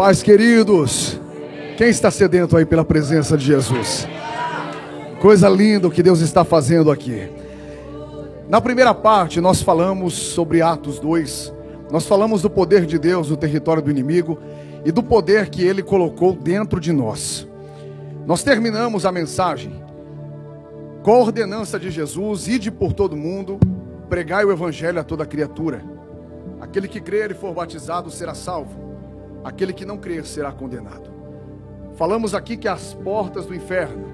Pais 0.00 0.22
queridos, 0.22 1.20
quem 1.76 1.88
está 1.90 2.10
sedento 2.10 2.56
aí 2.56 2.64
pela 2.64 2.86
presença 2.86 3.36
de 3.36 3.44
Jesus? 3.44 4.08
Coisa 5.20 5.46
linda 5.46 5.88
o 5.88 5.90
que 5.90 6.02
Deus 6.02 6.20
está 6.20 6.42
fazendo 6.42 6.90
aqui. 6.90 7.30
Na 8.48 8.62
primeira 8.62 8.94
parte, 8.94 9.42
nós 9.42 9.60
falamos 9.60 10.14
sobre 10.14 10.62
Atos 10.62 10.98
2. 10.98 11.52
Nós 11.90 12.06
falamos 12.06 12.40
do 12.40 12.48
poder 12.48 12.86
de 12.86 12.98
Deus 12.98 13.28
no 13.28 13.36
território 13.36 13.82
do 13.82 13.90
inimigo 13.90 14.38
e 14.86 14.90
do 14.90 15.02
poder 15.02 15.50
que 15.50 15.62
ele 15.62 15.82
colocou 15.82 16.32
dentro 16.32 16.80
de 16.80 16.94
nós. 16.94 17.46
Nós 18.24 18.42
terminamos 18.42 19.04
a 19.04 19.12
mensagem 19.12 19.84
com 21.02 21.12
a 21.12 21.18
ordenança 21.18 21.78
de 21.78 21.90
Jesus: 21.90 22.48
ide 22.48 22.70
por 22.70 22.94
todo 22.94 23.14
mundo, 23.14 23.60
pregai 24.08 24.46
o 24.46 24.50
evangelho 24.50 24.98
a 24.98 25.04
toda 25.04 25.26
criatura. 25.26 25.84
Aquele 26.58 26.88
que 26.88 27.02
crer 27.02 27.32
e 27.32 27.34
for 27.34 27.52
batizado 27.52 28.10
será 28.10 28.32
salvo 28.34 28.89
aquele 29.44 29.72
que 29.72 29.84
não 29.84 29.98
crer 29.98 30.24
será 30.24 30.52
condenado. 30.52 31.10
Falamos 31.96 32.34
aqui 32.34 32.56
que 32.56 32.68
as 32.68 32.94
portas 32.94 33.46
do 33.46 33.54
inferno 33.54 34.06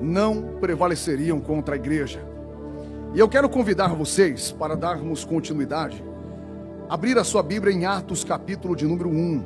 não 0.00 0.58
prevaleceriam 0.60 1.40
contra 1.40 1.74
a 1.74 1.78
igreja. 1.78 2.20
E 3.14 3.18
eu 3.18 3.28
quero 3.28 3.48
convidar 3.48 3.88
vocês 3.88 4.50
para 4.52 4.74
darmos 4.76 5.24
continuidade, 5.24 6.02
abrir 6.88 7.18
a 7.18 7.24
sua 7.24 7.42
Bíblia 7.42 7.74
em 7.74 7.84
Atos, 7.84 8.24
capítulo 8.24 8.74
de 8.74 8.86
número 8.86 9.10
1. 9.10 9.44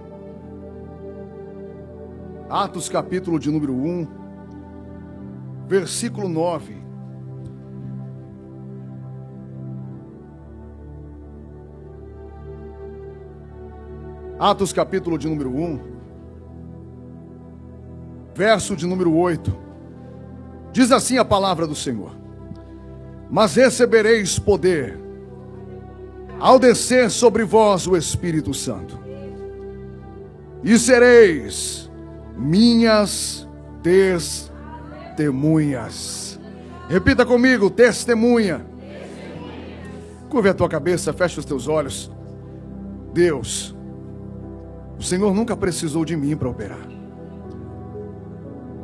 Atos, 2.49 2.89
capítulo 2.89 3.41
de 3.41 3.51
número 3.51 3.75
1, 3.75 4.07
versículo 5.67 6.29
9. 6.29 6.86
Atos 14.39 14.71
capítulo 14.71 15.17
de 15.17 15.27
número 15.27 15.49
1, 15.49 15.81
verso 18.35 18.77
de 18.77 18.87
número 18.87 19.15
8. 19.15 19.65
Diz 20.73 20.93
assim 20.93 21.17
a 21.17 21.25
palavra 21.25 21.67
do 21.67 21.75
Senhor: 21.75 22.13
Mas 23.31 23.55
recebereis 23.55 24.39
poder 24.39 25.01
ao 26.39 26.59
descer 26.59 27.11
sobre 27.11 27.45
vós 27.45 27.87
o 27.87 27.97
Espírito 27.97 28.53
Santo, 28.53 29.01
e 30.63 30.79
sereis 30.79 31.91
minhas 32.37 33.49
testemunhas. 33.83 36.39
Repita 36.89 37.25
comigo: 37.25 37.71
testemunha. 37.71 38.67
Curva 40.29 40.51
a 40.51 40.55
tua 40.55 40.69
cabeça, 40.69 41.13
fecha 41.13 41.39
os 41.41 41.47
teus 41.47 41.69
olhos. 41.69 42.11
Deus, 43.15 43.76
o 44.99 45.03
Senhor 45.03 45.35
nunca 45.35 45.57
precisou 45.57 46.05
de 46.05 46.17
mim 46.17 46.37
para 46.37 46.49
operar. 46.49 46.89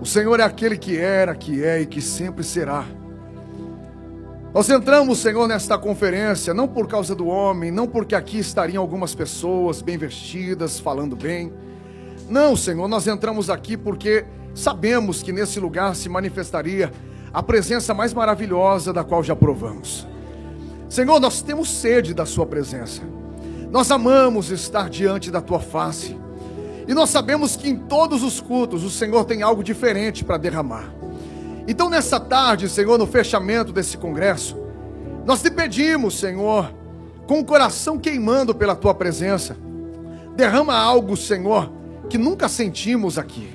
O 0.00 0.04
Senhor 0.04 0.40
é 0.40 0.42
aquele 0.42 0.76
que 0.76 0.98
era, 0.98 1.34
que 1.34 1.62
é 1.64 1.80
e 1.80 1.86
que 1.86 2.02
sempre 2.02 2.42
será. 2.42 2.84
Nós 4.52 4.68
entramos, 4.68 5.18
Senhor, 5.20 5.48
nesta 5.48 5.78
conferência, 5.78 6.52
não 6.52 6.68
por 6.68 6.86
causa 6.86 7.14
do 7.14 7.26
homem, 7.26 7.70
não 7.70 7.86
porque 7.86 8.14
aqui 8.14 8.38
estariam 8.38 8.82
algumas 8.82 9.14
pessoas 9.14 9.80
bem 9.80 9.96
vestidas, 9.96 10.78
falando 10.78 11.16
bem. 11.16 11.52
Não, 12.28 12.54
Senhor, 12.54 12.86
nós 12.88 13.06
entramos 13.06 13.48
aqui 13.48 13.76
porque 13.76 14.26
sabemos 14.54 15.22
que 15.22 15.32
nesse 15.32 15.58
lugar 15.58 15.96
se 15.96 16.08
manifestaria 16.08 16.92
a 17.32 17.42
presença 17.42 17.94
mais 17.94 18.12
maravilhosa 18.12 18.92
da 18.92 19.02
qual 19.02 19.22
já 19.22 19.34
provamos. 19.34 20.06
Senhor, 20.88 21.18
nós 21.18 21.40
temos 21.40 21.70
sede 21.70 22.12
da 22.12 22.26
Sua 22.26 22.44
presença. 22.44 23.00
Nós 23.72 23.90
amamos 23.90 24.50
estar 24.50 24.90
diante 24.90 25.30
da 25.30 25.40
tua 25.40 25.58
face. 25.58 26.14
E 26.86 26.92
nós 26.92 27.08
sabemos 27.08 27.56
que 27.56 27.70
em 27.70 27.76
todos 27.76 28.22
os 28.22 28.38
cultos 28.38 28.84
o 28.84 28.90
Senhor 28.90 29.24
tem 29.24 29.42
algo 29.42 29.64
diferente 29.64 30.22
para 30.22 30.36
derramar. 30.36 30.92
Então, 31.66 31.88
nessa 31.88 32.20
tarde, 32.20 32.68
Senhor, 32.68 32.98
no 32.98 33.06
fechamento 33.06 33.72
desse 33.72 33.96
congresso, 33.96 34.58
nós 35.24 35.40
te 35.40 35.50
pedimos, 35.50 36.18
Senhor, 36.18 36.70
com 37.26 37.40
o 37.40 37.44
coração 37.46 37.98
queimando 37.98 38.54
pela 38.54 38.76
tua 38.76 38.92
presença, 38.92 39.56
derrama 40.36 40.76
algo, 40.76 41.16
Senhor, 41.16 41.72
que 42.10 42.18
nunca 42.18 42.50
sentimos 42.50 43.16
aqui. 43.16 43.48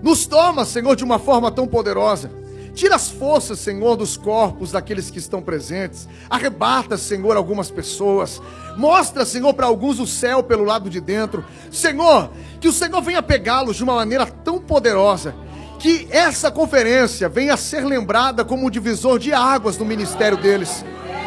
Nos 0.00 0.26
toma, 0.26 0.64
Senhor, 0.64 0.94
de 0.94 1.02
uma 1.02 1.18
forma 1.18 1.50
tão 1.50 1.66
poderosa 1.66 2.30
Tira 2.74 2.96
as 2.96 3.10
forças, 3.10 3.58
Senhor, 3.58 3.96
dos 3.96 4.16
corpos 4.16 4.72
daqueles 4.72 5.10
que 5.10 5.18
estão 5.18 5.42
presentes. 5.42 6.08
Arrebata, 6.30 6.96
Senhor, 6.96 7.36
algumas 7.36 7.70
pessoas. 7.70 8.40
Mostra, 8.76 9.26
Senhor, 9.26 9.52
para 9.52 9.66
alguns 9.66 9.98
o 9.98 10.06
céu 10.06 10.42
pelo 10.42 10.64
lado 10.64 10.88
de 10.88 11.00
dentro. 11.00 11.44
Senhor, 11.70 12.30
que 12.60 12.68
o 12.68 12.72
Senhor 12.72 13.02
venha 13.02 13.22
pegá-los 13.22 13.76
de 13.76 13.84
uma 13.84 13.96
maneira 13.96 14.24
tão 14.24 14.58
poderosa. 14.58 15.34
Que 15.78 16.08
essa 16.10 16.50
conferência 16.50 17.28
venha 17.28 17.54
a 17.54 17.58
ser 17.58 17.84
lembrada 17.84 18.44
como 18.44 18.66
um 18.66 18.70
divisor 18.70 19.18
de 19.18 19.34
águas 19.34 19.76
no 19.76 19.84
ministério 19.84 20.38
deles. 20.38 20.84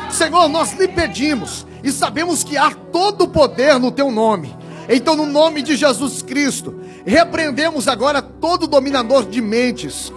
Senhor, 0.09 0.47
nós 0.47 0.73
lhe 0.73 0.88
pedimos 0.88 1.67
e 1.84 1.91
sabemos 1.91 2.44
que 2.44 2.57
há 2.57 2.72
todo 2.72 3.25
o 3.25 3.28
poder 3.28 3.79
no 3.79 3.91
teu 3.91 4.09
nome. 4.09 4.55
Então, 4.89 5.16
no 5.16 5.25
nome 5.25 5.61
de 5.61 5.75
Jesus 5.75 6.22
Cristo, 6.22 6.79
repreendemos 7.05 7.88
agora 7.88 8.22
todo 8.22 8.66
dominador 8.66 9.25
de 9.25 9.41
mentes 9.41 10.11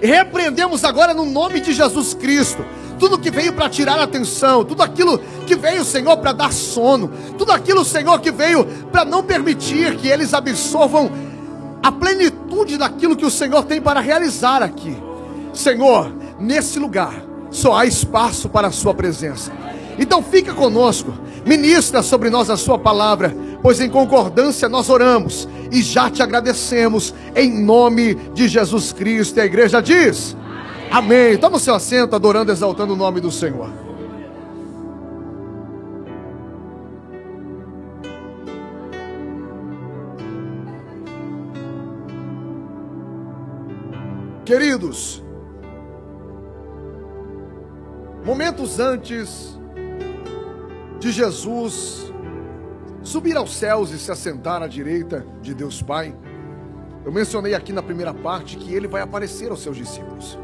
Repreendemos 0.00 0.84
agora 0.84 1.12
no 1.12 1.24
nome 1.24 1.60
de 1.60 1.72
Jesus 1.72 2.14
Cristo 2.14 2.64
tudo 3.00 3.18
que 3.18 3.30
veio 3.30 3.54
para 3.54 3.68
tirar 3.68 3.98
a 3.98 4.04
atenção, 4.04 4.62
tudo 4.62 4.82
aquilo 4.82 5.18
que 5.46 5.56
veio, 5.56 5.82
Senhor, 5.84 6.18
para 6.18 6.32
dar 6.32 6.52
sono, 6.52 7.10
tudo 7.38 7.50
aquilo, 7.50 7.82
Senhor, 7.82 8.20
que 8.20 8.30
veio 8.30 8.64
para 8.92 9.06
não 9.06 9.24
permitir 9.24 9.96
que 9.96 10.06
eles 10.06 10.34
absorvam 10.34 11.10
a 11.82 11.90
plenitude 11.90 12.76
daquilo 12.76 13.16
que 13.16 13.24
o 13.24 13.30
Senhor 13.30 13.64
tem 13.64 13.80
para 13.80 14.00
realizar 14.00 14.62
aqui. 14.62 14.94
Senhor, 15.54 16.12
nesse 16.38 16.78
lugar 16.78 17.14
só 17.50 17.74
há 17.74 17.86
espaço 17.86 18.48
para 18.50 18.68
a 18.68 18.70
Sua 18.70 18.94
presença. 18.94 19.50
Então 19.98 20.22
fica 20.22 20.52
conosco, 20.52 21.12
ministra 21.44 22.02
sobre 22.02 22.30
nós 22.30 22.50
a 22.50 22.56
Sua 22.56 22.78
palavra 22.78 23.34
pois 23.62 23.80
em 23.80 23.88
concordância 23.88 24.68
nós 24.68 24.88
oramos 24.88 25.48
e 25.70 25.82
já 25.82 26.10
te 26.10 26.22
agradecemos 26.22 27.14
em 27.34 27.62
nome 27.62 28.14
de 28.34 28.48
Jesus 28.48 28.92
Cristo. 28.92 29.38
E 29.38 29.40
a 29.40 29.44
igreja 29.44 29.80
diz: 29.80 30.36
Amém. 30.90 31.28
Amém. 31.28 31.38
Toma 31.38 31.56
o 31.56 31.60
seu 31.60 31.74
assento, 31.74 32.16
adorando, 32.16 32.52
exaltando 32.52 32.94
o 32.94 32.96
nome 32.96 33.20
do 33.20 33.30
Senhor. 33.30 33.70
Queridos, 44.44 45.22
momentos 48.24 48.80
antes 48.80 49.59
de 51.00 51.10
Jesus 51.10 52.12
subir 53.02 53.34
aos 53.34 53.54
céus 53.54 53.90
e 53.90 53.98
se 53.98 54.12
assentar 54.12 54.62
à 54.62 54.68
direita 54.68 55.26
de 55.40 55.54
Deus 55.54 55.80
Pai. 55.80 56.14
Eu 57.04 57.10
mencionei 57.10 57.54
aqui 57.54 57.72
na 57.72 57.82
primeira 57.82 58.12
parte 58.12 58.58
que 58.58 58.74
ele 58.74 58.86
vai 58.86 59.00
aparecer 59.00 59.50
aos 59.50 59.62
seus 59.62 59.78
discípulos. 59.78 60.38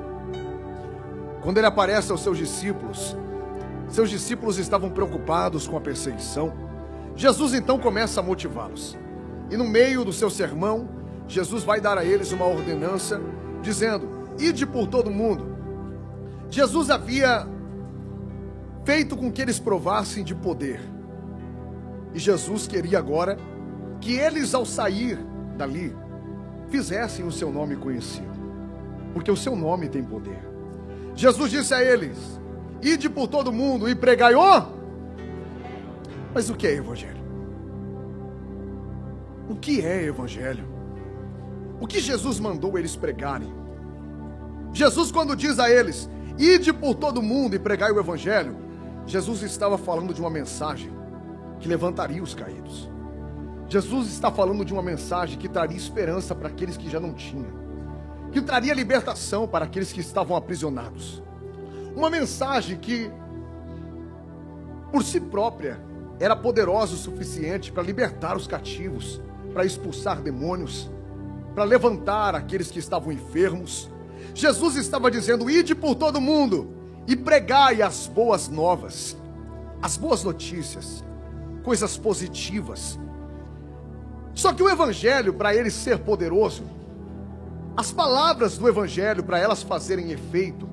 Quando 1.42 1.58
ele 1.58 1.66
aparece 1.66 2.10
aos 2.10 2.22
seus 2.22 2.38
discípulos, 2.38 3.14
seus 3.88 4.08
discípulos 4.08 4.56
estavam 4.56 4.90
preocupados 4.90 5.68
com 5.68 5.76
a 5.76 5.80
perseguição. 5.80 6.52
Jesus 7.14 7.52
então 7.52 7.78
começa 7.78 8.20
a 8.20 8.22
motivá-los. 8.22 8.96
E 9.50 9.56
no 9.58 9.64
meio 9.64 10.06
do 10.06 10.12
seu 10.12 10.30
sermão, 10.30 10.88
Jesus 11.28 11.64
vai 11.64 11.82
dar 11.82 11.98
a 11.98 12.04
eles 12.04 12.32
uma 12.32 12.46
ordenança, 12.46 13.20
dizendo: 13.62 14.08
Ide 14.38 14.66
por 14.66 14.86
todo 14.86 15.10
mundo. 15.10 15.54
Jesus 16.48 16.88
havia 16.88 17.46
feito 18.86 19.16
com 19.16 19.32
que 19.32 19.42
eles 19.42 19.58
provassem 19.58 20.22
de 20.22 20.32
poder. 20.32 20.80
E 22.14 22.18
Jesus 22.20 22.68
queria 22.68 22.98
agora 23.00 23.36
que 24.00 24.14
eles, 24.14 24.54
ao 24.54 24.64
sair 24.64 25.18
dali, 25.58 25.94
fizessem 26.68 27.26
o 27.26 27.32
seu 27.32 27.50
nome 27.52 27.74
conhecido, 27.74 28.32
porque 29.12 29.30
o 29.30 29.36
seu 29.36 29.56
nome 29.56 29.88
tem 29.88 30.04
poder. 30.04 30.40
Jesus 31.16 31.50
disse 31.50 31.74
a 31.74 31.82
eles: 31.82 32.16
Ide 32.80 33.10
por 33.10 33.26
todo 33.26 33.52
mundo 33.52 33.88
e 33.88 33.94
pregai 33.94 34.36
o. 34.36 34.76
Mas 36.32 36.48
o 36.48 36.54
que 36.54 36.68
é 36.68 36.74
evangelho? 36.74 37.26
O 39.48 39.56
que 39.56 39.84
é 39.84 40.04
evangelho? 40.04 40.64
O 41.80 41.86
que 41.86 41.98
Jesus 41.98 42.38
mandou 42.38 42.78
eles 42.78 42.94
pregarem? 42.94 43.52
Jesus, 44.72 45.10
quando 45.10 45.34
diz 45.34 45.58
a 45.58 45.68
eles: 45.68 46.08
Ide 46.38 46.72
por 46.72 46.94
todo 46.94 47.20
mundo 47.20 47.56
e 47.56 47.58
pregai 47.58 47.90
o 47.90 47.98
evangelho, 47.98 48.65
Jesus 49.06 49.42
estava 49.42 49.78
falando 49.78 50.12
de 50.12 50.20
uma 50.20 50.30
mensagem 50.30 50.90
que 51.60 51.68
levantaria 51.68 52.22
os 52.22 52.34
caídos. 52.34 52.90
Jesus 53.68 54.08
está 54.08 54.30
falando 54.30 54.64
de 54.64 54.72
uma 54.72 54.82
mensagem 54.82 55.38
que 55.38 55.48
traria 55.48 55.76
esperança 55.76 56.34
para 56.34 56.48
aqueles 56.48 56.76
que 56.76 56.90
já 56.90 56.98
não 56.98 57.12
tinham, 57.12 57.46
que 58.32 58.40
traria 58.40 58.74
libertação 58.74 59.46
para 59.46 59.64
aqueles 59.64 59.92
que 59.92 60.00
estavam 60.00 60.36
aprisionados. 60.36 61.22
Uma 61.94 62.10
mensagem 62.10 62.76
que, 62.76 63.10
por 64.90 65.02
si 65.02 65.20
própria, 65.20 65.80
era 66.18 66.34
poderosa 66.34 66.94
o 66.94 66.98
suficiente 66.98 67.70
para 67.70 67.82
libertar 67.82 68.36
os 68.36 68.46
cativos, 68.46 69.20
para 69.52 69.64
expulsar 69.64 70.20
demônios, 70.20 70.90
para 71.54 71.64
levantar 71.64 72.34
aqueles 72.34 72.70
que 72.70 72.78
estavam 72.78 73.12
enfermos. 73.12 73.88
Jesus 74.34 74.76
estava 74.76 75.10
dizendo: 75.10 75.48
ide 75.48 75.74
por 75.74 75.94
todo 75.94 76.20
mundo 76.20 76.75
e 77.06 77.14
pregai 77.14 77.82
as 77.82 78.06
boas 78.06 78.48
novas, 78.48 79.16
as 79.80 79.96
boas 79.96 80.24
notícias, 80.24 81.04
coisas 81.62 81.96
positivas. 81.96 82.98
Só 84.34 84.52
que 84.52 84.62
o 84.62 84.68
Evangelho, 84.68 85.34
para 85.34 85.54
ele 85.54 85.70
ser 85.70 85.98
poderoso, 85.98 86.64
as 87.76 87.92
palavras 87.92 88.58
do 88.58 88.68
Evangelho, 88.68 89.22
para 89.22 89.38
elas 89.38 89.62
fazerem 89.62 90.10
efeito, 90.10 90.68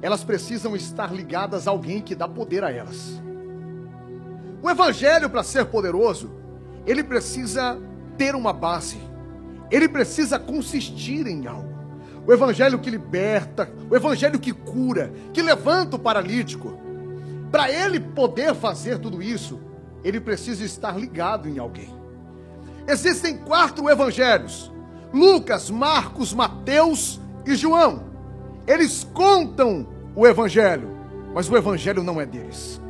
elas 0.00 0.22
precisam 0.22 0.76
estar 0.76 1.12
ligadas 1.14 1.66
a 1.66 1.70
alguém 1.70 2.00
que 2.00 2.14
dá 2.14 2.28
poder 2.28 2.62
a 2.62 2.70
elas. 2.70 3.20
O 4.62 4.70
Evangelho, 4.70 5.28
para 5.28 5.42
ser 5.42 5.66
poderoso, 5.66 6.30
ele 6.86 7.02
precisa 7.02 7.78
ter 8.16 8.34
uma 8.34 8.52
base, 8.52 8.98
ele 9.70 9.88
precisa 9.88 10.38
consistir 10.38 11.26
em 11.26 11.46
algo. 11.46 11.73
O 12.26 12.32
Evangelho 12.32 12.78
que 12.78 12.90
liberta, 12.90 13.70
o 13.90 13.94
Evangelho 13.94 14.38
que 14.38 14.52
cura, 14.52 15.12
que 15.32 15.42
levanta 15.42 15.96
o 15.96 15.98
paralítico. 15.98 16.78
Para 17.50 17.70
ele 17.70 18.00
poder 18.00 18.54
fazer 18.54 18.98
tudo 18.98 19.22
isso, 19.22 19.60
ele 20.02 20.20
precisa 20.20 20.64
estar 20.64 20.98
ligado 20.98 21.48
em 21.48 21.58
alguém. 21.58 21.94
Existem 22.86 23.36
quatro 23.38 23.88
evangelhos: 23.88 24.70
Lucas, 25.12 25.70
Marcos, 25.70 26.34
Mateus 26.34 27.20
e 27.46 27.54
João. 27.54 28.04
Eles 28.66 29.04
contam 29.12 29.86
o 30.14 30.26
evangelho, 30.26 30.90
mas 31.34 31.48
o 31.48 31.56
evangelho 31.56 32.02
não 32.02 32.20
é 32.20 32.26
deles. 32.26 32.80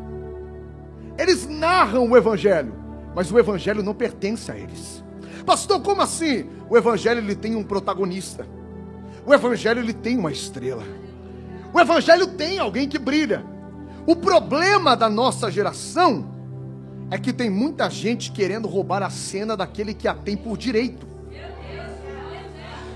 Eles 1.16 1.46
narram 1.46 2.10
o 2.10 2.16
evangelho, 2.16 2.74
mas 3.14 3.30
o 3.30 3.38
evangelho 3.38 3.82
não 3.82 3.94
pertence 3.94 4.50
a 4.50 4.56
eles. 4.56 5.02
Pastor, 5.46 5.80
como 5.80 6.02
assim? 6.02 6.48
O 6.68 6.76
evangelho 6.76 7.20
ele 7.20 7.36
tem 7.36 7.54
um 7.54 7.62
protagonista. 7.62 8.46
O 9.26 9.32
evangelho 9.32 9.80
ele 9.80 9.92
tem 9.92 10.18
uma 10.18 10.30
estrela. 10.30 10.84
O 11.72 11.80
evangelho 11.80 12.26
tem 12.26 12.58
alguém 12.58 12.88
que 12.88 12.98
brilha. 12.98 13.44
O 14.06 14.14
problema 14.14 14.94
da 14.94 15.08
nossa 15.08 15.50
geração 15.50 16.26
é 17.10 17.18
que 17.18 17.32
tem 17.32 17.48
muita 17.48 17.88
gente 17.88 18.30
querendo 18.30 18.68
roubar 18.68 19.02
a 19.02 19.10
cena 19.10 19.56
daquele 19.56 19.94
que 19.94 20.06
a 20.06 20.14
tem 20.14 20.36
por 20.36 20.58
direito. 20.58 21.06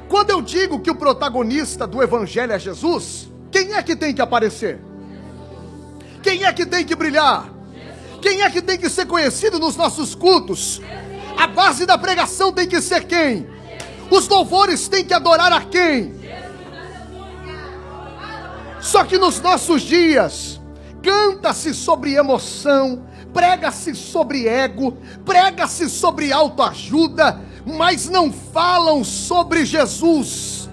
Quando 0.09 0.31
eu 0.31 0.41
digo 0.41 0.81
que 0.81 0.91
o 0.91 0.95
protagonista 0.95 1.87
do 1.87 2.03
evangelho 2.03 2.53
é 2.53 2.59
Jesus, 2.59 3.31
quem 3.51 3.75
é 3.75 3.83
que 3.83 3.95
tem 3.95 4.15
que 4.15 4.23
aparecer? 4.23 4.81
Quem 6.23 6.45
é 6.45 6.53
que 6.53 6.67
tem 6.67 6.85
que 6.85 6.95
brilhar? 6.95 7.51
Quem 8.21 8.43
é 8.43 8.51
que 8.51 8.61
tem 8.61 8.79
que 8.79 8.89
ser 8.91 9.07
conhecido 9.07 9.59
nos 9.59 9.77
nossos 9.77 10.15
cultos? 10.15 10.81
A 11.37 11.47
base 11.47 11.87
da 11.87 11.97
pregação 11.97 12.53
tem 12.53 12.67
que 12.67 12.81
ser 12.81 13.05
quem? 13.05 13.47
Os 14.11 14.27
louvores 14.29 14.89
têm 14.89 15.05
que 15.05 15.15
adorar 15.15 15.53
a 15.53 15.61
quem? 15.61 16.19
Só 18.81 19.05
que 19.05 19.19
nos 19.19 19.41
nossos 19.41 19.83
dias, 19.83 20.61
canta-se 21.03 21.75
sobre 21.75 22.15
emoção, 22.15 23.05
prega-se 23.35 23.95
sobre 23.95 24.47
ego, 24.49 24.97
prega-se 25.25 25.91
sobre 25.91 26.33
autoajuda, 26.33 27.41
mas 27.67 28.09
não 28.09 28.33
falam 28.33 29.05
sobre 29.05 29.65
Jesus. 29.65 30.69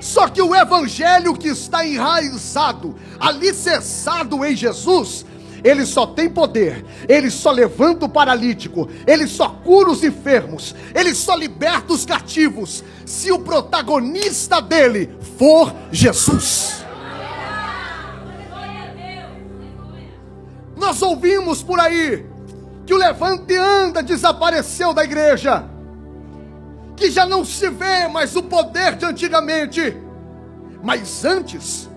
Só 0.00 0.28
que 0.28 0.42
o 0.42 0.54
evangelho 0.54 1.34
que 1.34 1.48
está 1.48 1.86
enraizado, 1.86 2.96
alicerçado 3.18 4.44
em 4.44 4.56
Jesus, 4.56 5.24
ele 5.62 5.84
só 5.84 6.06
tem 6.06 6.28
poder, 6.28 6.84
ele 7.08 7.30
só 7.30 7.50
levanta 7.50 8.06
o 8.06 8.08
paralítico, 8.08 8.88
ele 9.06 9.26
só 9.26 9.48
cura 9.48 9.90
os 9.90 10.02
enfermos, 10.02 10.74
ele 10.94 11.14
só 11.14 11.34
liberta 11.34 11.92
os 11.92 12.04
cativos, 12.04 12.82
se 13.04 13.30
o 13.30 13.38
protagonista 13.38 14.60
dele 14.60 15.10
for 15.36 15.74
Jesus. 15.90 16.84
Nós 20.76 21.02
ouvimos 21.02 21.62
por 21.62 21.78
aí 21.78 22.26
que 22.86 22.94
o 22.94 22.96
levante 22.96 23.56
anda 23.56 24.02
desapareceu 24.02 24.94
da 24.94 25.04
igreja, 25.04 25.64
que 26.96 27.10
já 27.10 27.26
não 27.26 27.44
se 27.44 27.68
vê 27.68 28.08
mais 28.08 28.34
o 28.34 28.42
poder 28.42 28.96
de 28.96 29.04
antigamente, 29.04 29.96
mas 30.82 31.24
antes, 31.24 31.88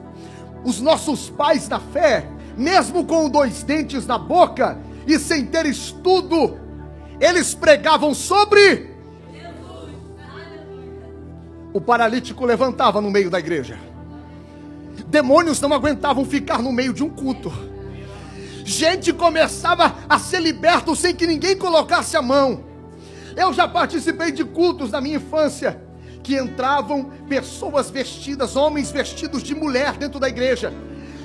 os 0.63 0.80
nossos 0.80 1.30
pais 1.30 1.68
da 1.68 1.80
fé, 1.80 2.27
mesmo 2.57 3.05
com 3.05 3.29
dois 3.29 3.63
dentes 3.63 4.05
na 4.05 4.17
boca 4.17 4.79
e 5.07 5.17
sem 5.19 5.45
ter 5.45 5.65
estudo, 5.65 6.57
eles 7.19 7.53
pregavam 7.53 8.13
sobre. 8.13 8.91
O 11.73 11.81
paralítico 11.81 12.45
levantava 12.45 13.01
no 13.01 13.09
meio 13.09 13.29
da 13.29 13.39
igreja. 13.39 13.79
Demônios 15.07 15.59
não 15.59 15.73
aguentavam 15.73 16.23
ficar 16.23 16.61
no 16.61 16.71
meio 16.71 16.94
de 16.94 17.03
um 17.03 17.09
culto. 17.09 17.51
Gente 18.63 19.11
começava 19.11 19.95
a 20.07 20.19
ser 20.19 20.39
liberto 20.39 20.95
sem 20.95 21.15
que 21.15 21.27
ninguém 21.27 21.57
colocasse 21.57 22.15
a 22.15 22.21
mão. 22.21 22.63
Eu 23.35 23.51
já 23.51 23.67
participei 23.67 24.31
de 24.31 24.45
cultos 24.45 24.91
na 24.91 25.01
minha 25.01 25.17
infância 25.17 25.81
que 26.21 26.38
entravam 26.38 27.11
pessoas 27.27 27.89
vestidas, 27.89 28.55
homens 28.55 28.91
vestidos 28.91 29.44
de 29.44 29.53
mulher 29.53 29.97
dentro 29.97 30.19
da 30.19 30.29
igreja 30.29 30.71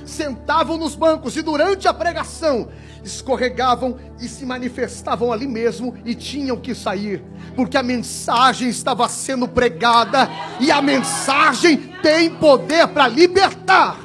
sentavam 0.08 0.76
nos 0.76 0.94
bancos 0.94 1.36
e 1.36 1.42
durante 1.42 1.86
a 1.86 1.94
pregação 1.94 2.68
escorregavam 3.04 3.96
e 4.20 4.28
se 4.28 4.44
manifestavam 4.44 5.32
ali 5.32 5.46
mesmo 5.46 5.94
e 6.04 6.14
tinham 6.14 6.56
que 6.56 6.74
sair, 6.74 7.22
porque 7.54 7.76
a 7.76 7.82
mensagem 7.82 8.68
estava 8.68 9.08
sendo 9.08 9.46
pregada 9.46 10.28
e 10.60 10.70
a 10.70 10.82
mensagem 10.82 11.92
tem 12.02 12.30
poder 12.30 12.88
para 12.88 13.06
libertar. 13.08 13.98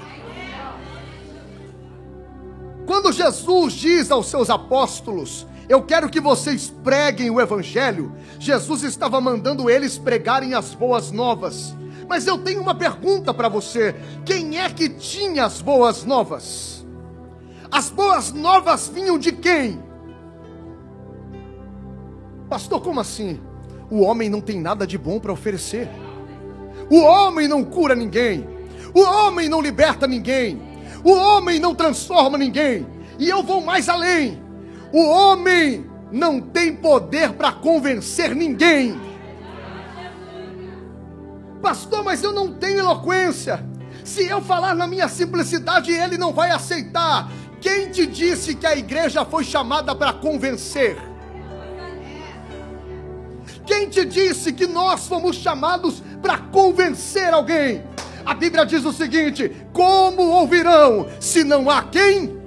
Quando 2.85 3.11
Jesus 3.11 3.73
diz 3.73 4.11
aos 4.11 4.27
seus 4.27 4.49
apóstolos: 4.49 5.47
Eu 5.69 5.81
quero 5.83 6.09
que 6.09 6.19
vocês 6.19 6.73
preguem 6.83 7.29
o 7.29 7.39
Evangelho, 7.39 8.13
Jesus 8.39 8.83
estava 8.83 9.19
mandando 9.21 9.69
eles 9.69 9.97
pregarem 9.97 10.53
as 10.53 10.73
boas 10.73 11.11
novas. 11.11 11.73
Mas 12.07 12.27
eu 12.27 12.37
tenho 12.37 12.61
uma 12.61 12.75
pergunta 12.75 13.33
para 13.33 13.49
você: 13.49 13.95
quem 14.25 14.59
é 14.59 14.69
que 14.69 14.89
tinha 14.89 15.45
as 15.45 15.61
boas 15.61 16.03
novas? 16.03 16.85
As 17.71 17.89
boas 17.89 18.31
novas 18.31 18.87
vinham 18.87 19.17
de 19.17 19.31
quem? 19.31 19.81
Pastor, 22.49 22.81
como 22.81 22.99
assim? 22.99 23.39
O 23.89 24.01
homem 24.01 24.29
não 24.29 24.41
tem 24.41 24.59
nada 24.59 24.85
de 24.85 24.97
bom 24.97 25.19
para 25.19 25.33
oferecer. 25.33 25.89
O 26.89 26.99
homem 26.99 27.47
não 27.47 27.63
cura 27.63 27.95
ninguém. 27.95 28.47
O 28.93 29.01
homem 29.01 29.49
não 29.49 29.61
liberta 29.61 30.05
ninguém. 30.05 30.61
O 31.03 31.11
homem 31.11 31.59
não 31.59 31.73
transforma 31.73 32.37
ninguém. 32.37 32.85
E 33.17 33.27
eu 33.27 33.41
vou 33.41 33.61
mais 33.61 33.89
além. 33.89 34.41
O 34.91 35.07
homem 35.07 35.85
não 36.11 36.39
tem 36.39 36.75
poder 36.75 37.33
para 37.33 37.51
convencer 37.51 38.35
ninguém. 38.35 38.99
Pastor, 41.63 42.03
mas 42.03 42.21
eu 42.21 42.33
não 42.33 42.51
tenho 42.51 42.79
eloquência. 42.79 43.63
Se 44.03 44.27
eu 44.27 44.41
falar 44.41 44.75
na 44.75 44.85
minha 44.85 45.07
simplicidade, 45.07 45.93
ele 45.93 46.17
não 46.17 46.33
vai 46.33 46.51
aceitar. 46.51 47.31
Quem 47.61 47.89
te 47.89 48.05
disse 48.05 48.53
que 48.53 48.67
a 48.67 48.75
igreja 48.75 49.23
foi 49.23 49.45
chamada 49.45 49.95
para 49.95 50.11
convencer? 50.11 50.97
Quem 53.65 53.87
te 53.87 54.03
disse 54.03 54.51
que 54.51 54.67
nós 54.67 55.07
fomos 55.07 55.37
chamados 55.37 56.03
para 56.21 56.37
convencer 56.37 57.33
alguém? 57.33 57.81
A 58.25 58.33
Bíblia 58.33 58.65
diz 58.65 58.83
o 58.83 58.91
seguinte: 58.91 59.49
como 59.71 60.21
ouvirão 60.21 61.07
se 61.17 61.45
não 61.45 61.69
há 61.69 61.81
quem? 61.83 62.41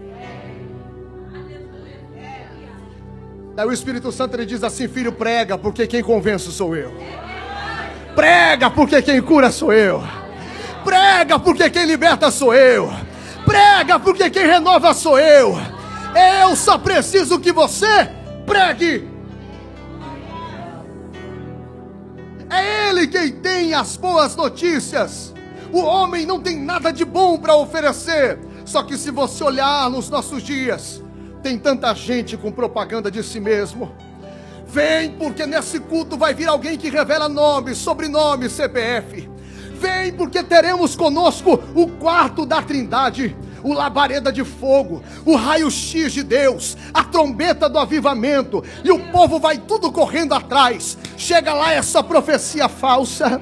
Daí 3.54 3.66
o 3.66 3.72
Espírito 3.72 4.12
Santo 4.12 4.36
ele 4.36 4.44
diz 4.44 4.62
assim: 4.62 4.86
Filho, 4.86 5.10
prega, 5.10 5.56
porque 5.56 5.86
quem 5.86 6.02
convence 6.02 6.52
sou 6.52 6.76
eu. 6.76 6.92
Prega, 8.16 8.70
porque 8.70 9.02
quem 9.02 9.20
cura 9.20 9.50
sou 9.50 9.70
eu. 9.74 10.02
Prega, 10.82 11.38
porque 11.38 11.68
quem 11.68 11.84
liberta 11.84 12.30
sou 12.30 12.54
eu. 12.54 12.90
Prega, 13.44 14.00
porque 14.00 14.30
quem 14.30 14.46
renova 14.46 14.94
sou 14.94 15.18
eu. 15.18 15.54
Eu 16.40 16.56
só 16.56 16.78
preciso 16.78 17.38
que 17.38 17.52
você 17.52 18.08
pregue. 18.46 19.06
É 22.48 22.88
Ele 22.88 23.06
quem 23.06 23.32
tem 23.32 23.74
as 23.74 23.98
boas 23.98 24.34
notícias. 24.34 25.34
O 25.70 25.80
homem 25.80 26.24
não 26.24 26.40
tem 26.40 26.58
nada 26.58 26.90
de 26.90 27.04
bom 27.04 27.36
para 27.36 27.54
oferecer. 27.54 28.38
Só 28.64 28.82
que 28.82 28.96
se 28.96 29.10
você 29.10 29.44
olhar 29.44 29.90
nos 29.90 30.08
nossos 30.08 30.42
dias, 30.42 31.02
tem 31.42 31.58
tanta 31.58 31.94
gente 31.94 32.34
com 32.34 32.50
propaganda 32.50 33.10
de 33.10 33.22
si 33.22 33.38
mesmo 33.38 33.94
Vem, 34.76 35.12
porque 35.12 35.46
nesse 35.46 35.80
culto 35.80 36.18
vai 36.18 36.34
vir 36.34 36.46
alguém 36.48 36.76
que 36.76 36.90
revela 36.90 37.30
nome, 37.30 37.74
sobrenome, 37.74 38.50
CPF. 38.50 39.26
Vem, 39.72 40.12
porque 40.12 40.42
teremos 40.42 40.94
conosco 40.94 41.58
o 41.74 41.88
quarto 41.88 42.44
da 42.44 42.60
Trindade. 42.60 43.34
o 43.62 43.72
labareda 43.72 44.30
de 44.30 44.44
fogo, 44.44 45.02
o 45.24 45.34
raio-x 45.34 46.12
de 46.12 46.22
Deus, 46.22 46.76
a 46.92 47.02
trombeta 47.02 47.70
do 47.70 47.78
avivamento, 47.78 48.62
e 48.84 48.90
o 48.92 48.98
povo 49.10 49.38
vai 49.40 49.56
tudo 49.56 49.90
correndo 49.90 50.34
atrás. 50.34 50.98
Chega 51.16 51.54
lá 51.54 51.72
essa 51.72 52.02
profecia 52.02 52.68
falsa. 52.68 53.40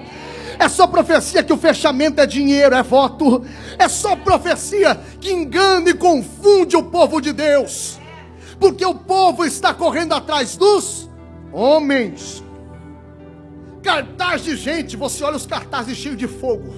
É 0.57 0.69
só 0.69 0.87
profecia 0.87 1.43
que 1.43 1.53
o 1.53 1.59
fechamento 1.59 2.21
é 2.21 2.27
dinheiro, 2.27 2.77
é 2.77 2.83
voto. 2.83 3.45
É 3.77 3.89
só 3.89 4.15
profecia 4.15 5.01
que 5.21 5.33
engana 5.33 5.91
e 5.91 5.95
confunde 5.95 6.77
o 6.77 6.85
povo 6.85 7.21
de 7.21 7.33
Deus. 7.33 7.99
Porque 8.61 8.87
o 8.87 8.95
povo 8.95 9.45
está 9.45 9.75
correndo 9.75 10.13
atrás 10.13 10.57
dos 10.57 11.13
homens. 11.55 12.43
Cartaz 13.83 14.43
de 14.43 14.57
gente, 14.57 14.97
você 14.97 15.23
olha 15.23 15.37
os 15.37 15.47
cartazes 15.47 15.97
cheios 15.97 16.19
de 16.19 16.27
fogo. 16.27 16.75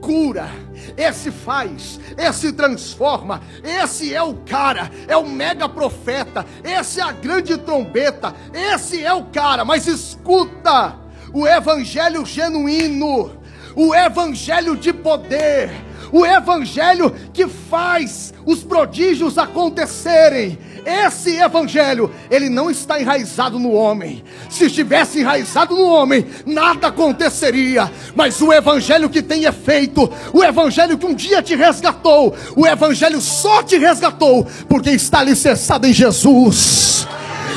Cura, 0.00 0.50
esse 0.96 1.30
faz, 1.30 1.98
esse 2.16 2.52
transforma, 2.52 3.40
esse 3.62 4.14
é 4.14 4.22
o 4.22 4.34
cara, 4.34 4.90
é 5.08 5.16
o 5.16 5.26
mega 5.26 5.68
profeta, 5.68 6.44
esse 6.62 7.00
é 7.00 7.02
a 7.02 7.12
grande 7.12 7.56
trombeta, 7.56 8.34
esse 8.52 9.02
é 9.02 9.12
o 9.12 9.24
cara, 9.24 9.64
mas 9.64 9.86
escuta, 9.86 10.98
o 11.32 11.46
evangelho 11.46 12.24
genuíno, 12.26 13.40
o 13.74 13.94
evangelho 13.94 14.76
de 14.76 14.92
poder, 14.92 15.70
o 16.14 16.24
evangelho 16.24 17.12
que 17.32 17.48
faz 17.48 18.32
os 18.46 18.62
prodígios 18.62 19.36
acontecerem. 19.36 20.56
Esse 20.86 21.38
evangelho, 21.38 22.08
ele 22.30 22.48
não 22.48 22.70
está 22.70 23.00
enraizado 23.00 23.58
no 23.58 23.72
homem. 23.72 24.22
Se 24.48 24.66
estivesse 24.66 25.18
enraizado 25.18 25.74
no 25.74 25.84
homem, 25.86 26.24
nada 26.46 26.86
aconteceria. 26.86 27.90
Mas 28.14 28.40
o 28.40 28.52
evangelho 28.52 29.10
que 29.10 29.20
tem 29.20 29.44
efeito, 29.44 30.08
o 30.32 30.44
evangelho 30.44 30.96
que 30.96 31.06
um 31.06 31.14
dia 31.14 31.42
te 31.42 31.56
resgatou, 31.56 32.32
o 32.54 32.64
evangelho 32.64 33.20
só 33.20 33.60
te 33.64 33.76
resgatou 33.76 34.46
porque 34.68 34.90
está 34.90 35.18
alicerçado 35.18 35.84
em 35.84 35.92
Jesus. 35.92 37.08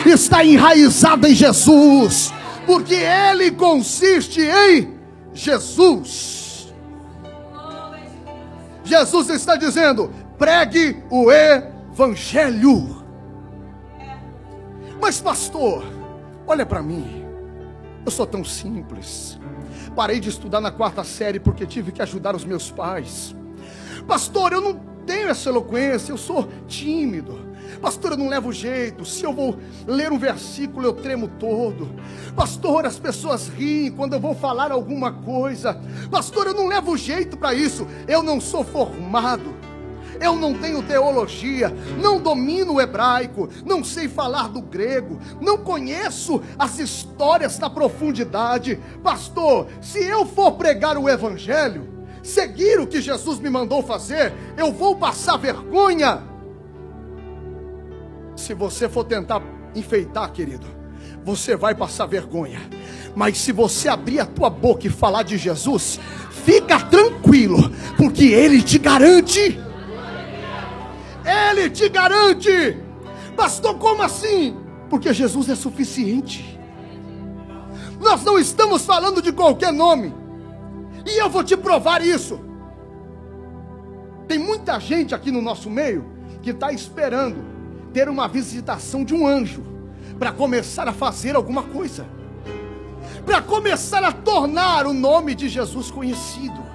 Está 0.03 0.43
enraizado 0.43 1.27
em 1.27 1.35
Jesus, 1.35 2.33
porque 2.65 2.95
ele 2.95 3.51
consiste 3.51 4.41
em 4.41 4.95
Jesus. 5.31 6.36
Jesus 8.87 9.29
está 9.29 9.55
dizendo: 9.55 10.11
pregue 10.37 11.03
o 11.09 11.31
evangelho. 11.31 13.05
Mas, 14.99 15.21
pastor, 15.21 15.83
olha 16.47 16.65
para 16.65 16.81
mim. 16.81 17.25
Eu 18.05 18.11
sou 18.11 18.25
tão 18.25 18.43
simples. 18.43 19.37
Parei 19.95 20.19
de 20.19 20.29
estudar 20.29 20.61
na 20.61 20.71
quarta 20.71 21.03
série 21.03 21.39
porque 21.39 21.65
tive 21.65 21.91
que 21.91 22.01
ajudar 22.01 22.35
os 22.35 22.45
meus 22.45 22.71
pais. 22.71 23.35
Pastor, 24.07 24.53
eu 24.53 24.61
não 24.61 24.75
tenho 25.05 25.29
essa 25.29 25.49
eloquência, 25.49 26.11
eu 26.11 26.17
sou 26.17 26.47
tímido. 26.67 27.46
Pastor, 27.81 28.11
eu 28.11 28.17
não 28.17 28.29
levo 28.29 28.51
jeito. 28.51 29.05
Se 29.05 29.23
eu 29.23 29.33
vou 29.33 29.57
ler 29.85 30.11
um 30.11 30.17
versículo, 30.17 30.85
eu 30.85 30.93
tremo 30.93 31.27
todo. 31.39 31.89
Pastor, 32.35 32.85
as 32.85 32.99
pessoas 32.99 33.47
riem 33.47 33.91
quando 33.91 34.13
eu 34.13 34.19
vou 34.19 34.35
falar 34.35 34.71
alguma 34.71 35.11
coisa. 35.11 35.79
Pastor, 36.09 36.47
eu 36.47 36.53
não 36.53 36.67
levo 36.67 36.97
jeito 36.97 37.37
para 37.37 37.53
isso. 37.53 37.87
Eu 38.07 38.23
não 38.23 38.39
sou 38.39 38.63
formado 38.63 39.67
eu 40.19 40.35
não 40.35 40.53
tenho 40.53 40.83
teologia, 40.83 41.71
não 42.01 42.19
domino 42.19 42.73
o 42.73 42.81
hebraico, 42.81 43.49
não 43.65 43.83
sei 43.83 44.07
falar 44.07 44.49
do 44.49 44.61
grego, 44.61 45.19
não 45.39 45.57
conheço 45.57 46.41
as 46.57 46.79
histórias 46.79 47.57
da 47.57 47.69
profundidade. 47.69 48.79
Pastor, 49.03 49.67
se 49.81 50.03
eu 50.03 50.25
for 50.25 50.53
pregar 50.53 50.97
o 50.97 51.09
evangelho, 51.09 51.87
seguir 52.23 52.79
o 52.79 52.87
que 52.87 53.01
Jesus 53.01 53.39
me 53.39 53.49
mandou 53.49 53.81
fazer, 53.83 54.33
eu 54.57 54.71
vou 54.71 54.95
passar 54.95 55.37
vergonha. 55.37 56.36
Se 58.37 58.53
você 58.53 58.87
for 58.87 59.03
tentar 59.03 59.41
enfeitar, 59.75 60.31
querido, 60.31 60.67
você 61.23 61.55
vai 61.55 61.73
passar 61.73 62.05
vergonha. 62.05 62.61
Mas 63.15 63.39
se 63.39 63.51
você 63.51 63.89
abrir 63.89 64.19
a 64.19 64.25
tua 64.25 64.47
boca 64.49 64.85
e 64.85 64.91
falar 64.91 65.23
de 65.23 65.37
Jesus, 65.37 65.99
fica 66.45 66.79
tranquilo, 66.79 67.57
porque 67.97 68.25
Ele 68.25 68.61
te 68.61 68.77
garante. 68.77 69.59
Ele 71.25 71.69
te 71.71 71.89
garante. 71.89 72.77
Pastor, 73.35 73.75
como 73.79 74.03
assim? 74.03 74.55
Porque 74.87 75.11
Jesus 75.13 75.49
é 75.49 75.55
suficiente. 75.55 76.57
Nós 77.99 78.23
não 78.23 78.37
estamos 78.37 78.85
falando 78.85 79.19
de 79.19 79.31
qualquer 79.31 79.73
nome. 79.73 80.13
E 81.07 81.19
eu 81.19 81.27
vou 81.27 81.43
te 81.43 81.57
provar 81.57 82.05
isso. 82.05 82.39
Tem 84.27 84.37
muita 84.37 84.79
gente 84.79 85.15
aqui 85.15 85.31
no 85.31 85.41
nosso 85.41 85.69
meio 85.71 86.05
que 86.43 86.51
está 86.51 86.71
esperando 86.71 87.56
ter 87.93 88.09
uma 88.09 88.27
visitação 88.27 89.03
de 89.03 89.13
um 89.13 89.25
anjo 89.25 89.63
para 90.17 90.31
começar 90.31 90.87
a 90.87 90.93
fazer 90.93 91.35
alguma 91.35 91.63
coisa, 91.63 92.05
para 93.25 93.41
começar 93.41 94.03
a 94.03 94.11
tornar 94.11 94.85
o 94.85 94.93
nome 94.93 95.35
de 95.35 95.49
Jesus 95.49 95.91
conhecido. 95.91 96.65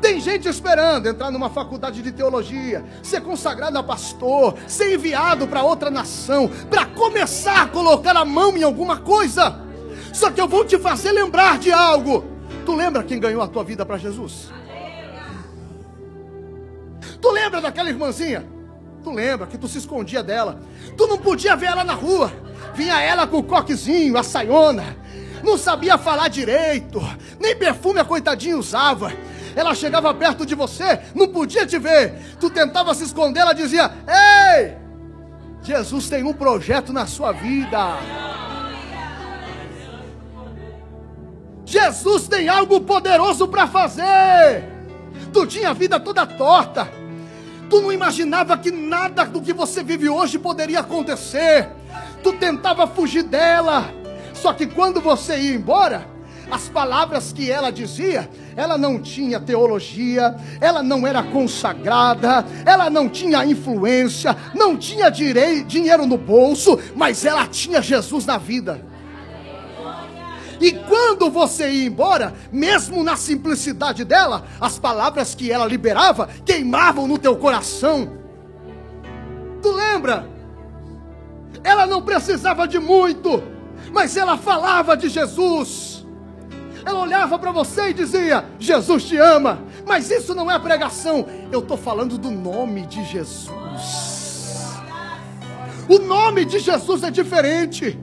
Tem 0.00 0.18
gente 0.18 0.48
esperando 0.48 1.08
entrar 1.08 1.30
numa 1.30 1.50
faculdade 1.50 2.02
de 2.02 2.10
teologia, 2.10 2.84
ser 3.02 3.20
consagrado 3.20 3.76
a 3.78 3.82
pastor, 3.82 4.54
ser 4.66 4.94
enviado 4.94 5.46
para 5.46 5.62
outra 5.62 5.90
nação, 5.90 6.48
para 6.70 6.86
começar 6.86 7.62
a 7.62 7.66
colocar 7.66 8.16
a 8.16 8.24
mão 8.24 8.56
em 8.56 8.62
alguma 8.62 8.96
coisa. 8.98 9.60
Só 10.12 10.30
que 10.30 10.40
eu 10.40 10.48
vou 10.48 10.64
te 10.64 10.78
fazer 10.78 11.12
lembrar 11.12 11.58
de 11.58 11.70
algo. 11.70 12.24
Tu 12.64 12.74
lembra 12.74 13.02
quem 13.02 13.20
ganhou 13.20 13.42
a 13.42 13.48
tua 13.48 13.62
vida 13.62 13.84
para 13.84 13.98
Jesus? 13.98 14.50
Tu 17.20 17.30
lembra 17.30 17.60
daquela 17.60 17.90
irmãzinha? 17.90 18.59
Tu 19.02 19.10
lembra 19.10 19.46
que 19.46 19.58
tu 19.58 19.66
se 19.66 19.78
escondia 19.78 20.22
dela? 20.22 20.60
Tu 20.96 21.06
não 21.06 21.18
podia 21.18 21.56
ver 21.56 21.66
ela 21.66 21.84
na 21.84 21.94
rua. 21.94 22.32
Vinha 22.74 23.00
ela 23.00 23.26
com 23.26 23.38
o 23.38 23.42
coquezinho, 23.42 24.16
a 24.16 24.22
saiona. 24.22 24.96
Não 25.42 25.56
sabia 25.56 25.96
falar 25.96 26.28
direito. 26.28 27.00
Nem 27.38 27.56
perfume 27.56 28.00
a 28.00 28.04
coitadinha 28.04 28.56
usava 28.56 29.12
ela 29.54 29.74
chegava 29.74 30.12
perto 30.14 30.46
de 30.46 30.54
você, 30.54 31.00
não 31.14 31.28
podia 31.28 31.66
te 31.66 31.78
ver, 31.78 32.14
tu 32.38 32.50
tentava 32.50 32.94
se 32.94 33.04
esconder, 33.04 33.40
ela 33.40 33.52
dizia: 33.52 33.90
Ei, 34.06 34.76
Jesus 35.62 36.08
tem 36.08 36.24
um 36.24 36.32
projeto 36.32 36.92
na 36.92 37.06
sua 37.06 37.32
vida. 37.32 37.98
Jesus 41.64 42.26
tem 42.26 42.48
algo 42.48 42.80
poderoso 42.80 43.46
para 43.46 43.66
fazer. 43.66 44.64
Tu 45.32 45.46
tinha 45.46 45.70
a 45.70 45.72
vida 45.72 46.00
toda 46.00 46.26
torta. 46.26 46.88
Tu 47.70 47.80
não 47.80 47.92
imaginava 47.92 48.58
que 48.58 48.72
nada 48.72 49.24
do 49.24 49.40
que 49.40 49.52
você 49.52 49.80
vive 49.84 50.08
hoje 50.08 50.40
poderia 50.40 50.80
acontecer. 50.80 51.68
Tu 52.20 52.32
tentava 52.32 52.84
fugir 52.84 53.22
dela. 53.22 53.94
Só 54.34 54.52
que 54.52 54.66
quando 54.66 55.00
você 55.00 55.38
ia 55.38 55.54
embora, 55.54 56.04
as 56.50 56.68
palavras 56.68 57.32
que 57.32 57.48
ela 57.48 57.70
dizia, 57.70 58.28
ela 58.56 58.76
não 58.76 59.00
tinha 59.00 59.38
teologia, 59.38 60.34
ela 60.60 60.82
não 60.82 61.06
era 61.06 61.22
consagrada, 61.22 62.44
ela 62.66 62.90
não 62.90 63.08
tinha 63.08 63.44
influência, 63.44 64.36
não 64.52 64.76
tinha 64.76 65.08
direi, 65.08 65.62
dinheiro 65.62 66.06
no 66.06 66.18
bolso, 66.18 66.76
mas 66.96 67.24
ela 67.24 67.46
tinha 67.46 67.80
Jesus 67.80 68.26
na 68.26 68.36
vida. 68.36 68.84
E 70.60 70.72
quando 70.72 71.30
você 71.30 71.70
ia 71.70 71.86
embora, 71.86 72.34
mesmo 72.52 73.02
na 73.02 73.16
simplicidade 73.16 74.04
dela, 74.04 74.44
as 74.60 74.78
palavras 74.78 75.34
que 75.34 75.50
ela 75.50 75.64
liberava 75.66 76.28
queimavam 76.44 77.08
no 77.08 77.16
teu 77.16 77.34
coração. 77.36 78.12
Tu 79.62 79.72
lembra? 79.72 80.28
Ela 81.64 81.86
não 81.86 82.02
precisava 82.02 82.68
de 82.68 82.78
muito, 82.78 83.42
mas 83.90 84.16
ela 84.16 84.36
falava 84.36 84.96
de 84.96 85.08
Jesus. 85.08 86.06
Ela 86.84 87.00
olhava 87.00 87.38
para 87.38 87.52
você 87.52 87.88
e 87.90 87.94
dizia: 87.94 88.44
Jesus 88.58 89.04
te 89.04 89.16
ama. 89.16 89.62
Mas 89.86 90.10
isso 90.10 90.34
não 90.34 90.50
é 90.50 90.58
pregação. 90.58 91.26
Eu 91.50 91.60
estou 91.60 91.76
falando 91.76 92.18
do 92.18 92.30
nome 92.30 92.86
de 92.86 93.02
Jesus. 93.04 93.50
O 95.88 95.98
nome 95.98 96.44
de 96.44 96.58
Jesus 96.58 97.02
é 97.02 97.10
diferente. 97.10 97.98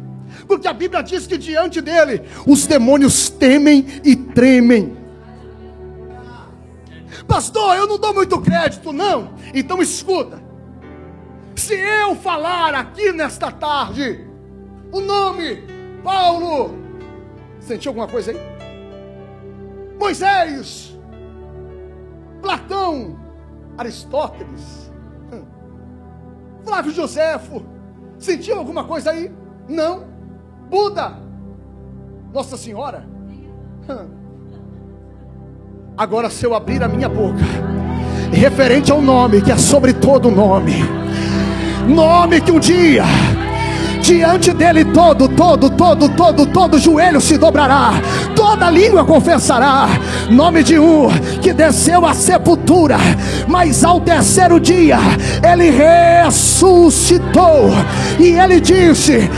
Porque 0.47 0.67
a 0.67 0.73
Bíblia 0.73 1.03
diz 1.03 1.27
que 1.27 1.37
diante 1.37 1.81
dele 1.81 2.23
os 2.45 2.65
demônios 2.65 3.29
temem 3.29 3.85
e 4.03 4.15
tremem. 4.15 4.97
Pastor, 7.27 7.75
eu 7.75 7.85
não 7.85 7.97
dou 7.99 8.13
muito 8.13 8.39
crédito, 8.39 8.93
não. 8.93 9.33
Então 9.53 9.81
escuta. 9.81 10.41
Se 11.55 11.73
eu 11.73 12.15
falar 12.15 12.73
aqui 12.73 13.11
nesta 13.11 13.51
tarde 13.51 14.25
o 14.91 15.01
nome 15.01 15.63
Paulo, 16.03 16.77
sentiu 17.59 17.89
alguma 17.89 18.07
coisa 18.07 18.31
aí? 18.31 18.37
Moisés, 19.99 20.97
Platão, 22.41 23.19
Aristóteles, 23.77 24.91
hum, 25.33 25.43
Flávio 26.63 26.93
Joséfo, 26.93 27.65
sentiu 28.17 28.57
alguma 28.57 28.85
coisa 28.85 29.11
aí? 29.11 29.31
Não. 29.67 30.16
Buda, 30.69 31.13
Nossa 32.33 32.57
Senhora. 32.57 33.05
Agora, 35.97 36.29
se 36.29 36.45
eu 36.45 36.53
abrir 36.53 36.83
a 36.83 36.87
minha 36.87 37.09
boca 37.09 37.43
referente 38.31 38.91
ao 38.91 39.01
nome 39.01 39.41
que 39.41 39.51
é 39.51 39.57
sobre 39.57 39.93
todo 39.93 40.29
nome. 40.29 40.75
Nome 41.87 42.41
que 42.41 42.51
um 42.51 42.59
dia 42.59 43.03
diante 44.07 44.53
dele 44.53 44.85
todo, 44.85 45.27
todo, 45.27 45.69
todo, 45.69 46.07
todo, 46.07 46.45
todo 46.45 46.79
joelho 46.79 47.19
se 47.19 47.37
dobrará, 47.37 47.91
toda 48.33 48.69
língua 48.69 49.03
confessará. 49.03 49.89
Nome 50.29 50.63
de 50.63 50.79
um 50.79 51.09
que 51.41 51.51
desceu 51.51 52.05
à 52.05 52.13
sepultura, 52.13 52.97
mas 53.49 53.83
ao 53.83 53.99
terceiro 53.99 54.61
dia 54.61 54.97
ele 55.43 55.69
ressuscitou 55.69 57.69
e 58.17 58.29
ele 58.29 58.61
disse: 58.61 59.29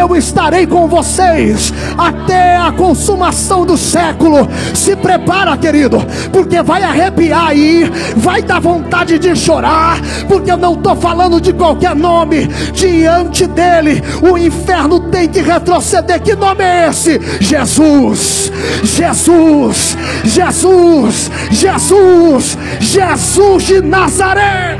Eu 0.00 0.16
estarei 0.16 0.66
com 0.66 0.88
vocês 0.88 1.70
até 1.98 2.56
a 2.56 2.72
consumação 2.72 3.66
do 3.66 3.76
século. 3.76 4.48
Se 4.74 4.96
prepara, 4.96 5.54
querido, 5.58 6.02
porque 6.32 6.62
vai 6.62 6.82
arrepiar 6.82 7.48
aí, 7.48 7.92
vai 8.16 8.42
dar 8.42 8.60
vontade 8.60 9.18
de 9.18 9.36
chorar, 9.36 10.00
porque 10.28 10.50
eu 10.50 10.56
não 10.56 10.72
estou 10.72 10.96
falando 10.96 11.42
de 11.42 11.52
qualquer 11.52 11.94
nome 11.94 12.46
diante 12.72 13.46
dele 13.46 14.02
o 14.22 14.38
inferno 14.38 15.00
tem 15.10 15.28
que 15.28 15.40
retroceder. 15.40 16.20
Que 16.20 16.34
nome 16.34 16.64
é 16.64 16.88
esse? 16.88 17.20
Jesus, 17.40 18.50
Jesus, 18.82 19.96
Jesus, 20.24 21.30
Jesus, 21.50 22.58
Jesus 22.80 23.62
de 23.64 23.80
Nazaré. 23.80 24.78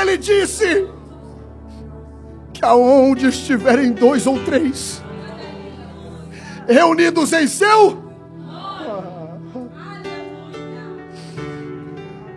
Ele 0.00 0.16
disse: 0.16 0.86
que 2.60 2.66
aonde 2.66 3.26
estiverem 3.28 3.90
dois 3.90 4.26
ou 4.26 4.38
três 4.44 5.02
reunidos 6.68 7.32
em 7.32 7.46
seu 7.46 8.10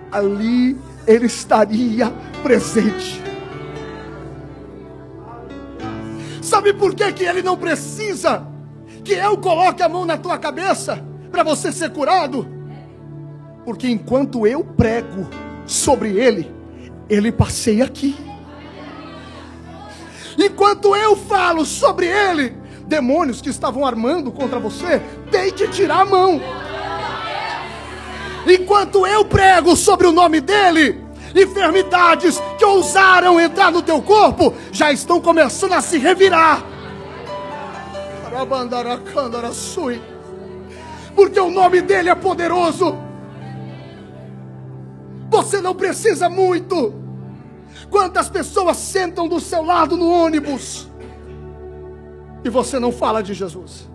ali 0.10 0.78
ele 1.06 1.26
estaria 1.26 2.10
presente. 2.42 3.22
Sabe 6.42 6.72
por 6.72 6.96
que, 6.96 7.12
que 7.12 7.26
ele 7.26 7.42
não 7.42 7.58
precisa 7.58 8.48
que 9.04 9.12
eu 9.12 9.38
coloque 9.38 9.84
a 9.84 9.90
mão 9.90 10.06
na 10.06 10.18
tua 10.18 10.38
cabeça 10.38 11.04
para 11.32 11.44
você 11.44 11.70
ser 11.70 11.90
curado? 11.90 12.48
Porque 13.66 13.90
enquanto 13.90 14.48
eu 14.48 14.64
prego 14.64 15.28
sobre 15.66 16.18
ele, 16.18 16.50
ele 17.10 17.30
passeia 17.30 17.84
aqui. 17.84 18.16
Enquanto 20.44 20.94
eu 20.94 21.16
falo 21.16 21.66
sobre 21.66 22.06
ele, 22.06 22.54
demônios 22.86 23.42
que 23.42 23.50
estavam 23.50 23.86
armando 23.86 24.30
contra 24.30 24.60
você, 24.60 25.02
tem 25.32 25.52
que 25.52 25.70
tirar 25.70 26.02
a 26.02 26.06
mão. 26.06 26.42
Enquanto 28.46 29.08
eu 29.08 29.24
prego 29.24 29.74
sobre 29.74 30.06
o 30.06 30.12
nome 30.12 30.42
dele, 30.42 31.02
enfermidades 31.34 32.42
que 32.58 32.66
ousaram 32.66 33.40
entrar 33.40 33.72
no 33.72 33.82
teu 33.82 34.02
corpo 34.02 34.54
já 34.70 34.92
estão 34.92 35.22
começando 35.22 35.74
a 35.74 35.82
se 35.82 35.98
revirar. 35.98 36.62
Porque 41.16 41.40
o 41.40 41.50
nome 41.50 41.82
dele 41.82 42.10
é 42.10 42.16
poderoso. 42.16 42.98
Você 45.30 45.62
não 45.62 45.74
precisa 45.74 46.28
muito. 46.28 47.03
Quantas 47.94 48.28
pessoas 48.28 48.78
sentam 48.78 49.28
do 49.28 49.40
seu 49.40 49.62
lado 49.62 49.96
no 49.96 50.10
ônibus 50.10 50.90
e 52.44 52.50
você 52.50 52.80
não 52.80 52.92
fala 52.92 53.22
de 53.22 53.36
Jesus? 53.36 53.88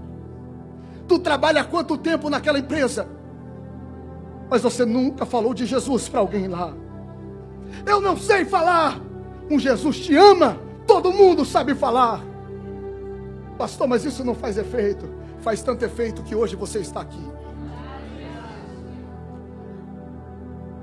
Tu 1.08 1.18
trabalha 1.18 1.64
quanto 1.64 1.98
tempo 1.98 2.30
naquela 2.30 2.60
empresa? 2.60 3.08
Mas 4.48 4.62
você 4.62 4.84
nunca 4.84 5.26
falou 5.26 5.52
de 5.52 5.66
Jesus 5.66 6.08
para 6.08 6.20
alguém 6.20 6.46
lá. 6.46 6.72
Eu 7.84 8.00
não 8.00 8.16
sei 8.16 8.44
falar. 8.44 9.00
Um 9.50 9.58
Jesus 9.58 9.98
te 9.98 10.14
ama. 10.14 10.60
Todo 10.86 11.10
mundo 11.10 11.44
sabe 11.44 11.74
falar. 11.74 12.22
Pastor, 13.58 13.88
mas 13.88 14.04
isso 14.04 14.22
não 14.22 14.36
faz 14.36 14.56
efeito. 14.56 15.12
Faz 15.40 15.60
tanto 15.60 15.84
efeito 15.84 16.22
que 16.22 16.36
hoje 16.36 16.54
você 16.54 16.78
está 16.78 17.00
aqui. 17.00 17.28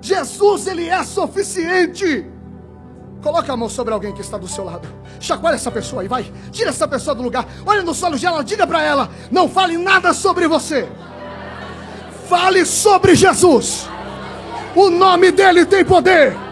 Jesus, 0.02 0.68
ele 0.68 0.90
é 0.90 1.02
suficiente. 1.06 2.35
Coloca 3.26 3.52
a 3.52 3.58
mão 3.58 3.68
sobre 3.68 3.92
alguém 3.92 4.14
que 4.14 4.22
está 4.22 4.38
do 4.38 4.48
seu 4.48 4.64
lado. 4.64 4.88
Chacoalha 5.20 5.56
essa 5.56 5.72
pessoa 5.72 6.04
aí, 6.04 6.08
vai. 6.08 6.32
Tira 6.52 6.70
essa 6.70 6.88
pessoa 6.88 7.16
do 7.16 7.24
lugar. 7.24 7.44
Olha 7.66 7.82
nos 7.82 8.04
olhos 8.04 8.22
dela, 8.22 8.44
diga 8.44 8.68
para 8.68 8.84
ela: 8.84 9.10
não 9.32 9.50
fale 9.50 9.80
nada 9.80 10.14
sobre 10.14 10.48
você. 10.48 10.88
Fale 12.30 12.64
sobre 12.66 13.16
Jesus. 13.16 13.90
O 14.76 14.92
nome 14.92 15.32
dele 15.32 15.66
tem 15.66 15.84
poder. 15.84 16.45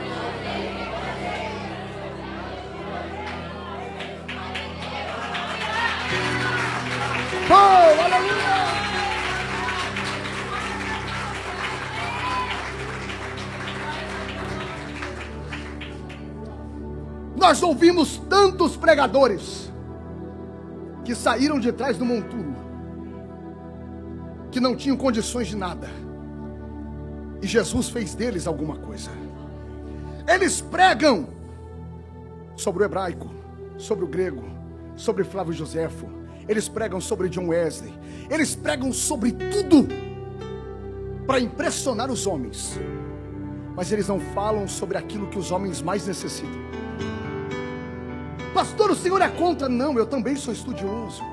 Nós 17.43 17.61
ouvimos 17.61 18.19
tantos 18.29 18.77
pregadores 18.77 19.69
que 21.03 21.13
saíram 21.13 21.59
de 21.59 21.73
trás 21.73 21.97
do 21.97 22.05
monturo, 22.05 22.55
que 24.49 24.61
não 24.61 24.77
tinham 24.77 24.95
condições 24.95 25.49
de 25.49 25.57
nada, 25.57 25.89
e 27.41 27.45
Jesus 27.45 27.89
fez 27.89 28.15
deles 28.15 28.47
alguma 28.47 28.77
coisa. 28.77 29.11
Eles 30.25 30.61
pregam 30.61 31.27
sobre 32.55 32.83
o 32.83 32.85
hebraico, 32.85 33.29
sobre 33.77 34.05
o 34.05 34.07
grego, 34.07 34.45
sobre 34.95 35.25
Flávio 35.25 35.51
Joséfo, 35.51 36.07
eles 36.47 36.69
pregam 36.69 37.01
sobre 37.01 37.27
John 37.27 37.49
Wesley, 37.49 37.93
eles 38.29 38.55
pregam 38.55 38.93
sobre 38.93 39.33
tudo 39.33 39.89
para 41.27 41.41
impressionar 41.41 42.09
os 42.09 42.25
homens, 42.25 42.79
mas 43.75 43.91
eles 43.91 44.07
não 44.07 44.21
falam 44.33 44.65
sobre 44.65 44.97
aquilo 44.97 45.27
que 45.27 45.37
os 45.37 45.51
homens 45.51 45.81
mais 45.81 46.07
necessitam. 46.07 46.82
Pastor, 48.53 48.91
o 48.91 48.95
senhor 48.95 49.19
é 49.21 49.29
contra? 49.29 49.67
Não, 49.67 49.97
eu 49.97 50.05
também 50.05 50.35
sou 50.35 50.53
estudioso. 50.53 51.23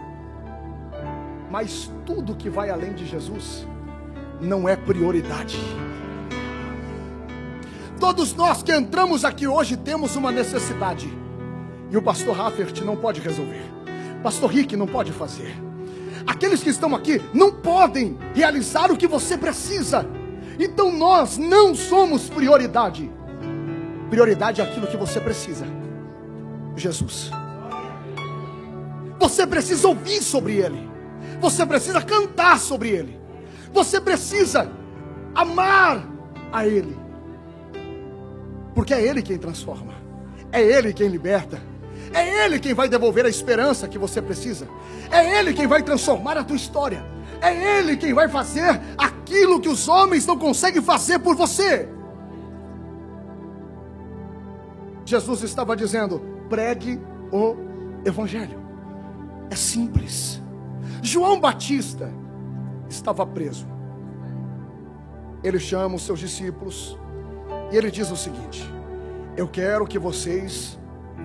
Mas 1.51 1.91
tudo 2.07 2.35
que 2.35 2.49
vai 2.49 2.71
além 2.71 2.95
de 2.95 3.07
Jesus 3.07 3.67
não 4.41 4.67
é 4.67 4.75
prioridade. 4.75 5.59
Todos 7.99 8.35
nós 8.35 8.63
que 8.63 8.73
entramos 8.73 9.25
aqui 9.25 9.47
hoje 9.47 9.77
temos 9.77 10.17
uma 10.17 10.33
necessidade. 10.33 11.13
E 11.91 11.97
o 11.97 12.01
pastor 12.01 12.35
Raffert 12.35 12.83
não 12.83 12.97
pode 12.97 13.21
resolver. 13.21 13.65
Pastor 14.23 14.51
Rick 14.51 14.75
não 14.75 14.87
pode 14.87 15.13
fazer. 15.13 15.55
Aqueles 16.27 16.63
que 16.63 16.71
estão 16.71 16.95
aqui 16.95 17.21
não 17.35 17.53
podem 17.53 18.17
realizar 18.35 18.91
o 18.91 18.97
que 18.97 19.07
você 19.07 19.37
precisa. 19.37 20.07
Então 20.59 20.91
nós 20.91 21.37
não 21.37 21.75
somos 21.75 22.31
prioridade. 22.31 23.11
Prioridade 24.09 24.63
é 24.63 24.65
aquilo 24.65 24.87
que 24.87 24.97
você 24.97 25.21
precisa. 25.21 25.80
Jesus. 26.81 27.31
Você 29.19 29.47
precisa 29.47 29.87
ouvir 29.87 30.23
sobre 30.23 30.57
Ele. 30.57 30.89
Você 31.41 31.65
precisa 31.65 32.01
cantar 32.03 32.59
sobre 32.59 32.89
Ele. 32.89 33.21
Você 33.73 34.01
precisa 34.01 34.71
amar 35.35 36.07
a 36.53 36.67
Ele. 36.67 36.97
Porque 38.75 38.95
é 38.95 39.03
Ele 39.03 39.23
quem 39.23 39.39
transforma. 39.39 39.95
É 40.51 40.61
Ele 40.63 40.93
quem 40.93 41.09
liberta. 41.09 41.61
É 42.13 42.45
Ele 42.45 42.59
quem 42.59 42.75
vai 42.75 42.89
devolver 42.89 43.25
a 43.25 43.29
esperança 43.29 43.87
que 43.87 43.99
você 43.99 44.21
precisa. 44.21 44.67
É 45.11 45.39
Ele 45.39 45.53
quem 45.53 45.67
vai 45.67 45.83
transformar 45.83 46.37
a 46.37 46.45
tua 46.45 46.57
história. 46.57 47.05
É 47.41 47.79
Ele 47.79 47.97
quem 47.97 48.13
vai 48.13 48.29
fazer 48.29 48.81
aquilo 48.99 49.61
que 49.61 49.69
os 49.69 49.87
homens 49.89 50.27
não 50.27 50.39
conseguem 50.39 50.83
fazer 50.83 51.19
por 51.21 51.37
você. 51.37 51.89
Jesus 55.05 55.43
estava 55.43 55.77
dizendo: 55.77 56.40
pregue 56.51 57.01
o 57.33 57.57
Evangelho. 58.05 58.61
É 59.49 59.55
simples. 59.55 60.43
João 61.01 61.41
Batista 61.41 62.13
estava 62.89 63.25
preso. 63.25 63.67
Ele 65.43 65.59
chama 65.59 65.95
os 65.95 66.03
seus 66.03 66.19
discípulos 66.19 66.99
e 67.73 67.77
ele 67.77 67.91
diz 67.91 68.11
o 68.11 68.17
seguinte: 68.17 68.69
Eu 69.37 69.49
quero 69.49 69.87
que 69.87 69.99
vocês 69.99 70.79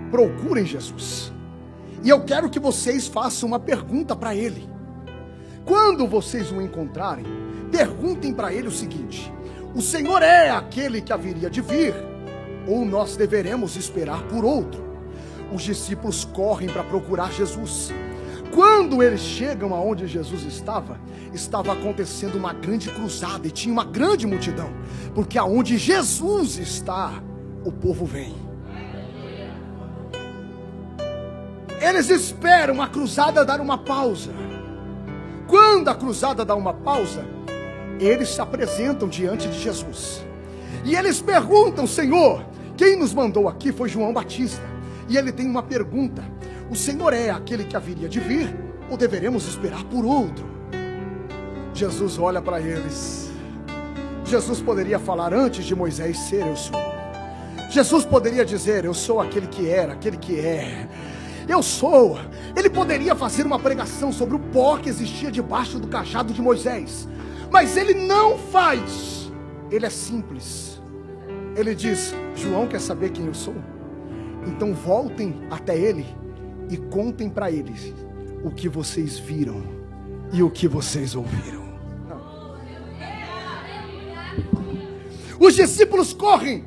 procurem 0.10 0.66
Jesus. 0.66 1.34
E 2.04 2.10
eu 2.10 2.24
quero 2.24 2.50
que 2.50 2.60
vocês 2.60 3.08
façam 3.08 3.50
uma 3.50 3.60
pergunta 3.60 4.16
para 4.16 4.36
ele. 4.36 4.70
Quando 5.66 6.08
vocês 6.08 6.52
o 6.52 6.62
encontrarem, 6.62 7.26
perguntem 7.72 8.34
para 8.34 8.54
ele 8.54 8.68
o 8.68 8.72
seguinte: 8.72 9.34
o 9.74 9.82
Senhor 9.82 10.22
é 10.22 10.52
aquele 10.52 11.02
que 11.02 11.12
haveria 11.12 11.50
de 11.50 11.62
vir, 11.62 11.94
ou 12.68 12.86
nós 12.86 13.18
deveremos 13.18 13.76
esperar 13.76 14.24
por 14.28 14.46
outro. 14.46 14.85
Os 15.56 15.63
discípulos 15.63 16.26
correm 16.26 16.68
para 16.68 16.84
procurar 16.84 17.32
Jesus. 17.32 17.89
Quando 18.54 19.02
eles 19.02 19.22
chegam 19.22 19.74
aonde 19.74 20.06
Jesus 20.06 20.44
estava, 20.44 21.00
estava 21.34 21.72
acontecendo 21.72 22.36
uma 22.36 22.52
grande 22.52 22.89
cruzada 22.89 23.48
e 23.48 23.52
tinha 23.52 23.72
uma 23.72 23.86
grande 23.86 24.28
multidão, 24.28 24.70
porque 25.13 25.38
aonde 25.38 25.78
Jesus 25.78 26.58
está, 26.58 27.24
o 27.63 27.72
povo 27.72 28.06
vem. 28.06 28.36
Eles 31.80 32.10
esperam 32.10 32.82
a 32.82 32.89
cruzada 32.89 33.46
dar 33.46 33.62
uma 33.62 33.78
pausa. 33.78 34.34
Quando 35.48 35.88
a 35.88 35.96
cruzada 35.96 36.44
dá 36.44 36.54
uma 36.54 36.74
pausa, 36.74 37.26
eles 37.98 38.28
se 38.28 38.41
apresentam 38.41 39.08
diante 39.08 39.48
de 39.48 39.58
Jesus. 39.58 40.22
E 40.84 40.98
eles 40.98 41.22
perguntam: 41.22 41.88
Senhor, 41.88 42.46
quem 42.76 42.98
nos 42.98 43.13
mandou 43.13 43.48
aqui 43.48 43.72
foi 43.72 43.88
João 43.88 44.12
Batista. 44.12 44.75
E 45.08 45.18
ele 45.18 45.32
tem 45.32 45.48
uma 45.48 45.63
pergunta: 45.63 46.24
O 46.70 46.76
Senhor 46.76 47.13
é 47.13 47.30
aquele 47.30 47.63
que 47.63 47.76
haveria 47.76 48.10
de 48.10 48.20
vir? 48.20 48.56
Ou 48.89 48.98
deveremos 48.98 49.48
esperar 49.48 49.84
por 49.86 50.06
outro? 50.06 50.46
Jesus 51.74 52.18
olha 52.18 52.41
para 52.41 52.62
eles. 52.62 53.32
Jesus 54.24 54.62
poderia 54.62 54.98
falar 54.98 55.34
antes 55.34 55.65
de 55.65 55.76
Moisés 55.76 56.18
ser 56.18 56.46
eu 56.46 56.56
sou. 56.56 56.80
Jesus 57.70 58.06
poderia 58.06 58.46
dizer: 58.46 58.86
Eu 58.86 58.94
sou 58.94 59.20
aquele 59.20 59.48
que 59.48 59.70
era, 59.70 59.94
aquele 59.94 60.18
que 60.18 60.39
é. 60.39 60.88
Eu 61.48 61.62
sou. 61.62 62.18
Ele 62.56 62.70
poderia 62.70 63.15
fazer 63.15 63.46
uma 63.46 63.60
pregação 63.60 64.12
sobre 64.12 64.36
o 64.36 64.39
pó 64.39 64.78
que 64.78 64.89
existia 64.89 65.32
debaixo 65.32 65.78
do 65.78 65.88
cajado 65.88 66.34
de 66.34 66.41
Moisés. 66.41 67.08
Mas 67.52 67.78
ele 67.78 67.94
não 67.94 68.38
faz. 68.38 69.32
Ele 69.70 69.86
é 69.86 69.89
simples. 69.89 70.82
Ele 71.56 71.76
diz: 71.76 72.15
João 72.36 72.68
quer 72.68 72.80
saber 72.80 73.12
quem 73.12 73.26
eu 73.26 73.34
sou? 73.34 73.56
Então 74.48 74.74
voltem 74.74 75.42
até 75.50 75.78
ele 75.78 76.06
e 76.70 76.78
contem 76.78 77.30
para 77.30 77.52
eles 77.52 77.94
o 78.44 78.52
que 78.52 78.70
vocês 78.70 79.18
viram 79.18 79.64
e 80.32 80.44
o 80.44 80.50
que 80.50 80.68
vocês 80.68 81.16
ouviram. 81.16 81.66
Os 85.40 85.56
discípulos 85.56 86.14
correm, 86.14 86.64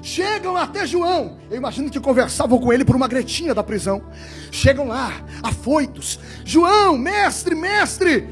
chegam 0.00 0.56
até 0.56 0.86
João. 0.86 1.38
Eu 1.50 1.56
imagino 1.56 1.90
que 1.90 2.00
conversavam 2.00 2.58
com 2.58 2.72
ele 2.72 2.84
por 2.84 2.96
uma 2.96 3.08
gretinha 3.08 3.54
da 3.54 3.62
prisão. 3.62 4.02
Chegam 4.50 4.88
lá, 4.88 5.24
afoitos. 5.42 6.18
João, 6.44 6.96
mestre, 6.96 7.54
mestre, 7.54 8.28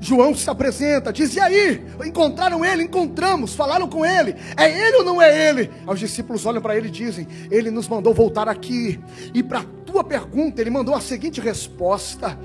João 0.00 0.34
se 0.34 0.48
apresenta, 0.48 1.12
diz: 1.12 1.34
E 1.34 1.40
aí? 1.40 1.84
Encontraram 2.04 2.64
ele? 2.64 2.84
Encontramos, 2.84 3.54
falaram 3.54 3.88
com 3.88 4.04
ele. 4.04 4.34
É 4.56 4.70
ele 4.70 4.98
ou 4.98 5.04
não 5.04 5.20
é 5.20 5.48
ele? 5.48 5.70
Os 5.86 5.98
discípulos 5.98 6.46
olham 6.46 6.62
para 6.62 6.76
ele 6.76 6.88
e 6.88 6.90
dizem: 6.90 7.26
Ele 7.50 7.70
nos 7.70 7.88
mandou 7.88 8.14
voltar 8.14 8.48
aqui. 8.48 9.00
E 9.34 9.42
para 9.42 9.60
a 9.60 9.64
tua 9.84 10.04
pergunta, 10.04 10.60
ele 10.60 10.70
mandou 10.70 10.94
a 10.94 11.00
seguinte 11.00 11.40
resposta: 11.40 12.38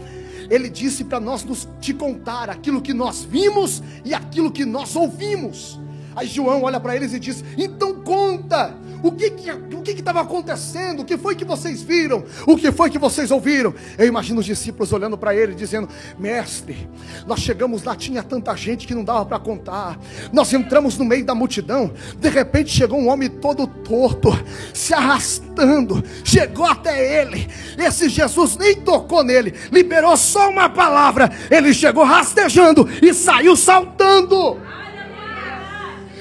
Ele 0.49 0.69
disse 0.69 1.03
para 1.03 1.19
nós 1.19 1.43
nos, 1.43 1.67
te 1.79 1.93
contar 1.93 2.49
aquilo 2.49 2.81
que 2.81 2.93
nós 2.93 3.23
vimos 3.23 3.83
e 4.03 4.13
aquilo 4.13 4.51
que 4.51 4.65
nós 4.65 4.95
ouvimos. 4.95 5.79
Aí 6.15 6.27
João 6.27 6.63
olha 6.63 6.79
para 6.79 6.95
eles 6.95 7.13
e 7.13 7.19
diz: 7.19 7.43
Então 7.57 7.95
conta 8.01 8.75
o 9.03 9.11
que 9.11 9.29
que 9.31 9.51
o 9.51 9.81
que 9.81 9.91
estava 9.91 10.21
acontecendo? 10.21 11.01
O 11.01 11.05
que 11.05 11.17
foi 11.17 11.35
que 11.35 11.43
vocês 11.43 11.81
viram? 11.81 12.23
O 12.47 12.55
que 12.55 12.71
foi 12.71 12.89
que 12.89 12.97
vocês 12.97 13.31
ouviram? 13.31 13.73
Eu 13.97 14.07
imagino 14.07 14.39
os 14.39 14.45
discípulos 14.45 14.93
olhando 14.93 15.17
para 15.17 15.35
ele 15.35 15.53
dizendo: 15.53 15.89
Mestre, 16.17 16.89
nós 17.27 17.41
chegamos 17.41 17.83
lá, 17.83 17.97
tinha 17.97 18.23
tanta 18.23 18.55
gente 18.55 18.87
que 18.87 18.95
não 18.95 19.03
dava 19.03 19.25
para 19.25 19.39
contar. 19.39 19.99
Nós 20.31 20.53
entramos 20.53 20.97
no 20.97 21.03
meio 21.03 21.25
da 21.25 21.35
multidão. 21.35 21.91
De 22.17 22.29
repente 22.29 22.69
chegou 22.69 22.97
um 22.97 23.09
homem 23.09 23.29
todo 23.29 23.67
torto, 23.67 24.29
se 24.73 24.93
arrastando. 24.93 26.01
Chegou 26.23 26.65
até 26.65 27.21
ele. 27.21 27.49
Esse 27.77 28.07
Jesus 28.07 28.55
nem 28.55 28.75
tocou 28.75 29.21
nele, 29.21 29.53
liberou 29.69 30.15
só 30.15 30.49
uma 30.49 30.69
palavra. 30.69 31.29
Ele 31.51 31.73
chegou 31.73 32.05
rastejando 32.05 32.87
e 33.01 33.13
saiu 33.13 33.57
saltando. 33.57 34.57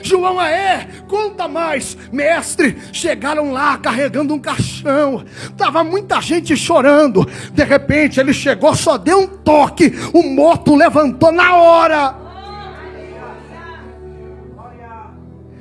João 0.03 0.39
Aé, 0.39 0.89
conta 1.09 1.49
mais, 1.49 1.97
mestre. 2.13 2.77
Chegaram 2.93 3.53
lá 3.53 3.79
carregando 3.79 4.35
um 4.35 4.39
caixão, 4.39 5.25
tava 5.57 5.85
muita 5.85 6.21
gente 6.21 6.57
chorando. 6.57 7.27
De 7.53 7.65
repente 7.65 8.21
ele 8.21 8.33
chegou, 8.33 8.75
só 8.75 8.99
deu 8.99 9.21
um 9.21 9.27
toque, 9.27 9.93
o 10.13 10.23
morto 10.23 10.75
levantou 10.75 11.33
na 11.33 11.57
hora. 11.57 12.17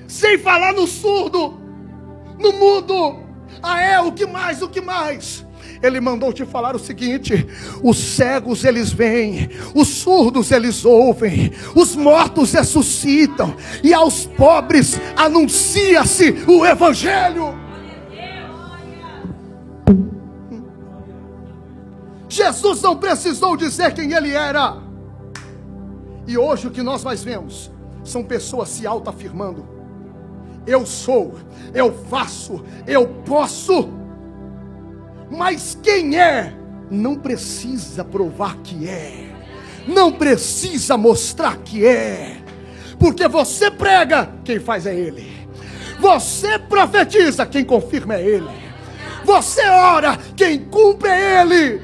Sem 0.07 0.37
falar 0.37 0.73
no 0.73 0.85
surdo, 0.85 1.57
no 2.37 2.51
mudo. 2.53 3.19
Ah, 3.63 3.81
é, 3.81 4.01
o 4.01 4.11
que 4.11 4.25
mais? 4.25 4.61
O 4.61 4.67
que 4.67 4.81
mais? 4.81 5.45
Ele 5.81 5.99
mandou 5.99 6.31
te 6.31 6.45
falar 6.45 6.75
o 6.75 6.79
seguinte: 6.79 7.47
os 7.81 7.97
cegos 7.97 8.63
eles 8.63 8.91
vêm, 8.91 9.49
os 9.73 9.87
surdos 9.87 10.51
eles 10.51 10.85
ouvem, 10.85 11.51
os 11.75 11.95
mortos 11.95 12.51
ressuscitam, 12.53 13.55
e 13.83 13.93
aos 13.93 14.25
pobres 14.25 14.99
anuncia-se 15.15 16.43
o 16.47 16.65
Evangelho. 16.65 17.59
Jesus 22.29 22.81
não 22.81 22.95
precisou 22.95 23.57
dizer 23.57 23.93
quem 23.93 24.13
ele 24.13 24.31
era. 24.31 24.77
E 26.27 26.37
hoje 26.37 26.67
o 26.67 26.71
que 26.71 26.81
nós 26.81 27.03
mais 27.03 27.23
vemos 27.23 27.71
são 28.03 28.23
pessoas 28.23 28.69
se 28.69 28.85
autoafirmando: 28.85 29.67
eu 30.65 30.85
sou, 30.85 31.35
eu 31.73 31.91
faço, 32.07 32.63
eu 32.85 33.07
posso. 33.25 34.00
Mas 35.31 35.77
quem 35.81 36.19
é, 36.19 36.53
não 36.89 37.15
precisa 37.15 38.03
provar 38.03 38.57
que 38.57 38.87
é, 38.87 39.33
não 39.87 40.11
precisa 40.11 40.97
mostrar 40.97 41.55
que 41.57 41.85
é, 41.85 42.37
porque 42.99 43.27
você 43.29 43.71
prega, 43.71 44.29
quem 44.43 44.59
faz 44.59 44.85
é 44.85 44.93
Ele, 44.93 45.31
você 45.99 46.59
profetiza, 46.59 47.45
quem 47.45 47.63
confirma 47.63 48.15
é 48.15 48.21
Ele, 48.21 48.49
você 49.23 49.65
ora, 49.69 50.17
quem 50.35 50.59
cumpre 50.65 51.09
é 51.09 51.41
Ele. 51.41 51.81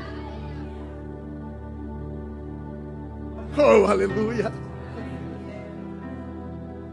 Oh, 3.58 3.90
aleluia. 3.90 4.52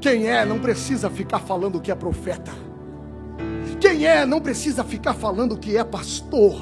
Quem 0.01 0.29
é, 0.29 0.47
não 0.47 0.59
precisa 0.59 1.11
ficar 1.11 1.41
falando 1.41 1.81
que 1.81 1.91
é 1.91 1.95
profeta. 1.95 2.64
Quem 3.81 4.07
é 4.07 4.25
não 4.25 4.41
precisa 4.41 4.85
ficar 4.85 5.15
falando 5.15 5.59
que 5.59 5.77
é 5.77 5.85
pastor. 5.85 6.61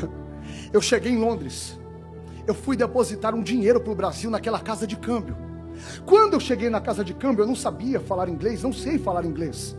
Eu 0.72 0.80
cheguei 0.80 1.12
em 1.12 1.18
Londres. 1.18 1.78
Eu 2.46 2.54
fui 2.54 2.76
depositar 2.76 3.34
um 3.34 3.42
dinheiro 3.42 3.80
para 3.80 3.92
o 3.92 3.96
Brasil 3.96 4.30
naquela 4.30 4.60
casa 4.60 4.86
de 4.86 4.96
câmbio. 4.96 5.36
Quando 6.04 6.34
eu 6.34 6.40
cheguei 6.40 6.70
na 6.70 6.80
casa 6.80 7.04
de 7.04 7.12
câmbio, 7.12 7.42
eu 7.42 7.46
não 7.46 7.56
sabia 7.56 8.00
falar 8.00 8.28
inglês, 8.28 8.62
não 8.62 8.72
sei 8.72 8.98
falar 8.98 9.24
inglês. 9.24 9.76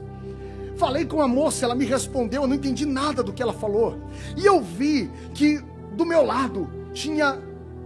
Falei 0.76 1.06
com 1.06 1.22
a 1.22 1.28
moça, 1.28 1.66
ela 1.66 1.74
me 1.74 1.86
respondeu, 1.86 2.44
eu 2.44 2.48
não 2.48 2.56
entendi 2.56 2.86
nada 2.86 3.24
do 3.24 3.34
que 3.34 3.42
ela 3.42 3.54
falou. 3.54 3.98
E 4.36 4.46
eu 4.46 4.62
vi 4.62 5.10
que 5.34 5.60
do 5.96 6.06
meu 6.06 6.24
lado 6.24 6.70
tinha 6.94 7.40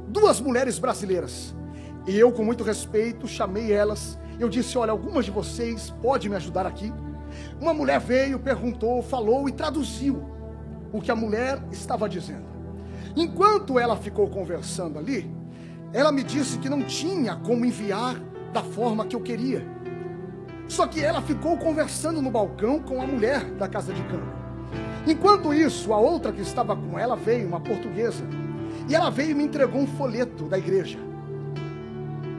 duas 0.07 0.41
mulheres 0.41 0.77
brasileiras. 0.77 1.55
E 2.05 2.17
eu, 2.17 2.31
com 2.31 2.43
muito 2.43 2.63
respeito, 2.63 3.27
chamei 3.27 3.71
elas. 3.71 4.19
Eu 4.39 4.49
disse: 4.49 4.77
Olha, 4.77 4.91
algumas 4.91 5.25
de 5.25 5.31
vocês 5.31 5.93
podem 6.01 6.29
me 6.29 6.35
ajudar 6.35 6.65
aqui? 6.65 6.91
Uma 7.59 7.73
mulher 7.73 7.99
veio, 7.99 8.39
perguntou, 8.39 9.01
falou 9.01 9.47
e 9.47 9.51
traduziu 9.51 10.23
o 10.91 11.01
que 11.01 11.11
a 11.11 11.15
mulher 11.15 11.61
estava 11.71 12.07
dizendo. 12.07 12.45
Enquanto 13.15 13.79
ela 13.79 13.95
ficou 13.95 14.29
conversando 14.29 14.97
ali, 14.97 15.29
ela 15.93 16.11
me 16.11 16.23
disse 16.23 16.57
que 16.57 16.69
não 16.69 16.81
tinha 16.83 17.35
como 17.35 17.65
enviar 17.65 18.15
da 18.53 18.63
forma 18.63 19.05
que 19.05 19.15
eu 19.15 19.21
queria. 19.21 19.65
Só 20.67 20.87
que 20.87 21.03
ela 21.03 21.21
ficou 21.21 21.57
conversando 21.57 22.21
no 22.21 22.31
balcão 22.31 22.79
com 22.79 23.01
a 23.01 23.07
mulher 23.07 23.43
da 23.51 23.67
casa 23.67 23.93
de 23.93 24.01
campo. 24.03 24.31
Enquanto 25.05 25.53
isso, 25.53 25.93
a 25.93 25.97
outra 25.97 26.31
que 26.31 26.41
estava 26.41 26.75
com 26.75 26.97
ela 26.97 27.15
veio, 27.15 27.47
uma 27.47 27.59
portuguesa, 27.59 28.23
e 28.87 28.95
ela 28.95 29.09
veio 29.09 29.31
e 29.31 29.33
me 29.33 29.43
entregou 29.43 29.81
um 29.81 29.87
folheto 29.87 30.45
da 30.45 30.57
igreja. 30.57 30.99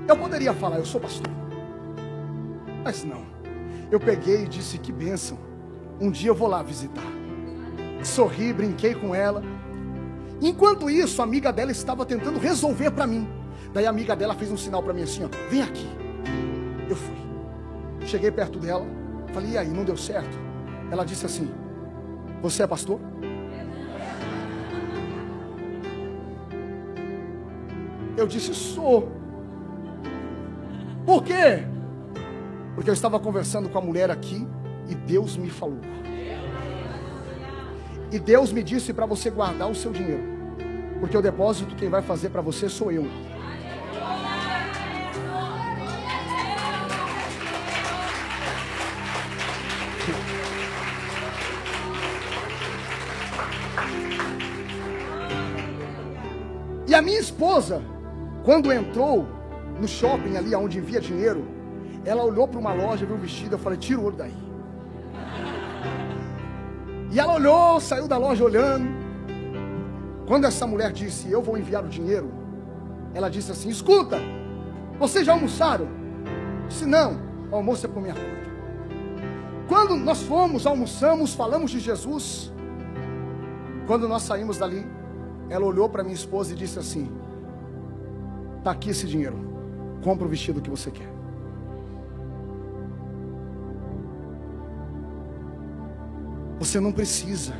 Eu 0.08 0.16
poderia 0.16 0.54
falar, 0.54 0.78
eu 0.78 0.84
sou 0.86 1.00
pastor, 1.00 1.30
mas 2.84 3.04
não. 3.04 3.31
Eu 3.92 4.00
peguei 4.00 4.44
e 4.44 4.48
disse: 4.48 4.78
Que 4.78 4.90
bênção. 4.90 5.38
Um 6.00 6.10
dia 6.10 6.30
eu 6.30 6.34
vou 6.34 6.48
lá 6.48 6.62
visitar. 6.62 7.04
Sorri, 8.02 8.50
brinquei 8.50 8.94
com 8.94 9.14
ela. 9.14 9.42
Enquanto 10.40 10.88
isso, 10.88 11.20
a 11.20 11.24
amiga 11.24 11.52
dela 11.52 11.70
estava 11.70 12.06
tentando 12.06 12.38
resolver 12.38 12.90
para 12.90 13.06
mim. 13.06 13.28
Daí 13.74 13.86
a 13.86 13.90
amiga 13.90 14.16
dela 14.16 14.34
fez 14.34 14.50
um 14.50 14.56
sinal 14.56 14.82
para 14.82 14.94
mim 14.94 15.02
assim: 15.02 15.24
ó, 15.24 15.28
Vem 15.50 15.62
aqui. 15.62 15.86
Eu 16.88 16.96
fui. 16.96 17.14
Cheguei 18.06 18.30
perto 18.30 18.58
dela. 18.58 18.86
Falei: 19.34 19.50
E 19.50 19.58
aí, 19.58 19.68
não 19.68 19.84
deu 19.84 19.96
certo? 19.96 20.38
Ela 20.90 21.04
disse 21.04 21.26
assim: 21.26 21.52
Você 22.40 22.62
é 22.62 22.66
pastor? 22.66 22.98
Eu 28.16 28.26
disse: 28.26 28.54
Sou. 28.54 29.12
Por 31.04 31.22
quê? 31.22 31.71
Porque 32.82 32.90
eu 32.90 32.94
estava 32.94 33.20
conversando 33.20 33.68
com 33.68 33.78
a 33.78 33.80
mulher 33.80 34.10
aqui 34.10 34.44
e 34.88 34.94
Deus 34.96 35.36
me 35.36 35.48
falou. 35.48 35.78
E 38.10 38.18
Deus 38.18 38.50
me 38.50 38.60
disse 38.60 38.92
para 38.92 39.06
você 39.06 39.30
guardar 39.30 39.70
o 39.70 39.74
seu 39.74 39.92
dinheiro. 39.92 40.24
Porque 40.98 41.16
o 41.16 41.22
depósito 41.22 41.76
quem 41.76 41.88
vai 41.88 42.02
fazer 42.02 42.30
para 42.30 42.40
você 42.40 42.68
sou 42.68 42.90
eu. 42.90 43.06
E 56.88 56.94
a 56.96 57.00
minha 57.00 57.20
esposa, 57.20 57.80
quando 58.44 58.72
entrou 58.72 59.24
no 59.80 59.86
shopping 59.86 60.36
ali 60.36 60.52
onde 60.56 60.78
envia 60.78 61.00
dinheiro, 61.00 61.61
ela 62.04 62.24
olhou 62.24 62.48
para 62.48 62.58
uma 62.58 62.72
loja, 62.72 63.06
viu 63.06 63.16
o 63.16 63.18
vestido, 63.18 63.54
eu 63.54 63.58
falei, 63.58 63.78
tira 63.78 64.00
o 64.00 64.04
olho 64.04 64.16
daí. 64.16 64.34
E 67.10 67.20
ela 67.20 67.34
olhou, 67.34 67.78
saiu 67.80 68.08
da 68.08 68.16
loja 68.16 68.42
olhando. 68.42 68.88
Quando 70.26 70.46
essa 70.46 70.66
mulher 70.66 70.92
disse, 70.92 71.30
eu 71.30 71.42
vou 71.42 71.58
enviar 71.58 71.84
o 71.84 71.88
dinheiro, 71.88 72.32
ela 73.14 73.28
disse 73.28 73.52
assim: 73.52 73.68
escuta, 73.68 74.18
vocês 74.98 75.26
já 75.26 75.32
almoçaram? 75.32 75.88
Se 76.70 76.86
não, 76.86 77.20
o 77.50 77.56
almoço 77.56 77.84
é 77.86 77.88
por 77.88 78.00
minha 78.00 78.14
conta. 78.14 78.42
Quando 79.68 79.96
nós 79.96 80.22
fomos, 80.22 80.66
almoçamos, 80.66 81.34
falamos 81.34 81.70
de 81.70 81.80
Jesus. 81.80 82.52
Quando 83.86 84.08
nós 84.08 84.22
saímos 84.22 84.58
dali, 84.58 84.86
ela 85.50 85.66
olhou 85.66 85.88
para 85.88 86.02
minha 86.02 86.14
esposa 86.14 86.52
e 86.52 86.56
disse 86.56 86.78
assim: 86.78 87.10
Está 88.58 88.70
aqui 88.70 88.90
esse 88.90 89.06
dinheiro, 89.06 89.36
compra 90.02 90.26
o 90.26 90.28
vestido 90.30 90.62
que 90.62 90.70
você 90.70 90.90
quer. 90.90 91.21
Você 96.62 96.78
não 96.78 96.92
precisa 96.92 97.54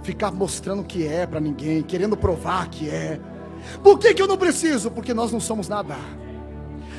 ficar 0.00 0.30
mostrando 0.30 0.84
que 0.84 1.04
é 1.04 1.26
para 1.26 1.40
ninguém, 1.40 1.82
querendo 1.82 2.16
provar 2.16 2.68
que 2.68 2.88
é. 2.88 3.18
Por 3.82 3.98
que, 3.98 4.14
que 4.14 4.22
eu 4.22 4.28
não 4.28 4.36
preciso? 4.36 4.92
Porque 4.92 5.12
nós 5.12 5.32
não 5.32 5.40
somos 5.40 5.66
nada. 5.66 5.96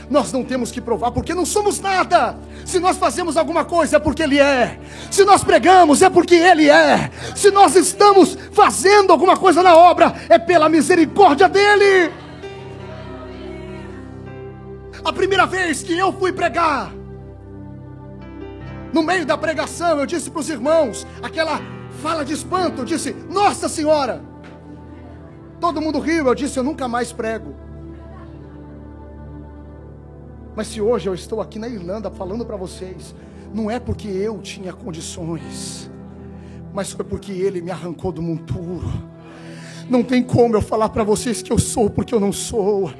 Nós 0.09 0.33
não 0.33 0.43
temos 0.43 0.69
que 0.69 0.81
provar 0.81 1.11
porque 1.11 1.33
não 1.33 1.45
somos 1.45 1.79
nada. 1.79 2.37
Se 2.65 2.77
nós 2.77 2.97
fazemos 2.97 3.37
alguma 3.37 3.63
coisa 3.63 3.95
é 3.95 3.99
porque 3.99 4.21
Ele 4.21 4.37
é. 4.37 4.81
Se 5.09 5.23
nós 5.23 5.41
pregamos 5.41 6.01
é 6.01 6.09
porque 6.09 6.35
Ele 6.35 6.69
é. 6.69 7.09
Se 7.33 7.49
nós 7.51 7.73
estamos 7.73 8.37
fazendo 8.51 9.13
alguma 9.13 9.37
coisa 9.37 9.63
na 9.63 9.77
obra 9.77 10.13
é 10.27 10.37
pela 10.37 10.67
misericórdia 10.67 11.47
dEle. 11.47 12.11
A 15.05 15.13
primeira 15.13 15.45
vez 15.45 15.81
que 15.81 15.97
eu 15.97 16.11
fui 16.11 16.33
pregar, 16.33 16.93
no 18.93 19.03
meio 19.03 19.25
da 19.25 19.37
pregação, 19.37 19.99
eu 19.99 20.05
disse 20.05 20.29
para 20.29 20.39
os 20.39 20.49
irmãos, 20.49 21.05
aquela 21.21 21.59
fala 22.01 22.23
de 22.23 22.33
espanto, 22.33 22.81
eu 22.81 22.85
disse: 22.85 23.13
Nossa 23.29 23.69
Senhora! 23.69 24.23
Todo 25.59 25.81
mundo 25.81 25.99
riu, 25.99 26.27
eu 26.27 26.35
disse: 26.35 26.57
Eu 26.57 26.63
nunca 26.63 26.87
mais 26.87 27.11
prego. 27.11 27.53
Mas 30.55 30.67
se 30.67 30.81
hoje 30.81 31.07
eu 31.07 31.13
estou 31.13 31.41
aqui 31.41 31.59
na 31.59 31.67
Irlanda 31.67 32.09
falando 32.09 32.45
para 32.45 32.55
vocês, 32.55 33.15
não 33.53 33.69
é 33.69 33.79
porque 33.79 34.07
eu 34.07 34.39
tinha 34.39 34.73
condições, 34.73 35.89
mas 36.73 36.91
foi 36.91 37.05
porque 37.05 37.31
Ele 37.31 37.61
me 37.61 37.71
arrancou 37.71 38.11
do 38.11 38.21
monturo. 38.21 38.91
Não 39.89 40.03
tem 40.03 40.21
como 40.21 40.55
eu 40.55 40.61
falar 40.61 40.89
para 40.89 41.03
vocês 41.03 41.41
que 41.41 41.51
eu 41.51 41.57
sou 41.57 41.89
porque 41.89 42.13
eu 42.13 42.19
não 42.19 42.31
sou. 42.31 42.93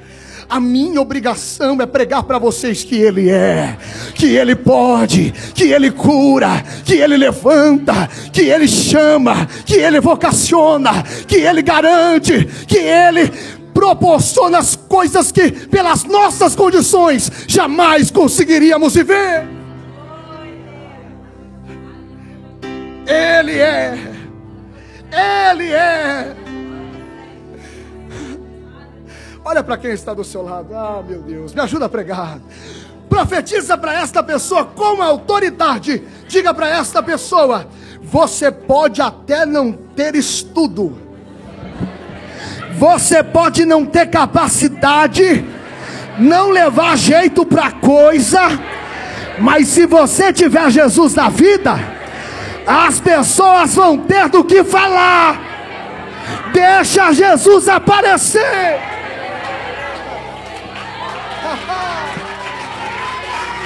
A 0.48 0.58
minha 0.58 1.00
obrigação 1.00 1.80
é 1.80 1.86
pregar 1.86 2.24
para 2.24 2.36
vocês 2.36 2.82
que 2.82 2.96
Ele 2.96 3.30
é, 3.30 3.78
que 4.16 4.34
Ele 4.36 4.56
pode, 4.56 5.32
que 5.54 5.72
Ele 5.72 5.92
cura, 5.92 6.64
que 6.84 6.94
Ele 6.94 7.16
levanta, 7.16 8.08
que 8.32 8.40
Ele 8.40 8.66
chama, 8.66 9.46
que 9.64 9.74
Ele 9.74 10.00
vocaciona, 10.00 11.04
que 11.28 11.36
Ele 11.36 11.62
garante, 11.62 12.44
que 12.66 12.78
Ele 12.78 13.30
proporciona 13.72 14.58
as 14.58 14.74
coisas 14.74 15.30
que, 15.30 15.52
pelas 15.52 16.02
nossas 16.02 16.56
condições, 16.56 17.30
jamais 17.46 18.10
conseguiríamos 18.10 18.94
viver. 18.94 19.46
Ele 23.06 23.58
é, 23.58 23.98
Ele 25.12 25.72
é. 25.72 26.39
Olha 29.50 29.64
para 29.64 29.76
quem 29.76 29.90
está 29.90 30.14
do 30.14 30.22
seu 30.22 30.42
lado. 30.42 30.72
Ah, 30.72 31.02
meu 31.04 31.22
Deus, 31.22 31.52
me 31.52 31.60
ajuda 31.60 31.86
a 31.86 31.88
pregar. 31.88 32.38
Profetiza 33.08 33.76
para 33.76 33.94
esta 34.00 34.22
pessoa 34.22 34.64
com 34.64 35.02
autoridade. 35.02 36.04
Diga 36.28 36.54
para 36.54 36.68
esta 36.68 37.02
pessoa: 37.02 37.66
você 38.00 38.52
pode 38.52 39.02
até 39.02 39.44
não 39.44 39.72
ter 39.72 40.14
estudo, 40.14 40.96
você 42.78 43.24
pode 43.24 43.64
não 43.64 43.84
ter 43.84 44.06
capacidade, 44.06 45.44
não 46.16 46.50
levar 46.50 46.96
jeito 46.96 47.44
para 47.44 47.72
coisa, 47.72 48.40
mas 49.40 49.66
se 49.66 49.84
você 49.84 50.32
tiver 50.32 50.70
Jesus 50.70 51.16
na 51.16 51.28
vida, 51.28 51.74
as 52.64 53.00
pessoas 53.00 53.74
vão 53.74 53.98
ter 53.98 54.28
do 54.28 54.44
que 54.44 54.62
falar. 54.62 55.40
Deixa 56.52 57.12
Jesus 57.12 57.68
aparecer. 57.68 58.99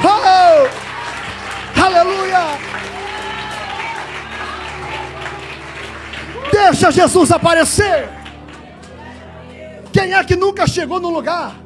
Oh! 0.05 0.68
Aleluia! 1.81 2.59
Deixa 6.53 6.90
Jesus 6.90 7.31
aparecer. 7.31 8.09
Quem 9.92 10.14
é 10.14 10.25
que 10.25 10.35
nunca 10.35 10.66
chegou 10.66 10.99
num 10.99 11.11
lugar 11.11 11.57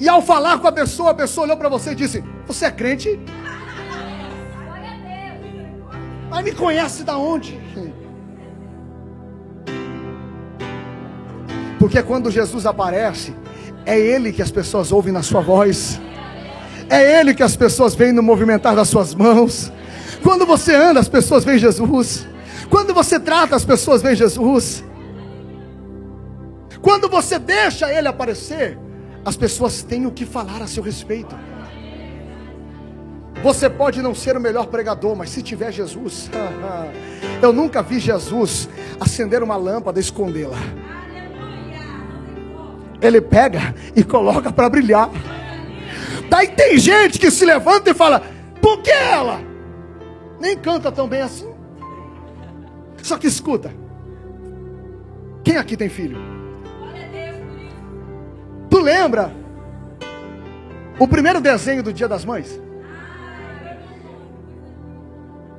e 0.00 0.08
ao 0.08 0.22
falar 0.22 0.58
com 0.58 0.66
a 0.66 0.72
pessoa, 0.72 1.10
a 1.10 1.14
pessoa 1.14 1.44
olhou 1.44 1.56
para 1.56 1.68
você 1.68 1.92
e 1.92 1.94
disse: 1.94 2.24
Você 2.46 2.66
é 2.66 2.70
crente? 2.70 3.20
Mas 6.28 6.44
me 6.44 6.52
conhece 6.52 7.04
da 7.04 7.16
onde? 7.16 7.60
Porque 11.78 12.02
quando 12.02 12.30
Jesus 12.30 12.64
aparece, 12.64 13.34
é 13.84 13.98
Ele 13.98 14.32
que 14.32 14.42
as 14.42 14.50
pessoas 14.50 14.92
ouvem 14.92 15.12
na 15.12 15.22
sua 15.22 15.40
voz. 15.40 16.00
É 16.88 17.20
Ele 17.20 17.34
que 17.34 17.42
as 17.42 17.56
pessoas 17.56 17.94
veem 17.94 18.12
no 18.12 18.22
movimentar 18.22 18.74
das 18.76 18.88
suas 18.88 19.14
mãos. 19.14 19.72
Quando 20.22 20.46
você 20.46 20.74
anda, 20.74 21.00
as 21.00 21.08
pessoas 21.08 21.44
veem 21.44 21.58
Jesus. 21.58 22.26
Quando 22.70 22.94
você 22.94 23.18
trata, 23.18 23.56
as 23.56 23.64
pessoas 23.64 24.02
veem 24.02 24.14
Jesus. 24.14 24.84
Quando 26.80 27.08
você 27.08 27.38
deixa 27.38 27.92
Ele 27.92 28.08
aparecer, 28.08 28.78
as 29.24 29.36
pessoas 29.36 29.82
têm 29.82 30.06
o 30.06 30.10
que 30.10 30.24
falar 30.24 30.62
a 30.62 30.66
seu 30.66 30.82
respeito. 30.82 31.34
Você 33.42 33.68
pode 33.68 34.00
não 34.00 34.14
ser 34.14 34.36
o 34.36 34.40
melhor 34.40 34.66
pregador, 34.66 35.16
mas 35.16 35.30
se 35.30 35.42
tiver 35.42 35.72
Jesus, 35.72 36.30
eu 37.42 37.52
nunca 37.52 37.82
vi 37.82 37.98
Jesus 37.98 38.68
acender 39.00 39.42
uma 39.42 39.56
lâmpada 39.56 39.98
e 39.98 40.02
escondê-la. 40.02 40.58
Ele 43.02 43.20
pega 43.20 43.74
e 43.96 44.04
coloca 44.04 44.52
para 44.52 44.70
brilhar. 44.70 45.10
Daí 46.30 46.48
tem 46.48 46.78
gente 46.78 47.18
que 47.18 47.30
se 47.30 47.44
levanta 47.44 47.90
e 47.90 47.94
fala: 47.94 48.22
por 48.60 48.80
que 48.80 48.90
ela? 48.90 49.40
Nem 50.40 50.56
canta 50.56 50.90
tão 50.92 51.08
bem 51.08 51.20
assim. 51.20 51.52
Só 53.02 53.18
que 53.18 53.26
escuta: 53.26 53.72
quem 55.42 55.56
aqui 55.56 55.76
tem 55.76 55.88
filho? 55.88 56.18
Tu 58.70 58.78
lembra 58.78 59.32
o 60.98 61.08
primeiro 61.08 61.40
desenho 61.40 61.82
do 61.82 61.92
Dia 61.92 62.08
das 62.08 62.24
Mães? 62.24 62.60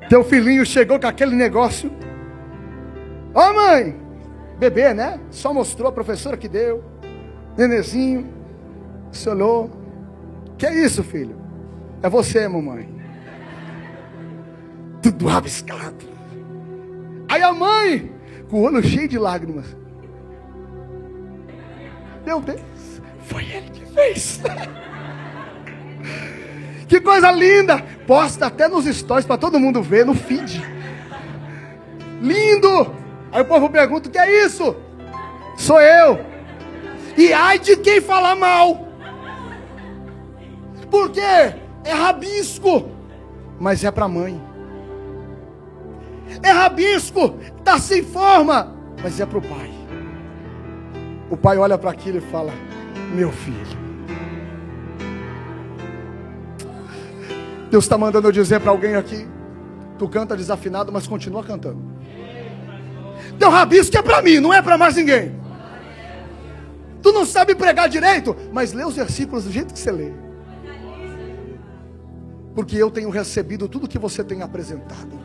Teu 0.10 0.24
filhinho 0.24 0.66
chegou 0.66 1.00
com 1.00 1.08
aquele 1.08 1.36
negócio. 1.36 1.92
Ó 3.34 3.50
oh, 3.50 3.54
mãe, 3.54 4.00
bebê, 4.58 4.94
né? 4.94 5.20
Só 5.30 5.54
mostrou 5.54 5.90
a 5.90 5.92
professora 5.92 6.38
que 6.38 6.48
deu. 6.48 6.93
Nenezinho, 7.58 8.28
se 9.12 9.30
olhou. 9.30 9.70
Que 10.58 10.66
é 10.66 10.86
isso, 10.86 11.04
filho? 11.04 11.36
É 12.02 12.10
você, 12.10 12.48
mamãe. 12.48 12.90
Tudo 15.02 15.28
rabiscado. 15.28 16.06
Aí 17.30 17.42
a 17.42 17.54
mãe, 17.54 18.12
com 18.50 18.58
o 18.58 18.64
olho 18.64 18.84
cheio 18.84 19.08
de 19.08 19.18
lágrimas. 19.18 19.76
Meu 22.26 22.40
Deus, 22.40 23.02
foi 23.22 23.44
ele 23.44 23.70
que 23.70 23.86
fez. 23.86 24.42
que 26.88 27.02
coisa 27.02 27.32
linda. 27.32 27.82
Posta 28.08 28.48
até 28.48 28.68
nos 28.68 28.86
stories 28.86 29.26
para 29.26 29.38
todo 29.38 29.60
mundo 29.60 29.82
ver, 29.82 30.06
no 30.06 30.14
feed. 30.14 30.62
Lindo. 32.22 32.94
Aí 33.32 33.42
o 33.42 33.46
povo 33.46 33.70
pergunta: 33.70 34.10
o 34.10 34.12
que 34.12 34.18
é 34.18 34.46
isso? 34.46 34.76
Sou 35.58 35.82
eu. 35.82 36.33
E 37.18 37.32
ai 37.32 37.60
de 37.60 37.78
quem 37.78 38.02
falar 38.02 38.36
mal. 38.36 38.88
Porque 40.90 41.20
é 41.20 41.92
rabisco. 41.92 42.90
mas 43.60 43.84
é 43.84 43.92
para 43.92 44.08
mãe. 44.08 44.42
É 46.42 46.52
rabisco, 46.52 47.38
está 47.58 47.78
sem 47.78 48.04
forma, 48.04 48.74
mas 49.02 49.20
é 49.20 49.26
para 49.26 49.38
o 49.38 49.42
pai. 49.42 49.72
O 51.30 51.38
pai 51.38 51.58
olha 51.58 51.78
para 51.78 51.92
aquilo 51.92 52.18
e 52.18 52.22
fala: 52.22 52.52
Meu 53.14 53.32
filho. 53.32 53.84
Deus 57.70 57.86
está 57.86 57.98
mandando 57.98 58.28
eu 58.28 58.32
dizer 58.32 58.60
para 58.60 58.72
alguém 58.72 58.96
aqui: 58.96 59.28
Tu 59.98 60.08
canta 60.08 60.36
desafinado, 60.36 60.92
mas 60.92 61.08
continua 61.08 61.44
cantando. 61.44 61.82
Teu 63.40 63.50
rabisco 63.50 63.98
é 63.98 64.02
para 64.02 64.22
mim, 64.22 64.40
não 64.40 64.54
é 64.54 64.62
para 64.62 64.78
mais 64.78 64.96
ninguém. 64.96 65.43
Tu 67.04 67.12
não 67.12 67.26
sabe 67.26 67.54
pregar 67.54 67.90
direito, 67.90 68.34
mas 68.54 68.72
lê 68.72 68.86
os 68.86 68.96
versículos 68.96 69.44
do 69.44 69.52
jeito 69.52 69.74
que 69.74 69.80
você 69.80 69.92
lê. 69.92 70.14
Porque 72.56 72.78
eu 72.78 72.90
tenho 72.90 73.10
recebido 73.10 73.68
tudo 73.68 73.90
que 73.90 74.00
você 74.00 74.24
tem 74.24 74.42
apresentado. 74.42 75.20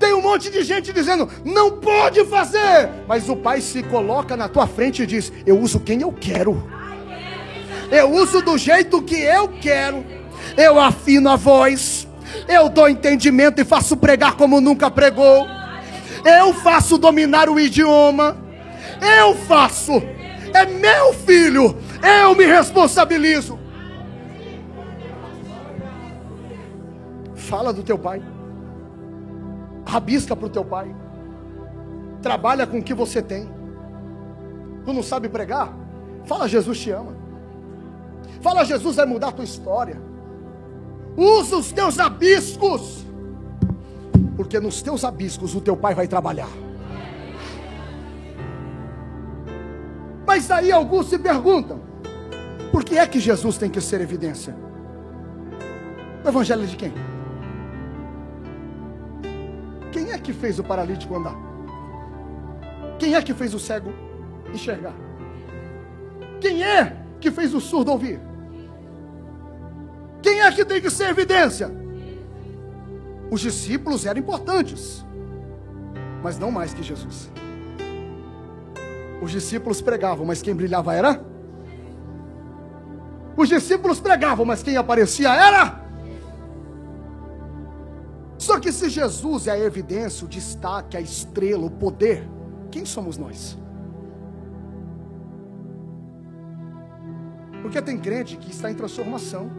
Tem 0.00 0.12
um 0.12 0.20
monte 0.20 0.50
de 0.50 0.64
gente 0.64 0.92
dizendo, 0.92 1.28
não 1.44 1.78
pode 1.78 2.24
fazer. 2.24 2.90
Mas 3.06 3.28
o 3.28 3.36
pai 3.36 3.60
se 3.60 3.84
coloca 3.84 4.36
na 4.36 4.48
tua 4.48 4.66
frente 4.66 5.04
e 5.04 5.06
diz: 5.06 5.32
Eu 5.46 5.60
uso 5.60 5.78
quem 5.78 6.02
eu 6.02 6.10
quero. 6.10 6.68
Eu 7.90 8.10
uso 8.10 8.42
do 8.42 8.58
jeito 8.58 9.00
que 9.00 9.20
eu 9.20 9.48
quero. 9.60 10.04
Eu 10.56 10.80
afino 10.80 11.30
a 11.30 11.36
voz. 11.36 12.08
Eu 12.48 12.68
dou 12.68 12.88
entendimento 12.88 13.60
e 13.60 13.64
faço 13.64 13.96
pregar 13.96 14.34
como 14.34 14.60
nunca 14.60 14.90
pregou. 14.90 15.46
Eu 16.24 16.52
faço 16.52 16.98
dominar 16.98 17.48
o 17.48 17.60
idioma. 17.60 18.43
Eu 19.00 19.34
faço. 19.34 19.92
É 20.54 20.64
meu 20.66 21.12
filho. 21.12 21.76
Eu 22.02 22.34
me 22.34 22.44
responsabilizo. 22.44 23.58
Fala 27.34 27.72
do 27.72 27.82
teu 27.82 27.98
pai. 27.98 28.22
Rabisca 29.86 30.34
para 30.34 30.46
o 30.46 30.50
teu 30.50 30.64
pai. 30.64 30.94
Trabalha 32.22 32.66
com 32.66 32.78
o 32.78 32.82
que 32.82 32.94
você 32.94 33.20
tem. 33.20 33.48
Tu 34.84 34.92
não 34.92 35.02
sabe 35.02 35.28
pregar? 35.28 35.72
Fala, 36.24 36.48
Jesus 36.48 36.78
te 36.78 36.90
ama. 36.90 37.14
Fala, 38.40 38.64
Jesus 38.64 38.96
vai 38.96 39.06
mudar 39.06 39.28
a 39.28 39.32
tua 39.32 39.44
história. 39.44 40.00
Usa 41.16 41.56
os 41.56 41.72
teus 41.72 41.98
abiscos. 41.98 43.04
Porque 44.36 44.58
nos 44.58 44.82
teus 44.82 45.04
abiscos 45.04 45.54
o 45.54 45.60
teu 45.60 45.76
pai 45.76 45.94
vai 45.94 46.08
trabalhar. 46.08 46.63
Mas 50.26 50.50
aí 50.50 50.72
alguns 50.72 51.08
se 51.08 51.18
perguntam: 51.18 51.80
por 52.72 52.84
que 52.84 52.98
é 52.98 53.06
que 53.06 53.20
Jesus 53.20 53.58
tem 53.58 53.70
que 53.70 53.80
ser 53.80 54.00
evidência? 54.00 54.54
O 56.24 56.28
evangelho 56.28 56.64
é 56.64 56.66
de 56.66 56.76
quem? 56.76 56.92
Quem 59.92 60.10
é 60.10 60.18
que 60.18 60.32
fez 60.32 60.58
o 60.58 60.64
paralítico 60.64 61.14
andar? 61.14 61.36
Quem 62.98 63.14
é 63.14 63.22
que 63.22 63.34
fez 63.34 63.54
o 63.54 63.58
cego 63.58 63.92
enxergar? 64.52 64.94
Quem 66.40 66.64
é 66.64 66.96
que 67.20 67.30
fez 67.30 67.54
o 67.54 67.60
surdo 67.60 67.92
ouvir? 67.92 68.20
Quem 70.22 70.40
é 70.40 70.50
que 70.50 70.64
tem 70.64 70.80
que 70.80 70.90
ser 70.90 71.10
evidência? 71.10 71.70
Os 73.30 73.40
discípulos 73.40 74.06
eram 74.06 74.20
importantes, 74.20 75.04
mas 76.22 76.38
não 76.38 76.50
mais 76.50 76.72
que 76.72 76.82
Jesus. 76.82 77.30
Os 79.24 79.30
discípulos 79.30 79.80
pregavam, 79.80 80.26
mas 80.26 80.42
quem 80.42 80.54
brilhava 80.54 80.94
era? 80.94 81.24
Os 83.34 83.48
discípulos 83.48 83.98
pregavam, 83.98 84.44
mas 84.44 84.62
quem 84.62 84.76
aparecia 84.76 85.34
era? 85.34 85.82
Só 88.36 88.60
que 88.60 88.70
se 88.70 88.90
Jesus 88.90 89.46
é 89.46 89.52
a 89.52 89.58
evidência, 89.58 90.26
o 90.26 90.28
destaque, 90.28 90.98
a 90.98 91.00
estrela, 91.00 91.64
o 91.64 91.70
poder, 91.70 92.28
quem 92.70 92.84
somos 92.84 93.16
nós? 93.16 93.58
Porque 97.62 97.80
tem 97.80 97.96
crente 97.98 98.36
que 98.36 98.50
está 98.50 98.70
em 98.70 98.74
transformação. 98.74 99.50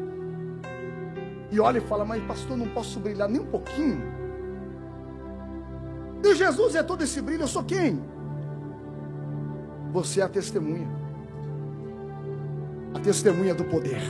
E 1.51 1.59
olha 1.59 1.79
e 1.79 1.81
fala, 1.81 2.05
mas 2.05 2.23
pastor, 2.23 2.55
não 2.55 2.67
posso 2.67 2.99
brilhar 2.99 3.27
nem 3.27 3.41
um 3.41 3.47
pouquinho. 3.47 3.99
E 6.23 6.35
Jesus 6.35 6.75
é 6.75 6.83
todo 6.83 7.03
esse 7.03 7.19
brilho, 7.19 7.41
eu 7.43 7.47
sou 7.47 7.63
quem? 7.63 7.99
Você 9.95 10.19
é 10.19 10.23
a 10.25 10.27
testemunha. 10.27 10.89
A 12.93 12.99
testemunha 12.99 13.55
do 13.55 13.63
poder. 13.63 14.01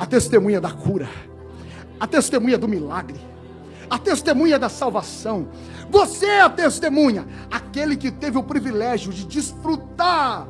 A 0.00 0.06
testemunha 0.06 0.58
da 0.58 0.72
cura. 0.72 1.10
A 2.00 2.06
testemunha 2.06 2.56
do 2.56 2.66
milagre. 2.66 3.20
A 3.90 3.98
testemunha 3.98 4.58
da 4.58 4.70
salvação. 4.70 5.48
Você 5.90 6.24
é 6.24 6.40
a 6.40 6.48
testemunha. 6.48 7.26
Aquele 7.50 7.98
que 7.98 8.10
teve 8.10 8.38
o 8.38 8.42
privilégio 8.42 9.12
de 9.12 9.26
desfrutar 9.26 10.48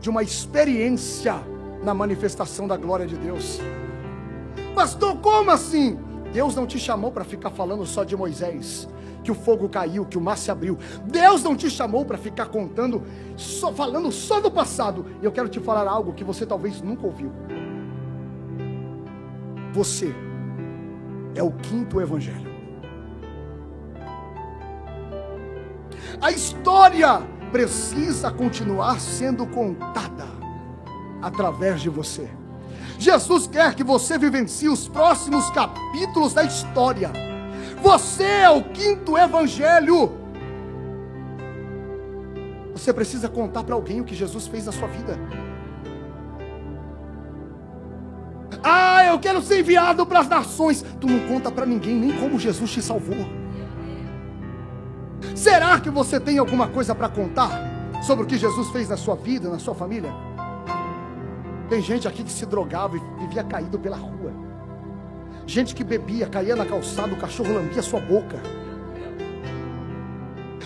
de 0.00 0.08
uma 0.08 0.22
experiência 0.22 1.34
na 1.82 1.92
manifestação 1.92 2.68
da 2.68 2.76
glória 2.76 3.08
de 3.08 3.16
Deus. 3.16 3.58
Pastor, 4.72 5.16
como 5.16 5.50
assim? 5.50 5.98
Deus 6.32 6.54
não 6.54 6.64
te 6.64 6.78
chamou 6.78 7.10
para 7.10 7.24
ficar 7.24 7.50
falando 7.50 7.84
só 7.84 8.04
de 8.04 8.16
Moisés 8.16 8.88
que 9.28 9.32
o 9.32 9.34
fogo 9.34 9.68
caiu, 9.68 10.06
que 10.06 10.16
o 10.16 10.20
mar 10.22 10.38
se 10.38 10.50
abriu. 10.50 10.78
Deus 11.04 11.42
não 11.42 11.54
te 11.54 11.68
chamou 11.68 12.02
para 12.02 12.16
ficar 12.16 12.46
contando, 12.46 13.02
só 13.36 13.70
falando 13.70 14.10
só 14.10 14.40
do 14.40 14.50
passado. 14.50 15.04
Eu 15.20 15.30
quero 15.30 15.50
te 15.50 15.60
falar 15.60 15.86
algo 15.86 16.14
que 16.14 16.24
você 16.24 16.46
talvez 16.46 16.80
nunca 16.80 17.06
ouviu. 17.06 17.30
Você 19.74 20.14
é 21.34 21.42
o 21.42 21.52
quinto 21.52 22.00
evangelho. 22.00 22.48
A 26.22 26.30
história 26.30 27.20
precisa 27.52 28.30
continuar 28.30 28.98
sendo 28.98 29.46
contada 29.46 30.24
através 31.20 31.82
de 31.82 31.90
você. 31.90 32.30
Jesus 32.98 33.46
quer 33.46 33.74
que 33.74 33.84
você 33.84 34.16
vivencie 34.16 34.70
os 34.70 34.88
próximos 34.88 35.50
capítulos 35.50 36.32
da 36.32 36.44
história 36.44 37.12
você 37.78 38.24
é 38.24 38.50
o 38.50 38.62
quinto 38.62 39.16
evangelho. 39.16 40.12
Você 42.72 42.92
precisa 42.92 43.28
contar 43.28 43.64
para 43.64 43.74
alguém 43.74 44.00
o 44.00 44.04
que 44.04 44.14
Jesus 44.14 44.46
fez 44.46 44.66
na 44.66 44.72
sua 44.72 44.88
vida. 44.88 45.18
Ah, 48.62 49.04
eu 49.06 49.18
quero 49.18 49.40
ser 49.42 49.60
enviado 49.60 50.04
para 50.06 50.20
as 50.20 50.28
nações. 50.28 50.84
Tu 51.00 51.06
não 51.06 51.26
conta 51.26 51.50
para 51.50 51.66
ninguém 51.66 51.94
nem 51.94 52.18
como 52.18 52.38
Jesus 52.38 52.70
te 52.70 52.82
salvou. 52.82 53.26
Será 55.34 55.78
que 55.80 55.90
você 55.90 56.18
tem 56.18 56.38
alguma 56.38 56.68
coisa 56.68 56.94
para 56.94 57.08
contar 57.08 57.50
sobre 58.02 58.24
o 58.24 58.26
que 58.26 58.36
Jesus 58.36 58.68
fez 58.70 58.88
na 58.88 58.96
sua 58.96 59.16
vida, 59.16 59.48
na 59.48 59.58
sua 59.58 59.74
família? 59.74 60.12
Tem 61.68 61.82
gente 61.82 62.08
aqui 62.08 62.24
que 62.24 62.32
se 62.32 62.46
drogava 62.46 62.96
e 62.96 63.00
vivia 63.20 63.44
caído 63.44 63.78
pela 63.78 63.96
rua. 63.96 64.47
Gente 65.48 65.74
que 65.74 65.82
bebia, 65.82 66.26
caía 66.26 66.54
na 66.54 66.66
calçada, 66.66 67.14
o 67.14 67.16
cachorro 67.16 67.54
lambia 67.54 67.80
sua 67.80 67.98
boca. 67.98 68.38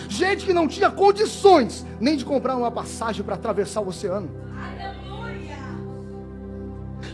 Gente 0.09 0.45
que 0.45 0.51
não 0.51 0.67
tinha 0.67 0.91
condições 0.91 1.85
nem 2.01 2.17
de 2.17 2.25
comprar 2.25 2.57
uma 2.57 2.69
passagem 2.69 3.23
para 3.23 3.35
atravessar 3.35 3.79
o 3.79 3.87
oceano. 3.87 4.29
Aleluia. 4.53 5.55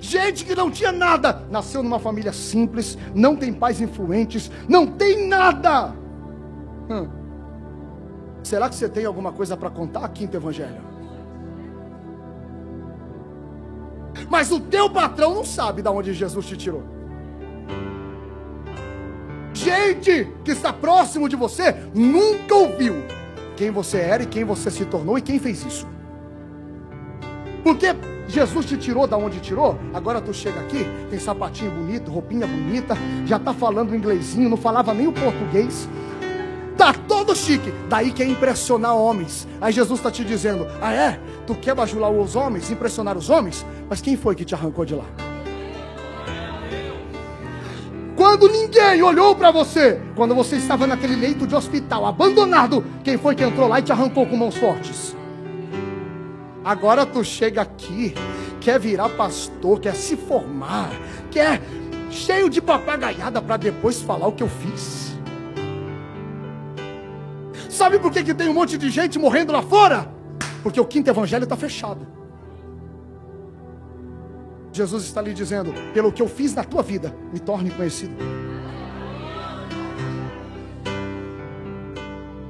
Gente 0.01 0.45
que 0.45 0.55
não 0.55 0.71
tinha 0.71 0.91
nada, 0.91 1.45
nasceu 1.51 1.83
numa 1.83 1.99
família 1.99 2.33
simples, 2.33 2.97
não 3.13 3.35
tem 3.35 3.53
pais 3.53 3.79
influentes, 3.79 4.49
não 4.67 4.87
tem 4.87 5.27
nada. 5.27 5.93
Hum. 6.89 7.07
Será 8.41 8.67
que 8.67 8.73
você 8.73 8.89
tem 8.89 9.05
alguma 9.05 9.31
coisa 9.31 9.55
para 9.55 9.69
contar, 9.69 10.09
quinto 10.09 10.35
evangelho? 10.35 10.81
Mas 14.27 14.51
o 14.51 14.59
teu 14.59 14.89
patrão 14.89 15.35
não 15.35 15.45
sabe 15.45 15.83
de 15.83 15.89
onde 15.89 16.13
Jesus 16.15 16.47
te 16.47 16.57
tirou 16.57 16.98
gente 19.59 20.27
que 20.43 20.51
está 20.51 20.71
próximo 20.71 21.27
de 21.27 21.35
você 21.35 21.75
nunca 21.93 22.55
ouviu 22.55 23.03
quem 23.55 23.69
você 23.69 23.97
era 23.97 24.23
e 24.23 24.25
quem 24.25 24.43
você 24.43 24.71
se 24.71 24.85
tornou 24.85 25.17
e 25.17 25.21
quem 25.21 25.37
fez 25.37 25.65
isso. 25.65 25.85
Porque 27.61 27.87
Jesus 28.27 28.65
te 28.65 28.77
tirou 28.77 29.05
da 29.05 29.17
onde 29.17 29.39
tirou, 29.39 29.77
agora 29.93 30.21
tu 30.21 30.33
chega 30.33 30.59
aqui, 30.61 30.85
tem 31.09 31.19
sapatinho 31.19 31.71
bonito, 31.71 32.09
roupinha 32.09 32.47
bonita, 32.47 32.95
já 33.25 33.35
está 33.35 33.53
falando 33.53 33.95
inglesinho, 33.95 34.49
não 34.49 34.57
falava 34.57 34.93
nem 34.93 35.07
o 35.07 35.11
português. 35.11 35.89
Tá 36.77 36.93
todo 36.93 37.35
chique, 37.35 37.73
daí 37.89 38.11
quer 38.11 38.25
impressionar 38.25 38.95
homens. 38.95 39.45
Aí 39.59 39.73
Jesus 39.73 39.99
está 39.99 40.09
te 40.09 40.23
dizendo: 40.23 40.65
Ah, 40.81 40.93
é? 40.93 41.19
Tu 41.45 41.53
quer 41.55 41.75
bajular 41.75 42.09
os 42.09 42.37
homens, 42.37 42.71
impressionar 42.71 43.17
os 43.17 43.29
homens? 43.29 43.65
Mas 43.89 43.99
quem 43.99 44.15
foi 44.15 44.33
que 44.33 44.45
te 44.45 44.55
arrancou 44.55 44.85
de 44.85 44.95
lá? 44.95 45.28
Quando 48.29 48.47
ninguém 48.47 49.01
olhou 49.01 49.35
para 49.35 49.49
você, 49.49 49.99
quando 50.15 50.35
você 50.35 50.57
estava 50.57 50.85
naquele 50.85 51.15
leito 51.15 51.47
de 51.47 51.55
hospital, 51.55 52.05
abandonado, 52.05 52.85
quem 53.03 53.17
foi 53.17 53.33
que 53.33 53.43
entrou 53.43 53.67
lá 53.67 53.79
e 53.79 53.81
te 53.81 53.91
arrancou 53.91 54.23
com 54.27 54.37
mãos 54.37 54.55
fortes? 54.55 55.15
Agora 56.63 57.07
tu 57.07 57.23
chega 57.23 57.63
aqui, 57.63 58.13
quer 58.61 58.79
virar 58.79 59.09
pastor, 59.09 59.79
quer 59.79 59.95
se 59.95 60.15
formar, 60.15 60.91
quer 61.31 61.59
cheio 62.11 62.51
de 62.51 62.61
papagaiada 62.61 63.41
para 63.41 63.57
depois 63.57 63.99
falar 63.99 64.27
o 64.27 64.31
que 64.31 64.43
eu 64.43 64.47
fiz. 64.47 65.17
Sabe 67.67 67.97
por 67.97 68.11
que, 68.11 68.23
que 68.23 68.35
tem 68.35 68.47
um 68.47 68.53
monte 68.53 68.77
de 68.77 68.91
gente 68.91 69.17
morrendo 69.17 69.51
lá 69.51 69.63
fora? 69.63 70.07
Porque 70.61 70.79
o 70.79 70.85
quinto 70.85 71.09
evangelho 71.09 71.45
está 71.45 71.57
fechado. 71.57 72.18
Jesus 74.79 75.03
está 75.03 75.21
lhe 75.21 75.33
dizendo: 75.33 75.73
pelo 75.93 76.11
que 76.11 76.21
eu 76.21 76.27
fiz 76.27 76.55
na 76.55 76.63
tua 76.63 76.81
vida, 76.81 77.13
me 77.33 77.39
torne 77.39 77.69
conhecido. 77.69 78.15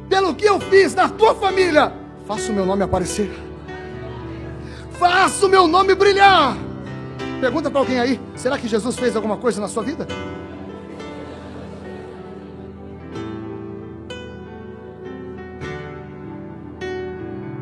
Pelo 0.07 0.36
que 0.36 0.45
eu 0.45 0.59
fiz 0.59 0.93
na 0.93 1.09
tua 1.09 1.34
família, 1.34 1.91
faça 2.27 2.51
o 2.51 2.53
meu 2.53 2.67
nome 2.67 2.84
aparecer. 2.84 3.32
Faça 4.91 5.45
o 5.47 5.49
meu 5.49 5.67
nome 5.67 5.95
brilhar. 5.95 6.55
Pergunta 7.41 7.71
para 7.71 7.80
alguém 7.80 7.99
aí: 7.99 8.19
será 8.36 8.59
que 8.59 8.67
Jesus 8.67 8.95
fez 8.95 9.15
alguma 9.15 9.38
coisa 9.38 9.59
na 9.59 9.67
sua 9.67 9.82
vida? 9.82 10.05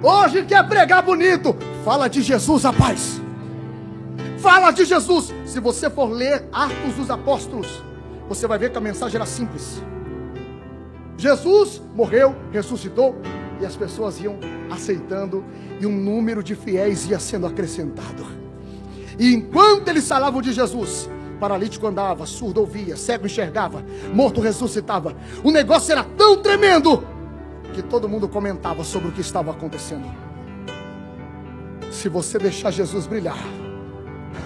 Hoje 0.04 0.44
quer 0.44 0.68
pregar 0.68 1.02
bonito, 1.04 1.56
fala 1.86 2.10
de 2.10 2.22
Jesus, 2.22 2.64
rapaz. 2.64 3.27
Fala 4.48 4.72
de 4.72 4.86
Jesus. 4.86 5.34
Se 5.46 5.60
você 5.60 5.90
for 5.90 6.10
ler 6.10 6.48
Atos 6.54 6.94
dos 6.96 7.10
Apóstolos, 7.10 7.84
você 8.30 8.48
vai 8.48 8.58
ver 8.58 8.72
que 8.72 8.78
a 8.78 8.82
mensagem 8.82 9.18
era 9.18 9.26
simples. 9.26 9.84
Jesus 11.18 11.82
morreu, 11.94 12.34
ressuscitou, 12.50 13.18
e 13.60 13.66
as 13.66 13.76
pessoas 13.76 14.22
iam 14.22 14.40
aceitando, 14.72 15.44
e 15.82 15.86
um 15.86 15.92
número 15.92 16.42
de 16.42 16.56
fiéis 16.56 17.10
ia 17.10 17.20
sendo 17.20 17.46
acrescentado. 17.46 18.26
E 19.20 19.34
enquanto 19.34 19.90
eles 19.90 20.08
falavam 20.08 20.42
de 20.42 20.54
Jesus, 20.54 21.10
paralítico 21.42 21.86
andava, 21.86 22.26
surdo 22.26 22.62
ouvia, 22.62 22.96
cego 22.96 23.26
enxergava, 23.26 23.84
morto 24.14 24.40
ressuscitava. 24.40 25.14
O 25.44 25.52
negócio 25.52 25.92
era 25.92 26.06
tão 26.06 26.42
tremendo 26.42 27.06
que 27.74 27.82
todo 27.82 28.08
mundo 28.08 28.30
comentava 28.30 28.86
sobre 28.86 29.10
o 29.10 29.12
que 29.12 29.20
estava 29.20 29.52
acontecendo. 29.52 30.10
Se 31.92 32.08
você 32.08 32.40
deixar 32.40 32.72
Jesus 32.72 33.08
brilhar, 33.08 33.38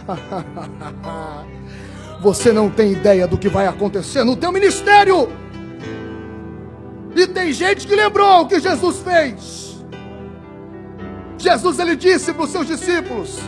você 2.22 2.52
não 2.52 2.70
tem 2.70 2.94
ideia 2.94 3.28
do 3.28 3.38
que 3.38 3.50
vai 3.50 3.68
acontecer 3.68 4.24
no 4.24 4.36
teu 4.36 4.52
ministério. 4.52 5.30
E 7.16 7.28
tem 7.28 7.52
gente 7.52 7.88
que 7.88 7.96
lembrou 7.96 8.42
o 8.42 8.48
que 8.48 8.60
Jesus 8.60 9.00
fez. 9.00 9.84
Jesus 11.38 11.80
ele 11.80 11.96
disse 11.96 12.34
para 12.34 12.44
os 12.44 12.52
seus 12.52 12.68
discípulos: 12.68 13.40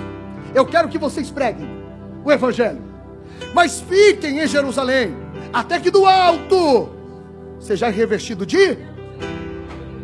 Eu 0.53 0.65
quero 0.65 0.89
que 0.89 0.97
vocês 0.97 1.29
preguem 1.29 1.67
o 2.23 2.31
evangelho, 2.31 2.81
mas 3.53 3.81
fiquem 3.81 4.39
em 4.39 4.47
Jerusalém, 4.47 5.15
até 5.51 5.79
que 5.79 5.91
do 5.91 6.05
alto 6.05 6.89
seja 7.59 7.89
revestido 7.89 8.45
de 8.45 8.77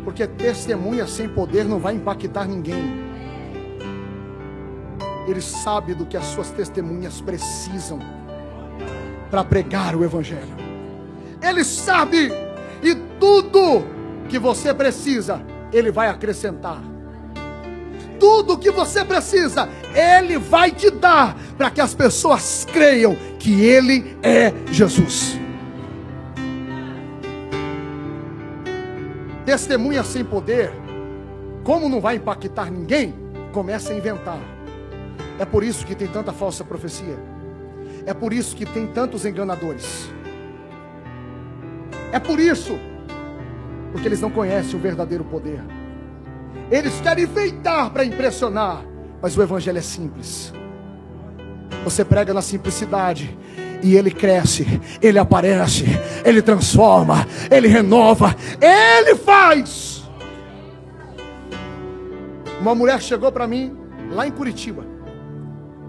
porque 0.04 0.26
testemunha 0.26 1.06
sem 1.06 1.28
poder 1.28 1.64
não 1.64 1.78
vai 1.78 1.94
impactar 1.94 2.46
ninguém. 2.46 3.09
Ele 5.26 5.40
sabe 5.40 5.94
do 5.94 6.06
que 6.06 6.16
as 6.16 6.26
suas 6.26 6.50
testemunhas 6.50 7.20
precisam 7.20 7.98
para 9.30 9.44
pregar 9.44 9.94
o 9.94 10.04
Evangelho. 10.04 10.56
Ele 11.42 11.64
sabe, 11.64 12.30
e 12.82 12.94
tudo 13.18 13.84
que 14.28 14.38
você 14.38 14.74
precisa, 14.74 15.42
Ele 15.72 15.90
vai 15.90 16.08
acrescentar. 16.08 16.82
Tudo 18.18 18.58
que 18.58 18.70
você 18.70 19.04
precisa, 19.04 19.68
Ele 19.94 20.36
vai 20.38 20.70
te 20.70 20.90
dar 20.90 21.36
para 21.56 21.70
que 21.70 21.80
as 21.80 21.94
pessoas 21.94 22.66
creiam 22.70 23.16
que 23.38 23.62
Ele 23.62 24.16
é 24.22 24.52
Jesus. 24.70 25.38
Testemunha 29.46 30.04
sem 30.04 30.24
poder, 30.24 30.70
como 31.64 31.88
não 31.88 32.00
vai 32.00 32.16
impactar 32.16 32.70
ninguém, 32.70 33.14
começa 33.52 33.92
a 33.92 33.96
inventar. 33.96 34.38
É 35.40 35.46
por 35.46 35.64
isso 35.64 35.86
que 35.86 35.94
tem 35.94 36.06
tanta 36.06 36.34
falsa 36.34 36.62
profecia. 36.62 37.18
É 38.04 38.12
por 38.12 38.30
isso 38.30 38.54
que 38.54 38.66
tem 38.66 38.86
tantos 38.86 39.24
enganadores. 39.24 40.10
É 42.12 42.18
por 42.18 42.38
isso, 42.38 42.78
porque 43.90 44.06
eles 44.06 44.20
não 44.20 44.30
conhecem 44.30 44.78
o 44.78 44.82
verdadeiro 44.82 45.24
poder. 45.24 45.64
Eles 46.70 47.00
querem 47.00 47.24
enfeitar 47.24 47.88
para 47.88 48.04
impressionar, 48.04 48.84
mas 49.22 49.34
o 49.34 49.42
evangelho 49.42 49.78
é 49.78 49.80
simples. 49.80 50.52
Você 51.84 52.04
prega 52.04 52.34
na 52.34 52.42
simplicidade 52.42 53.34
e 53.82 53.96
ele 53.96 54.10
cresce, 54.10 54.66
ele 55.00 55.18
aparece, 55.18 55.86
ele 56.22 56.42
transforma, 56.42 57.26
ele 57.50 57.66
renova, 57.66 58.36
ele 58.60 59.14
faz. 59.14 60.02
Uma 62.60 62.74
mulher 62.74 63.00
chegou 63.00 63.32
para 63.32 63.46
mim 63.46 63.74
lá 64.12 64.26
em 64.26 64.30
Curitiba, 64.30 64.89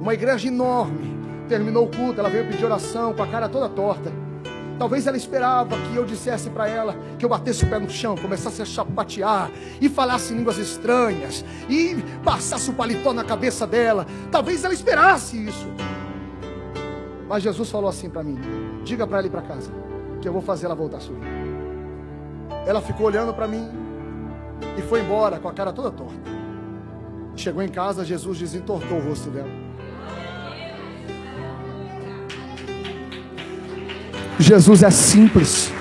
uma 0.02 0.14
igreja 0.14 0.48
enorme. 0.48 1.22
Terminou 1.48 1.86
o 1.86 1.92
culto, 1.92 2.20
ela 2.20 2.30
veio 2.30 2.48
pedir 2.48 2.66
oração 2.66 3.14
com 3.14 3.22
a 3.22 3.28
cara 3.28 3.48
toda 3.48 3.70
torta. 3.70 4.12
Talvez 4.80 5.06
ela 5.06 5.16
esperava 5.16 5.78
que 5.78 5.96
eu 5.96 6.04
dissesse 6.04 6.50
para 6.50 6.68
ela 6.68 6.96
que 7.20 7.24
eu 7.24 7.30
batesse 7.30 7.64
o 7.64 7.70
pé 7.70 7.78
no 7.78 7.90
chão, 7.90 8.16
começasse 8.16 8.64
a 8.64 8.66
chapatear 8.66 9.52
e 9.80 9.88
falasse 9.88 10.34
línguas 10.34 10.58
estranhas 10.58 11.46
e 11.70 11.96
passasse 12.24 12.72
o 12.72 12.74
paletó 12.74 13.14
na 13.14 13.24
cabeça 13.24 13.68
dela. 13.68 14.08
Talvez 14.32 14.64
ela 14.64 14.74
esperasse 14.74 15.38
isso. 15.46 15.68
Mas 17.30 17.44
Jesus 17.44 17.70
falou 17.70 17.90
assim 17.90 18.10
para 18.10 18.24
mim: 18.24 18.40
diga 18.84 19.06
para 19.06 19.20
ela 19.20 19.28
ir 19.28 19.30
para 19.30 19.44
casa, 19.44 19.72
que 20.20 20.28
eu 20.28 20.34
vou 20.34 20.42
fazer 20.42 20.66
ela 20.66 20.74
voltar 20.74 20.98
a 20.98 21.02
sorrir. 21.02 21.22
Ela 22.66 22.82
ficou 22.82 23.06
olhando 23.06 23.34
para 23.36 23.48
mim 23.48 23.70
e 24.78 24.82
foi 24.82 25.02
embora 25.02 25.38
com 25.38 25.48
a 25.48 25.54
cara 25.54 25.72
toda 25.72 25.92
torta. 25.92 26.42
Chegou 27.36 27.62
em 27.62 27.70
casa, 27.70 28.04
Jesus 28.04 28.40
desentortou 28.40 28.98
o 28.98 29.10
rosto 29.10 29.30
dela. 29.30 29.71
Jesus 34.40 34.84
é 34.84 34.90
simples. 34.90 35.72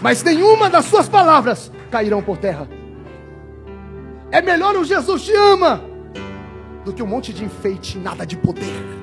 Mas 0.00 0.22
nenhuma 0.22 0.70
das 0.70 0.84
suas 0.84 1.08
palavras 1.08 1.72
cairão 1.90 2.22
por 2.22 2.38
terra. 2.38 2.68
É 4.30 4.40
melhor 4.40 4.76
o 4.76 4.84
Jesus 4.84 5.22
te 5.22 5.34
ama 5.34 5.82
do 6.84 6.92
que 6.92 7.02
um 7.02 7.06
monte 7.06 7.32
de 7.32 7.44
enfeite, 7.44 7.98
nada 7.98 8.26
de 8.26 8.36
poder. 8.36 8.98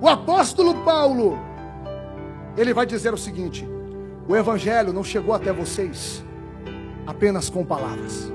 O 0.00 0.08
apóstolo 0.08 0.74
Paulo, 0.84 1.38
ele 2.56 2.74
vai 2.74 2.86
dizer 2.86 3.12
o 3.12 3.18
seguinte: 3.18 3.66
o 4.28 4.36
evangelho 4.36 4.92
não 4.92 5.02
chegou 5.02 5.34
até 5.34 5.52
vocês 5.52 6.24
apenas 7.06 7.48
com 7.48 7.64
palavras, 7.64 8.32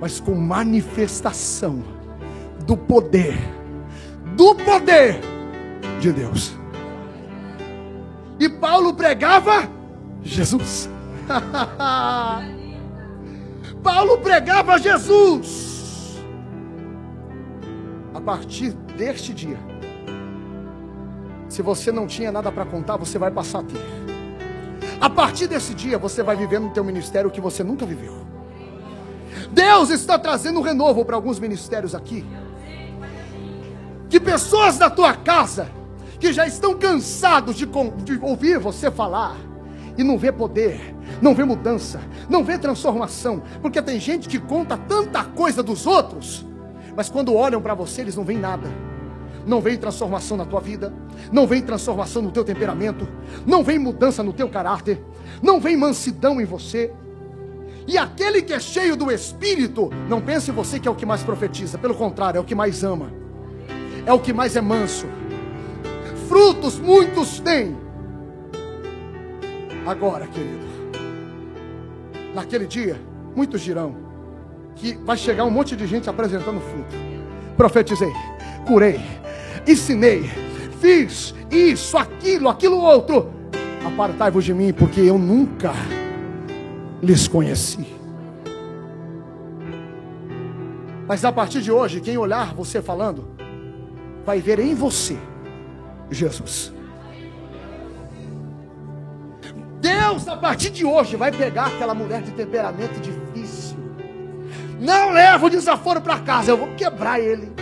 mas 0.00 0.20
com 0.20 0.34
manifestação 0.34 1.95
do 2.66 2.76
poder, 2.76 3.38
do 4.34 4.54
poder 4.54 5.20
de 6.00 6.12
Deus. 6.12 6.54
E 8.38 8.48
Paulo 8.48 8.92
pregava 8.94 9.68
Jesus. 10.22 10.90
Paulo 13.82 14.18
pregava 14.18 14.78
Jesus. 14.78 16.18
A 18.12 18.20
partir 18.20 18.72
deste 18.96 19.32
dia, 19.32 19.58
se 21.48 21.62
você 21.62 21.92
não 21.92 22.06
tinha 22.06 22.32
nada 22.32 22.50
para 22.50 22.66
contar, 22.66 22.96
você 22.96 23.18
vai 23.18 23.30
passar 23.30 23.60
a 23.60 23.62
ter. 23.62 23.80
A 25.00 25.08
partir 25.08 25.46
desse 25.46 25.74
dia, 25.74 25.98
você 25.98 26.22
vai 26.22 26.34
viver 26.34 26.58
no 26.58 26.70
teu 26.70 26.82
ministério 26.82 27.30
que 27.30 27.40
você 27.40 27.62
nunca 27.62 27.86
viveu. 27.86 28.26
Deus 29.52 29.90
está 29.90 30.18
trazendo 30.18 30.58
um 30.58 30.62
renovo 30.62 31.04
para 31.04 31.14
alguns 31.14 31.38
ministérios 31.38 31.94
aqui. 31.94 32.24
Que 34.08 34.20
pessoas 34.20 34.78
da 34.78 34.88
tua 34.88 35.14
casa 35.14 35.68
que 36.18 36.32
já 36.32 36.46
estão 36.46 36.74
cansados 36.74 37.56
de, 37.56 37.66
de 37.66 38.18
ouvir 38.22 38.58
você 38.58 38.90
falar 38.90 39.36
e 39.98 40.04
não 40.04 40.18
vê 40.18 40.30
poder, 40.30 40.94
não 41.20 41.34
vê 41.34 41.44
mudança, 41.44 42.00
não 42.28 42.44
vê 42.44 42.58
transformação, 42.58 43.42
porque 43.62 43.80
tem 43.80 43.98
gente 43.98 44.28
que 44.28 44.38
conta 44.38 44.76
tanta 44.76 45.24
coisa 45.24 45.62
dos 45.62 45.86
outros, 45.86 46.46
mas 46.94 47.08
quando 47.08 47.34
olham 47.34 47.60
para 47.60 47.74
você, 47.74 48.02
eles 48.02 48.16
não 48.16 48.24
veem 48.24 48.38
nada. 48.38 48.68
Não 49.46 49.60
vem 49.60 49.76
transformação 49.76 50.36
na 50.36 50.44
tua 50.44 50.60
vida, 50.60 50.92
não 51.30 51.46
vem 51.46 51.62
transformação 51.62 52.20
no 52.20 52.32
teu 52.32 52.42
temperamento, 52.42 53.06
não 53.46 53.62
vem 53.62 53.78
mudança 53.78 54.20
no 54.20 54.32
teu 54.32 54.48
caráter, 54.48 55.00
não 55.40 55.60
vem 55.60 55.76
mansidão 55.76 56.40
em 56.40 56.44
você. 56.44 56.92
E 57.86 57.96
aquele 57.96 58.42
que 58.42 58.52
é 58.52 58.58
cheio 58.58 58.96
do 58.96 59.08
Espírito, 59.08 59.88
não 60.08 60.20
pense 60.20 60.50
você 60.50 60.80
que 60.80 60.88
é 60.88 60.90
o 60.90 60.96
que 60.96 61.06
mais 61.06 61.22
profetiza, 61.22 61.78
pelo 61.78 61.94
contrário, 61.94 62.38
é 62.38 62.40
o 62.40 62.44
que 62.44 62.56
mais 62.56 62.82
ama, 62.82 63.12
é 64.06 64.12
o 64.12 64.20
que 64.20 64.32
mais 64.32 64.56
é 64.56 64.60
manso. 64.60 65.06
Frutos 66.28 66.78
muitos 66.78 67.40
têm. 67.40 67.76
Agora, 69.84 70.26
querido, 70.26 70.64
naquele 72.34 72.66
dia, 72.66 73.00
muitos 73.34 73.60
dirão: 73.60 73.96
que 74.76 74.96
vai 75.04 75.16
chegar 75.16 75.44
um 75.44 75.50
monte 75.50 75.76
de 75.76 75.86
gente 75.86 76.08
apresentando 76.08 76.60
fruto. 76.60 76.94
Profetizei, 77.56 78.12
curei, 78.66 79.00
ensinei, 79.66 80.24
fiz 80.80 81.34
isso, 81.50 81.98
aquilo, 81.98 82.48
aquilo 82.48 82.78
outro. 82.78 83.34
Apartai-vos 83.84 84.44
de 84.44 84.52
mim, 84.52 84.72
porque 84.72 85.00
eu 85.00 85.18
nunca 85.18 85.72
lhes 87.02 87.28
conheci. 87.28 87.86
Mas 91.06 91.24
a 91.24 91.30
partir 91.30 91.62
de 91.62 91.70
hoje, 91.70 92.00
quem 92.00 92.18
olhar 92.18 92.52
você 92.52 92.82
falando, 92.82 93.35
vai 94.26 94.40
ver 94.40 94.58
em 94.58 94.74
você 94.74 95.16
Jesus. 96.10 96.72
Deus, 99.80 100.26
a 100.26 100.36
partir 100.36 100.70
de 100.70 100.84
hoje, 100.84 101.16
vai 101.16 101.30
pegar 101.30 101.66
aquela 101.66 101.94
mulher 101.94 102.22
de 102.22 102.32
temperamento 102.32 103.00
difícil. 103.00 103.76
Não 104.80 105.12
leva 105.12 105.46
o 105.46 105.50
desaforo 105.50 106.00
para 106.00 106.18
casa, 106.20 106.50
eu 106.50 106.56
vou 106.56 106.74
quebrar 106.74 107.20
ele. 107.20 107.52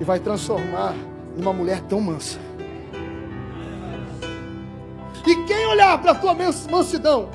E 0.00 0.04
vai 0.04 0.18
transformar 0.18 0.94
numa 1.36 1.52
mulher 1.52 1.80
tão 1.82 2.00
mansa. 2.00 2.38
E 5.26 5.36
quem 5.44 5.66
olhar 5.66 6.00
para 6.00 6.12
a 6.12 6.14
tua 6.14 6.34
mansidão, 6.34 7.28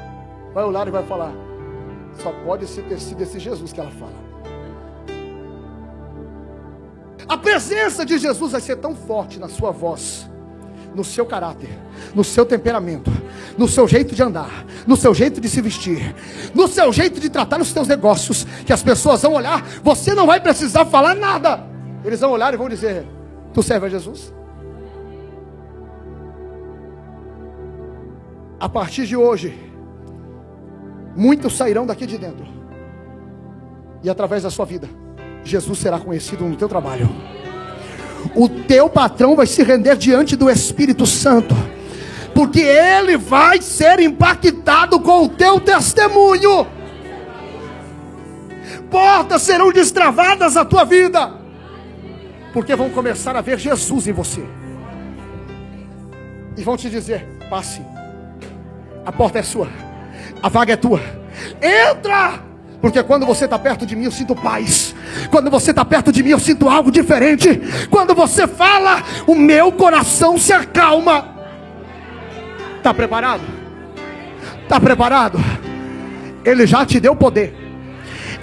vai 0.54 0.64
olhar 0.64 0.88
e 0.88 0.92
vai 0.92 1.04
falar: 1.04 1.32
só 2.22 2.32
pode 2.44 2.68
ser 2.68 2.84
ter 2.84 3.00
sido 3.00 3.22
esse 3.22 3.40
Jesus 3.40 3.72
que 3.72 3.80
ela 3.80 3.92
fala. 3.92 4.27
A 7.28 7.38
presença 7.38 8.06
de 8.06 8.18
Jesus 8.18 8.54
vai 8.54 8.62
ser 8.62 8.78
tão 8.78 8.96
forte 8.96 9.38
na 9.38 9.50
sua 9.50 9.72
voz, 9.72 10.30
no 10.96 11.04
seu 11.04 11.26
caráter, 11.26 11.70
no 12.16 12.24
seu 12.24 12.46
temperamento, 12.46 13.12
no 13.58 13.68
seu 13.68 13.88
jeito 13.88 14.16
de 14.16 14.24
andar, 14.24 14.66
no 14.86 14.96
seu 14.96 15.14
jeito 15.14 15.42
de 15.42 15.50
se 15.50 15.62
vestir, 15.62 16.16
no 16.56 16.68
seu 16.68 16.92
jeito 16.94 17.20
de 17.20 17.30
tratar 17.30 17.60
os 17.60 17.68
seus 17.68 17.88
negócios, 17.88 18.46
que 18.66 18.72
as 18.72 18.82
pessoas 18.82 19.22
vão 19.22 19.34
olhar, 19.34 19.62
você 19.84 20.16
não 20.16 20.26
vai 20.26 20.40
precisar 20.40 20.86
falar 20.86 21.16
nada. 21.16 21.64
Eles 22.06 22.22
vão 22.22 22.32
olhar 22.32 22.54
e 22.54 22.58
vão 22.58 22.70
dizer: 22.70 23.06
Tu 23.54 23.62
serve 23.62 23.88
a 23.88 23.90
Jesus? 23.90 24.34
A 28.60 28.70
partir 28.70 29.06
de 29.06 29.18
hoje, 29.18 29.54
muitos 31.16 31.58
sairão 31.58 31.86
daqui 31.86 32.06
de 32.06 32.18
dentro, 32.18 32.48
e 34.02 34.10
através 34.10 34.44
da 34.44 34.50
sua 34.50 34.66
vida, 34.66 34.90
Jesus 35.48 35.80
será 35.80 36.00
conhecido 36.00 36.46
no 36.46 36.56
teu 36.56 36.68
trabalho. 36.68 37.10
O 38.36 38.50
teu 38.50 38.90
patrão 38.90 39.36
vai 39.36 39.48
se 39.48 39.64
render 39.64 39.96
diante 39.96 40.36
do 40.36 40.50
Espírito 40.50 41.06
Santo, 41.06 41.56
porque 42.34 42.60
ele 42.60 43.18
vai 43.18 43.62
ser 43.62 44.00
impactado 44.00 45.00
com 45.00 45.24
o 45.24 45.30
teu 45.30 45.60
testemunho. 45.60 46.68
Portas 48.92 49.42
serão 49.42 49.72
destravadas 49.72 50.56
na 50.56 50.66
tua 50.66 50.84
vida, 50.84 51.34
porque 52.54 52.76
vão 52.76 52.90
começar 52.90 53.36
a 53.36 53.42
ver 53.42 53.58
Jesus 53.60 54.08
em 54.08 54.14
você, 54.14 54.44
e 56.56 56.64
vão 56.64 56.78
te 56.78 56.90
dizer: 56.90 57.26
passe 57.50 57.82
a 59.06 59.12
porta 59.12 59.40
é 59.40 59.44
sua, 59.44 59.70
a 60.44 60.50
vaga 60.50 60.74
é 60.74 60.76
tua. 60.76 61.00
Entra! 61.62 62.47
Porque 62.82 63.02
quando 63.02 63.26
você 63.26 63.46
está 63.46 63.58
perto 63.58 63.86
de 63.86 63.96
mim, 63.96 64.06
eu 64.06 64.12
sinto 64.12 64.36
paz. 64.36 64.94
Quando 65.32 65.50
você 65.50 65.72
está 65.72 65.84
perto 65.84 66.12
de 66.12 66.22
mim, 66.22 66.30
eu 66.30 66.40
sinto 66.40 66.70
algo 66.70 66.92
diferente. 66.92 67.60
Quando 67.90 68.14
você 68.14 68.46
fala, 68.48 69.04
o 69.26 69.34
meu 69.34 69.72
coração 69.72 70.38
se 70.38 70.54
acalma. 70.54 71.36
Está 72.78 72.94
preparado? 72.94 73.42
Está 74.64 74.80
preparado? 74.80 75.40
Ele 76.46 76.68
já 76.68 76.86
te 76.86 77.00
deu 77.00 77.16
poder. 77.16 77.68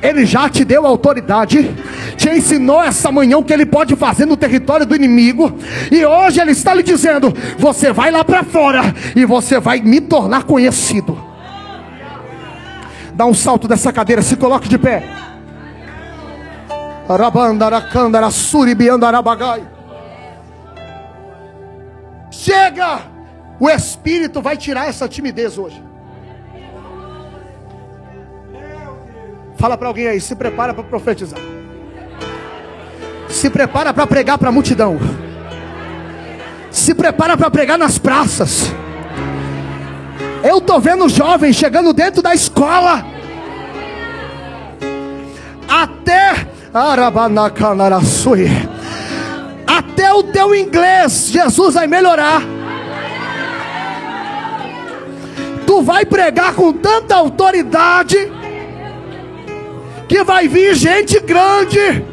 Ele 0.03 0.26
já 0.26 0.51
te 0.51 0.66
deu 0.66 0.87
autoridade, 0.87 1.74
te 2.18 2.28
ensinou 2.28 2.82
essa 2.82 3.11
manhã 3.11 3.39
o 3.39 3.45
que 3.45 3.55
ele 3.55 3.64
pode 3.64 3.97
fazer 3.97 4.26
no 4.26 4.37
território 4.37 4.85
do 4.85 4.95
inimigo, 4.95 5.57
e 5.91 6.05
hoje 6.05 6.43
ele 6.43 6.51
está 6.51 6.74
lhe 6.74 6.82
dizendo: 6.82 7.32
você 7.59 7.91
vai 7.91 8.11
lá 8.11 8.22
para 8.22 8.43
fora 8.43 8.95
e 9.16 9.24
você 9.24 9.59
vai 9.59 9.80
me 9.80 10.03
tornar 10.03 10.45
conhecido. 10.45 11.34
Dá 13.15 13.25
um 13.25 13.35
salto 13.35 13.69
dessa 13.69 13.93
cadeira, 13.93 14.23
se 14.23 14.37
coloque 14.37 14.69
de 14.69 14.77
pé. 14.77 15.05
Chega! 22.31 23.01
O 23.61 23.71
Espírito 23.71 24.43
vai 24.43 24.57
tirar 24.57 24.89
essa 24.89 25.09
timidez 25.09 25.57
hoje. 25.57 25.81
Fala 29.57 29.79
para 29.79 29.89
alguém 29.89 30.09
aí, 30.09 30.21
se 30.21 30.35
prepara 30.35 30.75
para 30.75 30.83
profetizar. 30.83 31.39
Se 33.29 33.49
prepara 33.49 33.95
para 33.95 34.07
pregar 34.07 34.39
para 34.39 34.49
a 34.49 34.53
multidão. 34.53 34.99
Se 36.71 36.95
prepara 36.95 37.37
para 37.37 37.51
pregar 37.51 37.79
nas 37.79 37.97
praças. 37.97 38.75
Eu 40.45 40.61
tô 40.61 40.78
vendo 40.78 41.09
jovens 41.09 41.57
chegando 41.57 41.95
dentro 41.95 42.20
da 42.20 42.34
escola. 42.34 43.03
Até 45.66 46.47
até 49.66 50.12
o 50.12 50.22
teu 50.24 50.55
inglês, 50.55 51.30
Jesus 51.30 51.74
vai 51.74 51.86
melhorar. 51.86 52.42
Tu 55.66 55.82
vai 55.82 56.05
pregar 56.05 56.53
com 56.55 56.74
tanta 56.74 57.14
autoridade 57.14 58.30
que 60.07 60.22
vai 60.22 60.47
vir 60.47 60.74
gente 60.74 61.18
grande 61.20 62.05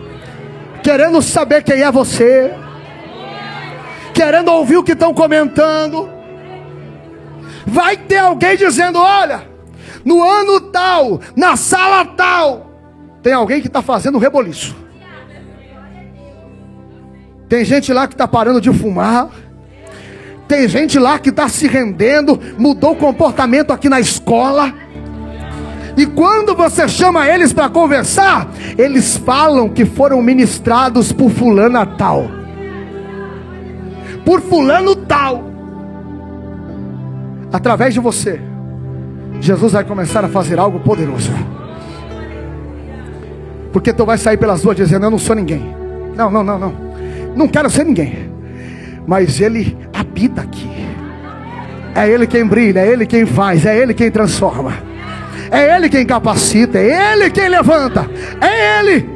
querendo 0.82 1.22
saber 1.22 1.64
quem 1.64 1.82
é 1.82 1.92
você, 1.92 2.54
querendo 4.14 4.52
ouvir 4.54 4.78
o 4.78 4.84
que 4.84 4.94
estão 4.94 5.14
comentando. 5.14 6.21
Vai 7.66 7.98
ter 7.98 8.18
alguém 8.18 8.58
dizendo: 8.58 9.00
olha, 9.00 9.44
no 10.04 10.22
ano 10.24 10.60
tal, 10.62 11.20
na 11.36 11.56
sala 11.56 12.06
tal, 12.06 12.72
tem 13.22 13.34
alguém 13.34 13.62
que 13.62 13.68
está 13.68 13.82
fazendo 13.82 14.18
reboliço. 14.18 14.76
Tem 17.48 17.66
gente 17.66 17.92
lá 17.92 18.08
que 18.08 18.14
está 18.14 18.28
parando 18.28 18.62
de 18.62 18.72
fumar. 18.72 19.30
Tem 20.48 20.68
gente 20.68 21.00
lá 21.00 21.20
que 21.20 21.30
está 21.30 21.48
se 21.48 21.68
rendendo, 21.68 22.40
mudou 22.58 22.92
o 22.92 22.96
comportamento 22.96 23.72
aqui 23.72 23.88
na 23.88 24.00
escola. 24.00 24.74
E 25.98 26.06
quando 26.06 26.56
você 26.56 26.88
chama 26.88 27.28
eles 27.28 27.54
para 27.54 27.70
conversar, 27.70 28.50
eles 28.78 29.18
falam 29.18 29.70
que 29.70 29.86
foram 29.86 30.22
ministrados 30.22 31.12
por 31.12 31.30
fulana 31.30 31.86
tal. 31.86 32.30
Por 34.26 34.42
fulano 34.42 34.96
tal. 34.96 35.51
Através 37.52 37.94
de 37.94 38.00
você, 38.00 38.40
Jesus 39.40 39.74
vai 39.74 39.84
começar 39.84 40.24
a 40.24 40.30
fazer 40.30 40.60
algo 40.60 40.80
poderoso. 40.80 41.32
Porque 43.74 43.94
tu 43.94 44.06
vai 44.06 44.18
sair 44.18 44.38
pelas 44.38 44.64
ruas 44.64 44.78
dizendo: 44.78 45.06
Eu 45.06 45.12
não 45.12 45.18
sou 45.18 45.36
ninguém. 45.36 45.76
Não, 46.16 46.30
não, 46.30 46.44
não, 46.44 46.60
não. 46.60 46.74
Não 47.36 47.48
quero 47.48 47.70
ser 47.70 47.86
ninguém. 47.86 48.30
Mas 49.08 49.40
Ele 49.40 49.78
habita 49.94 50.42
aqui. 50.42 50.70
É 51.96 52.08
Ele 52.10 52.26
quem 52.28 52.46
brilha, 52.46 52.80
é 52.80 52.88
Ele 52.88 53.06
quem 53.06 53.26
faz, 53.26 53.66
é 53.66 53.78
Ele 53.78 53.94
quem 53.94 54.10
transforma. 54.12 54.74
É 55.50 55.76
Ele 55.76 55.90
quem 55.90 56.06
capacita, 56.06 56.78
é 56.78 57.14
Ele 57.14 57.30
quem 57.30 57.50
levanta, 57.50 58.10
é 58.40 58.80
Ele. 58.80 59.10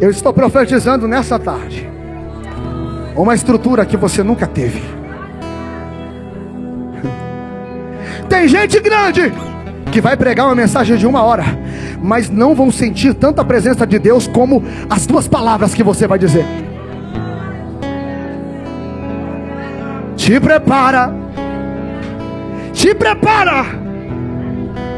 Eu 0.00 0.10
estou 0.10 0.32
profetizando 0.32 1.08
nessa 1.08 1.38
tarde 1.38 1.88
uma 3.16 3.34
estrutura 3.34 3.86
que 3.86 3.96
você 3.96 4.22
nunca 4.22 4.46
teve. 4.46 4.82
Tem 8.34 8.48
gente 8.48 8.80
grande 8.80 9.32
que 9.92 10.00
vai 10.00 10.16
pregar 10.16 10.46
uma 10.46 10.56
mensagem 10.56 10.96
de 10.96 11.06
uma 11.06 11.22
hora, 11.22 11.44
mas 12.02 12.28
não 12.28 12.52
vão 12.52 12.68
sentir 12.68 13.14
tanta 13.14 13.44
presença 13.44 13.86
de 13.86 13.96
Deus 13.96 14.26
como 14.26 14.60
as 14.90 15.06
duas 15.06 15.28
palavras 15.28 15.72
que 15.72 15.84
você 15.84 16.08
vai 16.08 16.18
dizer. 16.18 16.44
Te 20.16 20.40
prepara, 20.40 21.14
te 22.72 22.92
prepara 22.92 23.66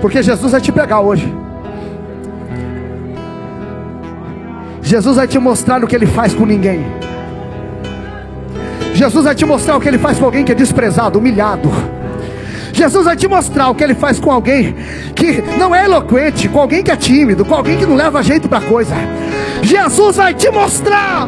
porque 0.00 0.22
Jesus 0.22 0.52
vai 0.52 0.60
te 0.62 0.72
pegar 0.72 1.00
hoje. 1.00 1.30
Jesus 4.80 5.16
vai 5.16 5.28
te 5.28 5.38
mostrar 5.38 5.84
o 5.84 5.86
que 5.86 5.94
ele 5.94 6.06
faz 6.06 6.32
com 6.32 6.46
ninguém. 6.46 6.86
Jesus 8.94 9.26
vai 9.26 9.34
te 9.34 9.44
mostrar 9.44 9.76
o 9.76 9.80
que 9.80 9.88
ele 9.88 9.98
faz 9.98 10.18
com 10.18 10.24
alguém 10.24 10.42
que 10.42 10.52
é 10.52 10.54
desprezado, 10.54 11.18
humilhado. 11.18 11.95
Jesus 12.76 13.06
vai 13.06 13.16
te 13.16 13.26
mostrar 13.26 13.70
o 13.70 13.74
que 13.74 13.82
ele 13.82 13.94
faz 13.94 14.20
com 14.20 14.30
alguém 14.30 14.76
que 15.14 15.40
não 15.58 15.74
é 15.74 15.86
eloquente, 15.86 16.46
com 16.46 16.60
alguém 16.60 16.82
que 16.82 16.90
é 16.90 16.96
tímido, 16.96 17.42
com 17.42 17.54
alguém 17.54 17.78
que 17.78 17.86
não 17.86 17.96
leva 17.96 18.22
jeito 18.22 18.50
para 18.50 18.60
coisa. 18.60 18.94
Jesus 19.62 20.16
vai 20.16 20.34
te 20.34 20.50
mostrar. 20.50 21.26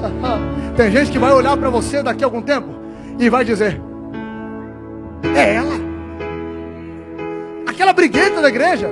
Tem 0.74 0.90
gente 0.90 1.10
que 1.10 1.18
vai 1.18 1.30
olhar 1.32 1.54
para 1.54 1.68
você 1.68 2.02
daqui 2.02 2.24
a 2.24 2.26
algum 2.26 2.40
tempo 2.40 2.68
e 3.18 3.28
vai 3.28 3.44
dizer: 3.44 3.78
É 5.36 5.54
ela. 5.56 5.74
aquela 7.66 7.92
briguenta 7.92 8.40
da 8.40 8.48
igreja. 8.48 8.88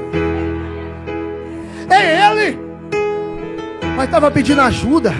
É 1.89 2.31
ele. 2.31 2.59
Mas 3.97 4.05
estava 4.05 4.31
pedindo 4.31 4.61
ajuda. 4.61 5.14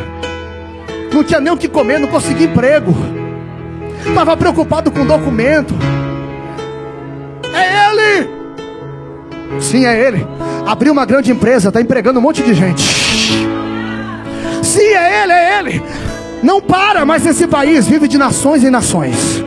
Não 1.15 1.25
tinha 1.25 1.41
nem 1.41 1.51
o 1.51 1.57
que 1.57 1.67
comer, 1.67 1.99
não 1.99 2.09
conseguia 2.09 2.47
emprego. 2.47 3.20
Estava 4.07 4.37
preocupado 4.37 4.91
com 4.91 5.07
documento. 5.07 5.75
É 7.55 7.91
ele. 7.91 8.31
Sim, 9.61 9.87
é 9.87 10.07
ele. 10.07 10.27
Abriu 10.67 10.93
uma 10.93 11.05
grande 11.05 11.31
empresa, 11.31 11.69
está 11.69 11.81
empregando 11.81 12.19
um 12.19 12.23
monte 12.23 12.43
de 12.43 12.55
gente. 12.55 12.83
Sim, 14.63 14.83
é 14.83 15.23
ele, 15.23 15.33
é 15.33 15.59
ele. 15.59 15.83
Não 16.43 16.61
para 16.61 17.05
mais 17.05 17.27
esse 17.27 17.47
país, 17.47 17.87
vive 17.87 18.09
de 18.09 18.17
nações 18.17 18.65
em 18.65 18.71
nações. 18.71 19.45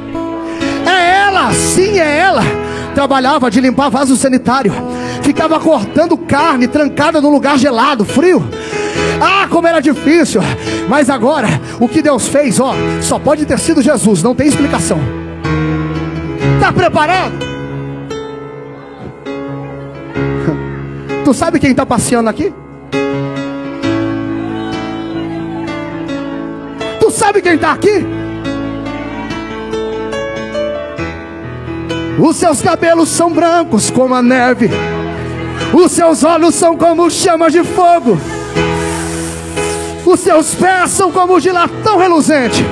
É 0.85 1.21
ela, 1.25 1.51
sim, 1.53 1.99
é 1.99 2.17
ela. 2.19 2.43
Trabalhava 2.93 3.49
de 3.49 3.59
limpar 3.59 3.89
vaso 3.89 4.15
sanitário. 4.15 4.73
Ficava 5.21 5.59
cortando 5.59 6.17
carne, 6.17 6.67
trancada 6.67 7.21
no 7.21 7.29
lugar 7.29 7.57
gelado, 7.57 8.05
frio. 8.05 8.43
Ah, 9.25 9.47
como 9.49 9.65
era 9.65 9.79
difícil. 9.79 10.41
Mas 10.89 11.09
agora, 11.09 11.47
o 11.79 11.87
que 11.87 12.01
Deus 12.01 12.27
fez, 12.27 12.59
ó, 12.59 12.73
só 13.01 13.17
pode 13.17 13.45
ter 13.45 13.57
sido 13.57 13.81
Jesus, 13.81 14.21
não 14.21 14.35
tem 14.35 14.47
explicação. 14.47 14.99
Está 16.55 16.73
preparado? 16.73 17.33
Tu 21.23 21.33
sabe 21.33 21.57
quem 21.57 21.71
está 21.71 21.85
passeando 21.85 22.29
aqui? 22.29 22.53
Tu 26.99 27.11
sabe 27.11 27.41
quem 27.41 27.53
está 27.53 27.71
aqui? 27.71 28.05
Os 32.19 32.35
seus 32.35 32.61
cabelos 32.61 33.07
são 33.07 33.31
brancos 33.31 33.89
como 33.89 34.13
a 34.13 34.21
neve, 34.21 34.69
os 35.73 35.91
seus 35.93 36.23
olhos 36.23 36.55
são 36.55 36.77
como 36.77 37.09
chamas 37.09 37.51
de 37.51 37.63
fogo, 37.63 38.17
os 40.05 40.19
seus 40.19 40.53
pés 40.55 40.91
são 40.91 41.11
como 41.11 41.39
de 41.39 41.51
latão 41.51 41.97
reluzente, 41.97 42.65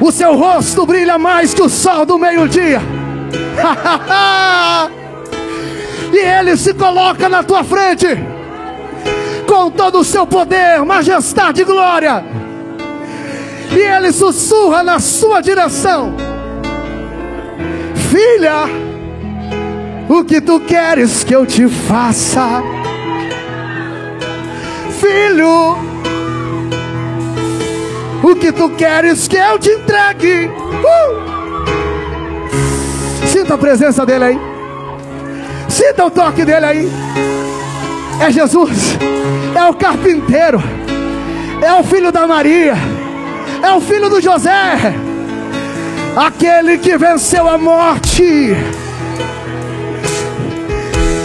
o 0.00 0.12
seu 0.12 0.36
rosto 0.36 0.86
brilha 0.86 1.18
mais 1.18 1.52
que 1.54 1.62
o 1.62 1.68
sol 1.68 2.06
do 2.06 2.18
meio-dia. 2.18 2.80
e 6.12 6.18
ele 6.18 6.56
se 6.56 6.74
coloca 6.74 7.28
na 7.28 7.42
tua 7.42 7.64
frente 7.64 8.06
com 9.46 9.70
todo 9.70 10.00
o 10.00 10.04
seu 10.04 10.26
poder, 10.26 10.84
majestade 10.84 11.62
e 11.62 11.64
glória. 11.64 12.24
E 13.70 13.78
ele 13.78 14.12
sussurra 14.12 14.82
na 14.82 14.98
sua 14.98 15.40
direção: 15.40 16.14
Filha, 18.10 18.64
o 20.08 20.24
que 20.24 20.40
tu 20.40 20.60
queres 20.60 21.24
que 21.24 21.34
eu 21.34 21.46
te 21.46 21.68
faça? 21.68 22.62
Filho, 25.00 25.93
o 28.24 28.34
que 28.34 28.50
tu 28.50 28.70
queres 28.70 29.28
que 29.28 29.36
eu 29.36 29.58
te 29.58 29.68
entregue? 29.70 30.46
Uh! 30.46 31.34
Sinta 33.26 33.54
a 33.54 33.58
presença 33.58 34.06
dele 34.06 34.24
aí. 34.24 34.38
Sinta 35.68 36.06
o 36.06 36.10
toque 36.10 36.44
dele 36.44 36.64
aí. 36.64 36.90
É 38.20 38.30
Jesus, 38.30 38.96
é 39.54 39.64
o 39.68 39.74
carpinteiro, 39.74 40.62
é 41.60 41.74
o 41.74 41.82
filho 41.82 42.12
da 42.12 42.26
Maria, 42.26 42.74
é 43.60 43.72
o 43.72 43.80
filho 43.80 44.08
do 44.08 44.20
José, 44.20 44.94
aquele 46.16 46.78
que 46.78 46.96
venceu 46.96 47.48
a 47.48 47.58
morte, 47.58 48.54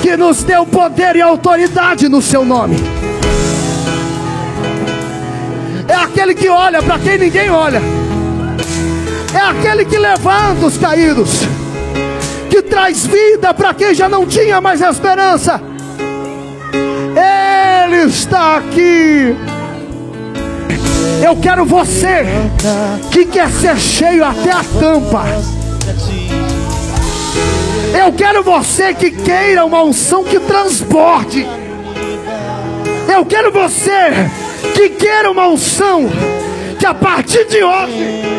que 0.02 0.18
nos 0.18 0.44
deu 0.44 0.66
poder 0.66 1.16
e 1.16 1.22
autoridade 1.22 2.10
no 2.10 2.22
seu 2.24 2.44
nome. 2.44 2.78
É 6.00 6.04
aquele 6.04 6.34
que 6.34 6.48
olha 6.48 6.82
para 6.82 6.98
quem 6.98 7.18
ninguém 7.18 7.50
olha, 7.50 7.82
é 9.34 9.38
aquele 9.38 9.84
que 9.84 9.98
levanta 9.98 10.66
os 10.66 10.78
caídos 10.78 11.42
que 12.50 12.62
traz 12.62 13.06
vida 13.06 13.54
para 13.54 13.74
quem 13.74 13.94
já 13.94 14.08
não 14.08 14.26
tinha 14.26 14.62
mais 14.62 14.80
esperança. 14.80 15.62
Ele 16.74 18.08
está 18.08 18.56
aqui. 18.56 19.36
Eu 21.22 21.36
quero 21.36 21.66
você 21.66 22.26
que 23.12 23.26
quer 23.26 23.50
ser 23.50 23.78
cheio 23.78 24.24
até 24.24 24.54
a 24.54 24.64
tampa. 24.80 25.26
Eu 28.02 28.14
quero 28.14 28.42
você 28.42 28.94
que 28.94 29.12
queira 29.12 29.66
uma 29.66 29.84
unção 29.84 30.24
que 30.24 30.40
transporte. 30.40 31.46
Eu 33.14 33.26
quero 33.26 33.52
você 33.52 34.30
queira 34.88 35.32
uma 35.32 35.48
unção 35.48 36.10
que 36.80 36.86
a 36.86 36.94
partir 36.94 37.46
de 37.48 37.62
hoje 37.62 38.30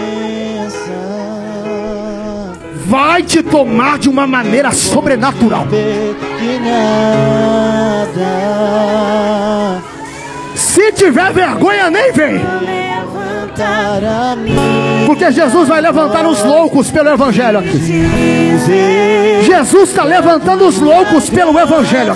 vai 2.87 3.23
te 3.23 3.43
tomar 3.43 3.99
de 3.99 4.09
uma 4.09 4.27
maneira 4.27 4.73
sobrenatural. 4.73 5.67
Se 10.57 10.93
tiver 10.93 11.33
vergonha, 11.33 11.91
nem 11.91 12.13
vem. 12.13 12.41
Porque 15.07 15.31
Jesus 15.31 15.69
vai 15.69 15.81
levantar 15.81 16.27
os 16.27 16.43
loucos 16.43 16.91
pelo 16.91 17.11
Evangelho 17.11 17.59
aqui. 17.59 17.79
Jesus 19.43 19.91
está 19.91 20.05
levantando 20.05 20.67
os 20.67 20.79
loucos 20.79 21.29
pelo 21.29 21.59
Evangelho. 21.59 22.15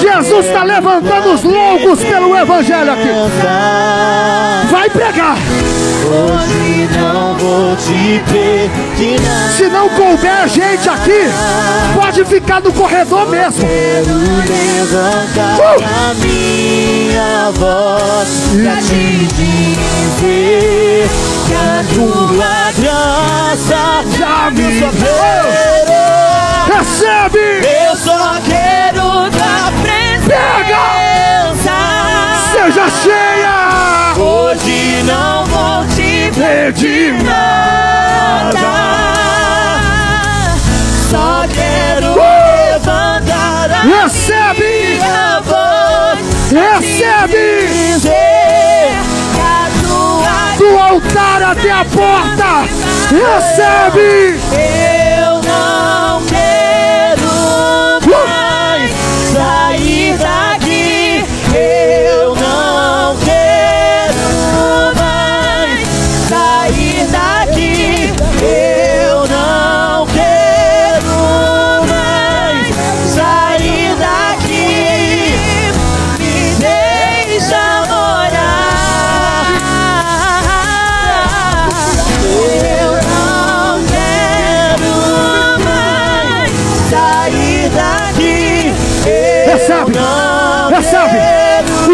Jesus 0.00 0.46
está 0.46 0.62
levantando 0.62 1.34
os 1.34 1.42
loucos 1.42 2.02
pelo 2.02 2.36
Evangelho 2.36 2.92
aqui. 2.92 3.08
Vai 4.70 4.90
pregar. 4.90 5.36
Hoje 6.10 6.88
não 6.98 7.34
vou 7.34 7.76
te 7.76 8.22
pedir 8.26 9.20
Se 9.56 9.68
não 9.68 9.88
couber 9.90 10.48
gente 10.48 10.88
aqui, 10.88 11.28
pode 11.94 12.24
ficar 12.24 12.60
no 12.60 12.72
corredor 12.72 13.28
mesmo. 13.28 13.68
Levantar 14.48 15.58
uh! 15.58 15.84
a 15.84 16.14
minha 16.14 17.50
voz 17.52 18.28
pra 18.60 18.76
te 18.76 19.26
dizer 19.34 21.08
que 21.46 21.54
a 21.54 21.84
tua 21.94 22.72
graça 22.80 24.04
já 24.18 24.50
me 24.50 24.80
deu. 24.80 25.89
Recebe! 26.72 27.66
Eu 27.66 27.96
só 27.96 28.34
quero 28.46 29.28
da 29.30 29.72
presença. 29.82 31.74
Seja 32.52 32.88
cheia! 33.02 34.14
Hoje 34.16 35.02
não 35.02 35.44
vou 35.46 35.84
te 35.88 36.30
pedir 36.32 37.12
nada. 37.24 38.58
Só 41.10 41.44
quero 41.52 42.12
uh! 42.12 42.20
levantar 42.72 43.70
a 43.72 43.82
Recebe! 44.04 44.62
minha 45.00 45.40
voz. 45.40 46.20
Recebe! 46.52 47.66
Dizer 47.66 48.30
do 50.58 50.78
altar 50.78 51.42
até 51.42 51.70
a 51.72 51.84
porta. 51.84 52.64
Recebe! 53.10 54.99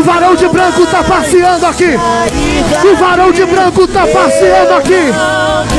Varão 0.07 0.37
de 0.37 0.49
branco 0.49 0.83
está 0.85 1.03
passeando 1.03 1.67
aqui. 1.67 1.99
O 2.85 2.97
varão 2.97 3.33
de 3.33 3.45
branco 3.45 3.83
está 3.85 4.07
passeando 4.07 4.75
aqui. 4.75 5.13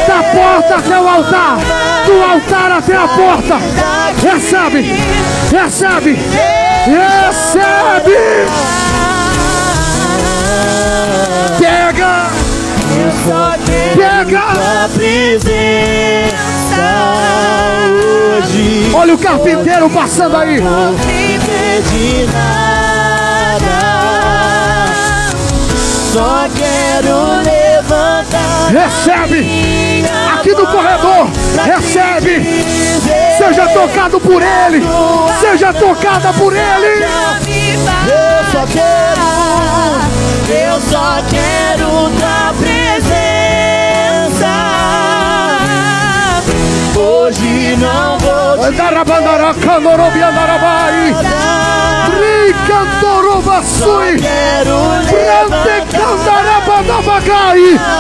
Da 0.06 0.24
porta 0.24 0.76
até 0.76 1.00
o 1.00 1.08
altar. 1.08 1.58
Do 2.06 2.24
altar 2.24 2.72
até 2.74 2.96
a 2.96 3.08
porta. 3.08 3.56
Recebe, 4.22 4.82
recebe, 5.50 6.20
recebe. 6.86 8.18
Pega, 11.58 12.28
pega. 13.96 14.44
Olha 18.94 19.14
o 19.14 19.18
carpinteiro 19.18 19.90
passando 19.90 20.36
aí. 20.36 20.62
Só 26.18 26.48
quero 26.56 27.44
levantar. 27.44 28.72
Recebe! 28.72 30.04
Aqui 30.34 30.56
voz 30.56 30.66
corredor, 30.66 31.30
recebe! 31.64 32.44
Seja 33.38 33.68
tocado 33.68 34.20
por 34.20 34.42
ele! 34.42 34.84
Seja 35.40 35.72
tocada 35.72 36.34
por 36.34 36.56
ele! 36.56 37.04
Eu 37.04 38.52
só 38.52 38.66
quero, 38.66 39.22
eu 40.50 40.82
só 40.82 41.22
quero 41.30 42.10
tua 42.10 42.52
presença. 42.60 43.27
Hoje 47.28 47.76
não 47.76 48.18
vou 48.20 48.58
te 48.58 48.72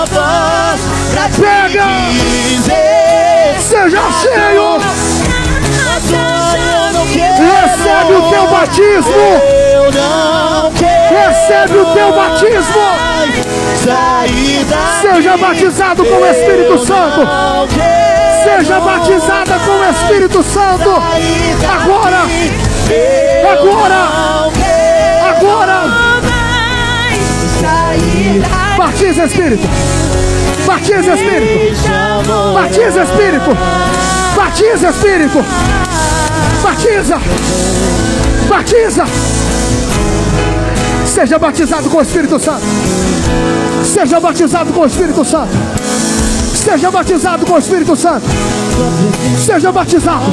voz 0.06 0.80
pra 1.12 1.28
te 1.28 1.42
Pega! 1.42 1.84
Seja 3.60 4.02
cheio! 4.22 4.80
Recebe 7.36 8.14
o 8.14 8.30
teu 8.30 8.48
batismo! 8.48 9.12
Eu 9.74 9.92
não 9.92 10.72
quero. 10.72 11.16
Recebe 11.18 11.78
o 11.80 11.86
teu 11.94 12.14
batismo! 12.14 12.82
Seja 15.02 15.36
batizado 15.36 16.06
com 16.06 16.16
o 16.16 16.26
Espírito 16.26 16.80
Santo! 16.80 18.07
Seja 18.48 18.80
batizada 18.80 19.60
com 19.60 19.72
o 19.72 19.90
Espírito 19.92 20.42
Santo! 20.42 20.90
Agora! 21.70 22.22
Agora! 23.52 24.50
Agora! 25.30 25.84
Batiza 28.78 29.26
Espírito! 29.26 29.68
Batiza 30.66 31.14
Espírito! 31.16 31.84
Batiza 32.54 33.04
Espírito! 33.04 33.58
Batiza 34.34 34.90
Espírito! 34.92 35.46
Batiza! 36.64 37.22
Batiza! 38.48 39.06
Seja 41.06 41.38
batizado 41.38 41.90
com 41.90 41.98
o 41.98 42.02
Espírito 42.02 42.40
Santo! 42.40 42.64
Seja 43.84 44.22
batizado 44.22 44.72
com 44.72 44.80
o 44.80 44.86
Espírito 44.86 45.26
Santo! 45.26 45.52
Seja 46.68 46.92
batizado 46.92 47.46
com 47.46 47.54
o 47.54 47.60
Espírito 47.60 47.96
Santo! 47.96 48.26
Seja 49.38 49.72
batizado! 49.72 50.26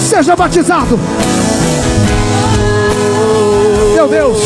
Seja 0.00 0.34
batizado! 0.34 0.98
Meu 3.94 4.08
Deus! 4.08 4.38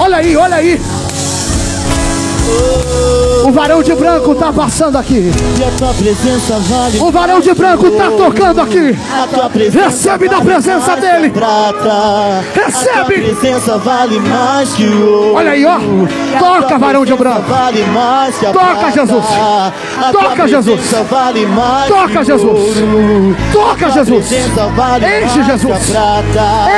Olha 0.00 0.16
aí, 0.16 0.36
olha 0.36 0.56
aí! 0.56 0.80
O 3.44 3.52
varão 3.52 3.82
de 3.82 3.92
branco 3.94 4.32
está 4.32 4.52
passando 4.52 4.96
aqui. 4.96 5.32
Vale 6.68 7.00
O 7.00 7.10
varão 7.10 7.40
de 7.40 7.52
branco 7.52 7.86
está 7.88 8.10
tocando 8.10 8.60
aqui. 8.60 8.96
Recebe 9.72 10.28
da 10.28 10.36
vale 10.36 10.50
presença 10.50 10.96
mais 10.96 11.00
dele. 11.00 11.30
Prata. 11.30 12.44
Recebe. 12.54 13.14
Presença 13.22 13.78
vale 13.78 14.20
mais 14.20 14.72
que 14.74 14.84
o 14.84 15.04
ouro. 15.04 15.34
Olha 15.34 15.50
aí, 15.50 15.66
ó. 15.66 15.78
Toca, 16.38 16.78
varão 16.78 17.04
de 17.04 17.14
branco. 17.14 17.42
Vale 17.48 17.82
mais 17.86 18.38
que 18.38 18.46
a 18.46 18.52
Toca, 18.52 18.66
prata. 18.66 18.92
Jesus. 18.92 19.24
A 19.26 20.12
Toca, 20.12 20.48
Jesus. 20.48 20.80
Vale 21.10 21.46
mais 21.46 21.88
Toca, 21.88 22.24
Jesus. 22.24 22.76
Toca, 23.52 23.90
Jesus. 23.90 24.26
vale 24.76 25.06
Enche, 25.06 25.42
Jesus. 25.42 25.72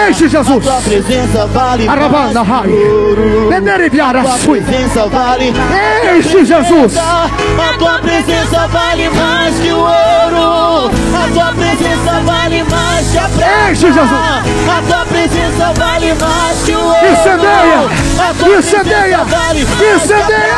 Enche, 0.09 0.29
Jesus. 0.29 0.69
A 0.69 0.81
presença 0.81 1.47
vale 1.47 1.87
mais 1.87 2.33
que 2.33 2.73
ouro. 2.73 3.51
A 3.53 4.23
tua 4.23 4.39
presença 4.39 5.07
vale 5.07 5.53
Enche, 6.05 6.45
Jesus. 6.45 6.97
a 6.99 7.79
tua 7.79 7.99
presença 8.01 8.67
vale 8.69 9.09
mais 9.11 9.55
que 9.59 9.73
o 9.73 9.79
ouro. 9.79 10.91
A 11.15 11.29
tua 11.33 11.53
presença 11.53 12.21
vale 12.25 12.65
mais 12.65 13.11
que 13.11 13.19
a 13.19 13.29
prata. 13.29 13.71
Enche, 13.71 13.93
Jesus. 13.93 14.11
A 14.11 14.83
tua 14.87 15.07
presença 15.07 15.73
vale 15.77 16.15
mais 16.15 16.63
que 16.65 16.73
o 16.75 16.81
ouro. 16.81 17.07
Incendeia. 17.13 17.89
A 18.19 18.35
tua 18.35 18.59
Incendeia. 18.59 19.19
presença 19.19 19.37
vale 19.37 19.65
mais 19.65 19.77
que 19.79 19.85
a 19.85 19.95
Incendeia. 19.95 20.57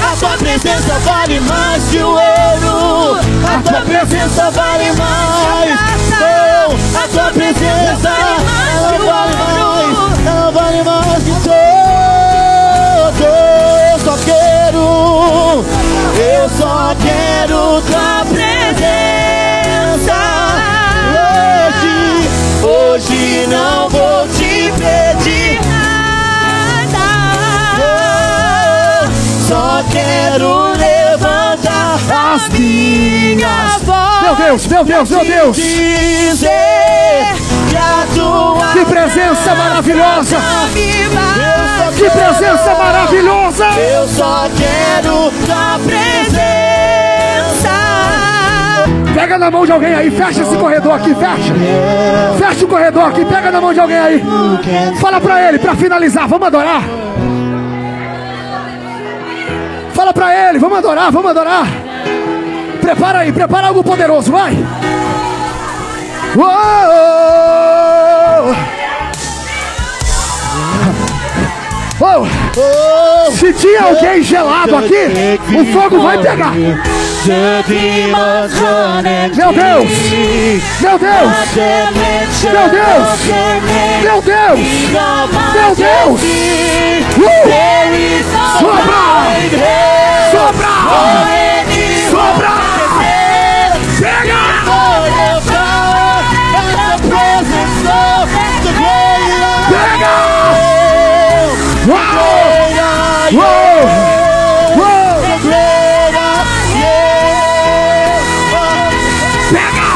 A 0.00 0.16
tua 0.18 0.36
presença 0.38 0.98
vale 1.04 1.40
mais 1.40 1.82
que 1.90 1.98
o 1.98 2.08
ouro. 2.08 3.18
A 3.44 3.62
tua 3.62 3.80
presença 3.82 4.50
vale 4.50 4.92
mais. 4.92 5.78
Oh, 6.20 6.98
a 6.98 7.08
tua 7.08 7.30
presença 7.32 8.08
ela 8.08 8.98
vale 8.98 9.04
mais. 9.04 10.26
Ela 10.26 10.50
vale 10.50 10.82
mais 10.84 11.22
que 11.24 11.30
tudo. 11.42 11.67
Eu 16.18 16.48
só 16.48 16.94
quero 17.00 17.80
tua 17.82 18.24
presença. 18.28 18.48
Hoje, 21.70 22.28
hoje 22.66 23.46
não 23.46 23.88
vou 23.88 24.26
te 24.28 24.72
pedir 24.72 25.60
nada. 25.66 27.06
Só 29.46 29.84
quero 29.92 30.72
levantar 30.76 31.98
As 32.34 32.48
minha 32.48 33.78
voz. 33.84 34.22
Meu 34.22 34.34
Deus, 34.34 34.66
meu 34.66 34.84
Deus, 34.84 35.10
meu 35.10 35.24
Deus. 35.24 35.56
Dizer 35.56 37.37
que 38.72 38.84
presença 38.84 39.54
maravilhosa. 39.54 40.36
Que 41.96 42.10
presença 42.10 42.74
maravilhosa. 42.74 43.66
eu 43.66 44.06
só 44.08 44.46
quero 44.56 45.30
tua 45.46 45.78
presença. 45.84 46.38
Pega 49.14 49.38
na 49.38 49.50
mão 49.50 49.66
de 49.66 49.72
alguém 49.72 49.94
aí. 49.94 50.10
Fecha 50.10 50.42
esse 50.42 50.56
corredor 50.56 50.92
aqui. 50.92 51.14
Fecha. 51.14 51.54
Fecha 52.38 52.64
o 52.64 52.68
corredor 52.68 53.08
aqui. 53.08 53.24
Pega 53.24 53.50
na 53.50 53.60
mão 53.60 53.74
de 53.74 53.80
alguém 53.80 53.98
aí. 53.98 54.22
Fala 55.00 55.20
pra 55.20 55.48
ele, 55.48 55.58
pra 55.58 55.74
finalizar. 55.74 56.28
Vamos 56.28 56.46
adorar. 56.46 56.82
Fala 59.92 60.12
pra 60.12 60.48
ele. 60.48 60.58
Vamos 60.58 60.78
adorar, 60.78 61.10
vamos 61.10 61.30
adorar. 61.30 61.66
Prepara 62.80 63.18
aí, 63.18 63.32
prepara 63.32 63.66
algo 63.66 63.82
poderoso. 63.82 64.30
Vai. 64.30 64.56
Uou! 66.36 67.57
Oh, 72.00 73.30
Se 73.32 73.52
tinha 73.52 73.82
alguém 73.82 74.22
gelado 74.22 74.76
aqui, 74.76 75.08
o 75.52 75.64
fogo 75.72 76.00
vai 76.00 76.16
pegar. 76.18 76.54
Meu 76.54 76.72
Deus! 79.52 79.90
Meu 80.80 80.98
Deus! 80.98 81.54
Meu 82.52 82.68
Deus! 82.68 83.18
Meu 84.02 84.22
Deus! 84.22 84.60
Meu 85.52 85.74
Deus! 85.74 86.20
Uh! 87.16 87.38
Sobra! 88.58 88.98
Sobra! 90.30 91.47
Pega! 109.52 109.90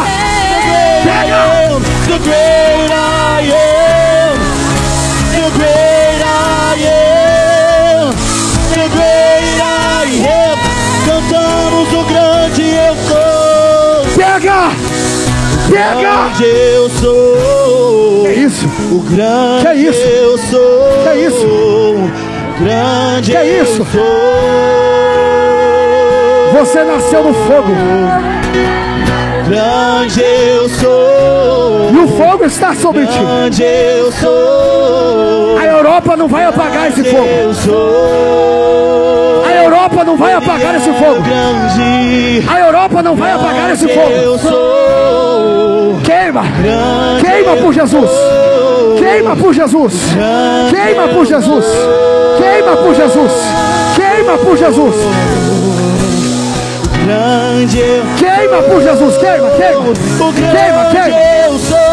Pega! 1.03 1.43
The 2.09 2.19
great 2.25 2.91
I 2.91 3.41
am, 3.55 4.37
the 5.33 5.49
great 5.57 6.21
I 6.23 6.77
am, 6.85 8.13
the 8.75 8.85
great 8.93 9.61
I 9.63 10.13
am. 10.29 10.59
Cantamos 11.07 11.89
o 11.91 12.05
grande 12.05 12.65
eu 12.69 12.95
sou, 13.09 14.05
Pega! 14.15 14.61
Pega! 15.71 16.01
grande 16.01 16.45
eu 16.45 16.91
sou. 16.91 18.25
Que 18.25 18.33
isso? 18.41 18.67
O 18.91 19.01
grande 19.01 19.63
Que 19.63 19.73
isso? 19.89 20.01
eu 20.01 20.37
sou. 20.37 21.03
Que 21.05 21.15
isso? 21.27 21.72
Grande 22.61 23.33
Que 23.33 23.37
eu 23.39 23.63
isso? 23.65 23.85
sou. 23.85 24.03
Você 26.61 26.85
nasceu 26.85 27.25
no 27.25 27.35
fogo 27.35 27.73
Grande 29.49 30.21
eu 30.21 30.69
sou. 30.69 31.91
e 31.93 31.99
o 31.99 32.09
fogo 32.09 32.45
está 32.45 32.75
sobre 32.75 33.07
ti. 33.07 33.19
Grande 33.19 33.63
eu 33.63 34.13
sou. 34.13 35.59
A 35.59 35.65
Europa 35.67 36.17
não 36.17 36.29
vai 36.29 36.45
apagar 36.45 36.89
esse 36.89 37.03
fogo. 37.05 37.25
Eu 37.27 37.53
sou. 37.55 38.82
A 39.93 39.95
Europa 39.95 40.03
Europa 40.03 40.05
não 40.05 40.17
vai 40.17 40.33
apagar 40.33 40.75
esse 40.77 40.93
fogo. 40.93 41.23
A 42.49 42.61
Europa 42.61 43.03
não 43.03 43.17
vai 43.17 43.33
apagar 43.33 43.71
esse 43.73 43.89
fogo. 43.89 44.11
Queima. 46.03 46.43
Queima 47.21 47.57
por 47.57 47.73
Jesus. 47.73 48.11
Queima 48.99 49.37
por 49.37 49.55
Jesus. 49.55 49.95
Queima 50.71 51.09
por 51.09 51.27
Jesus. 51.27 51.67
Queima 52.39 52.77
por 52.77 52.95
Jesus. 52.95 53.33
Queima 53.95 54.39
por 54.39 54.57
Jesus. 54.57 54.95
Queima 58.19 58.63
por 58.63 58.83
Jesus. 58.83 59.17
Queima, 59.19 59.51
queima. 59.51 59.93
Queima, 60.51 60.85
queima. 60.91 61.92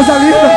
Coisa 0.00 0.18
linda. 0.18 0.50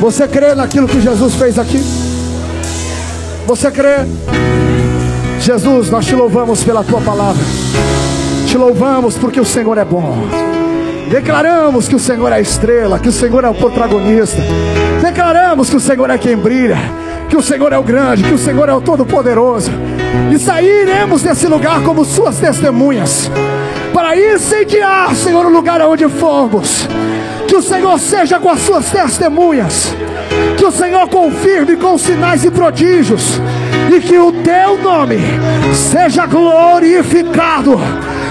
Você 0.00 0.28
crê 0.28 0.54
naquilo 0.54 0.86
que 0.86 1.00
Jesus 1.00 1.34
fez 1.34 1.58
aqui? 1.58 1.82
Você 3.46 3.70
crê? 3.70 4.06
Jesus, 5.40 5.90
nós 5.90 6.06
te 6.06 6.14
louvamos 6.14 6.62
pela 6.62 6.84
tua 6.84 7.00
palavra. 7.00 7.42
Te 8.46 8.56
louvamos 8.56 9.16
porque 9.16 9.40
o 9.40 9.44
Senhor 9.44 9.76
é 9.78 9.84
bom. 9.84 10.16
Declaramos 11.10 11.88
que 11.88 11.96
o 11.96 11.98
Senhor 11.98 12.30
é 12.30 12.36
a 12.36 12.40
estrela, 12.40 12.98
que 12.98 13.08
o 13.08 13.12
Senhor 13.12 13.42
é 13.42 13.48
o 13.48 13.54
protagonista. 13.54 14.40
Declaramos 15.02 15.68
que 15.70 15.76
o 15.76 15.80
Senhor 15.80 16.08
é 16.10 16.18
quem 16.18 16.36
brilha, 16.36 16.76
que 17.28 17.36
o 17.36 17.42
Senhor 17.42 17.72
é 17.72 17.78
o 17.78 17.82
grande, 17.82 18.22
que 18.22 18.34
o 18.34 18.38
Senhor 18.38 18.68
é 18.68 18.74
o 18.74 18.80
todo-poderoso 18.80 19.70
e 20.32 20.38
sairemos 20.38 21.22
desse 21.22 21.46
lugar 21.46 21.82
como 21.82 22.04
suas 22.04 22.38
testemunhas, 22.38 23.30
para 23.92 24.16
incendiar, 24.16 25.14
Senhor, 25.14 25.46
o 25.46 25.50
lugar 25.50 25.80
onde 25.82 26.08
formos. 26.08 26.88
Que 27.46 27.56
o 27.56 27.62
Senhor 27.62 27.98
seja 27.98 28.38
com 28.38 28.50
as 28.50 28.60
suas 28.60 28.90
testemunhas, 28.90 29.94
que 30.56 30.64
o 30.64 30.70
Senhor 30.70 31.08
confirme 31.08 31.76
com 31.76 31.96
sinais 31.96 32.44
e 32.44 32.50
prodígios, 32.50 33.40
e 33.94 34.00
que 34.00 34.18
o 34.18 34.30
teu 34.32 34.76
nome 34.78 35.18
seja 35.74 36.26
glorificado. 36.26 37.80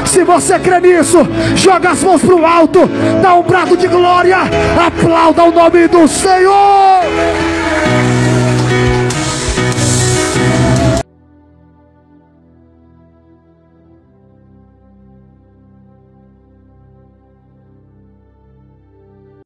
Se 0.06 0.24
você 0.24 0.60
crê 0.60 0.80
nisso, 0.80 1.28
joga 1.56 1.90
as 1.92 2.04
mãos 2.04 2.22
para 2.22 2.36
o 2.36 2.46
alto, 2.46 2.90
dá 3.22 3.36
um 3.36 3.44
brado 3.44 3.76
de 3.76 3.88
glória, 3.88 4.38
aplauda 4.86 5.44
o 5.44 5.52
nome 5.52 5.88
do 5.88 6.08
Senhor. 6.08 7.02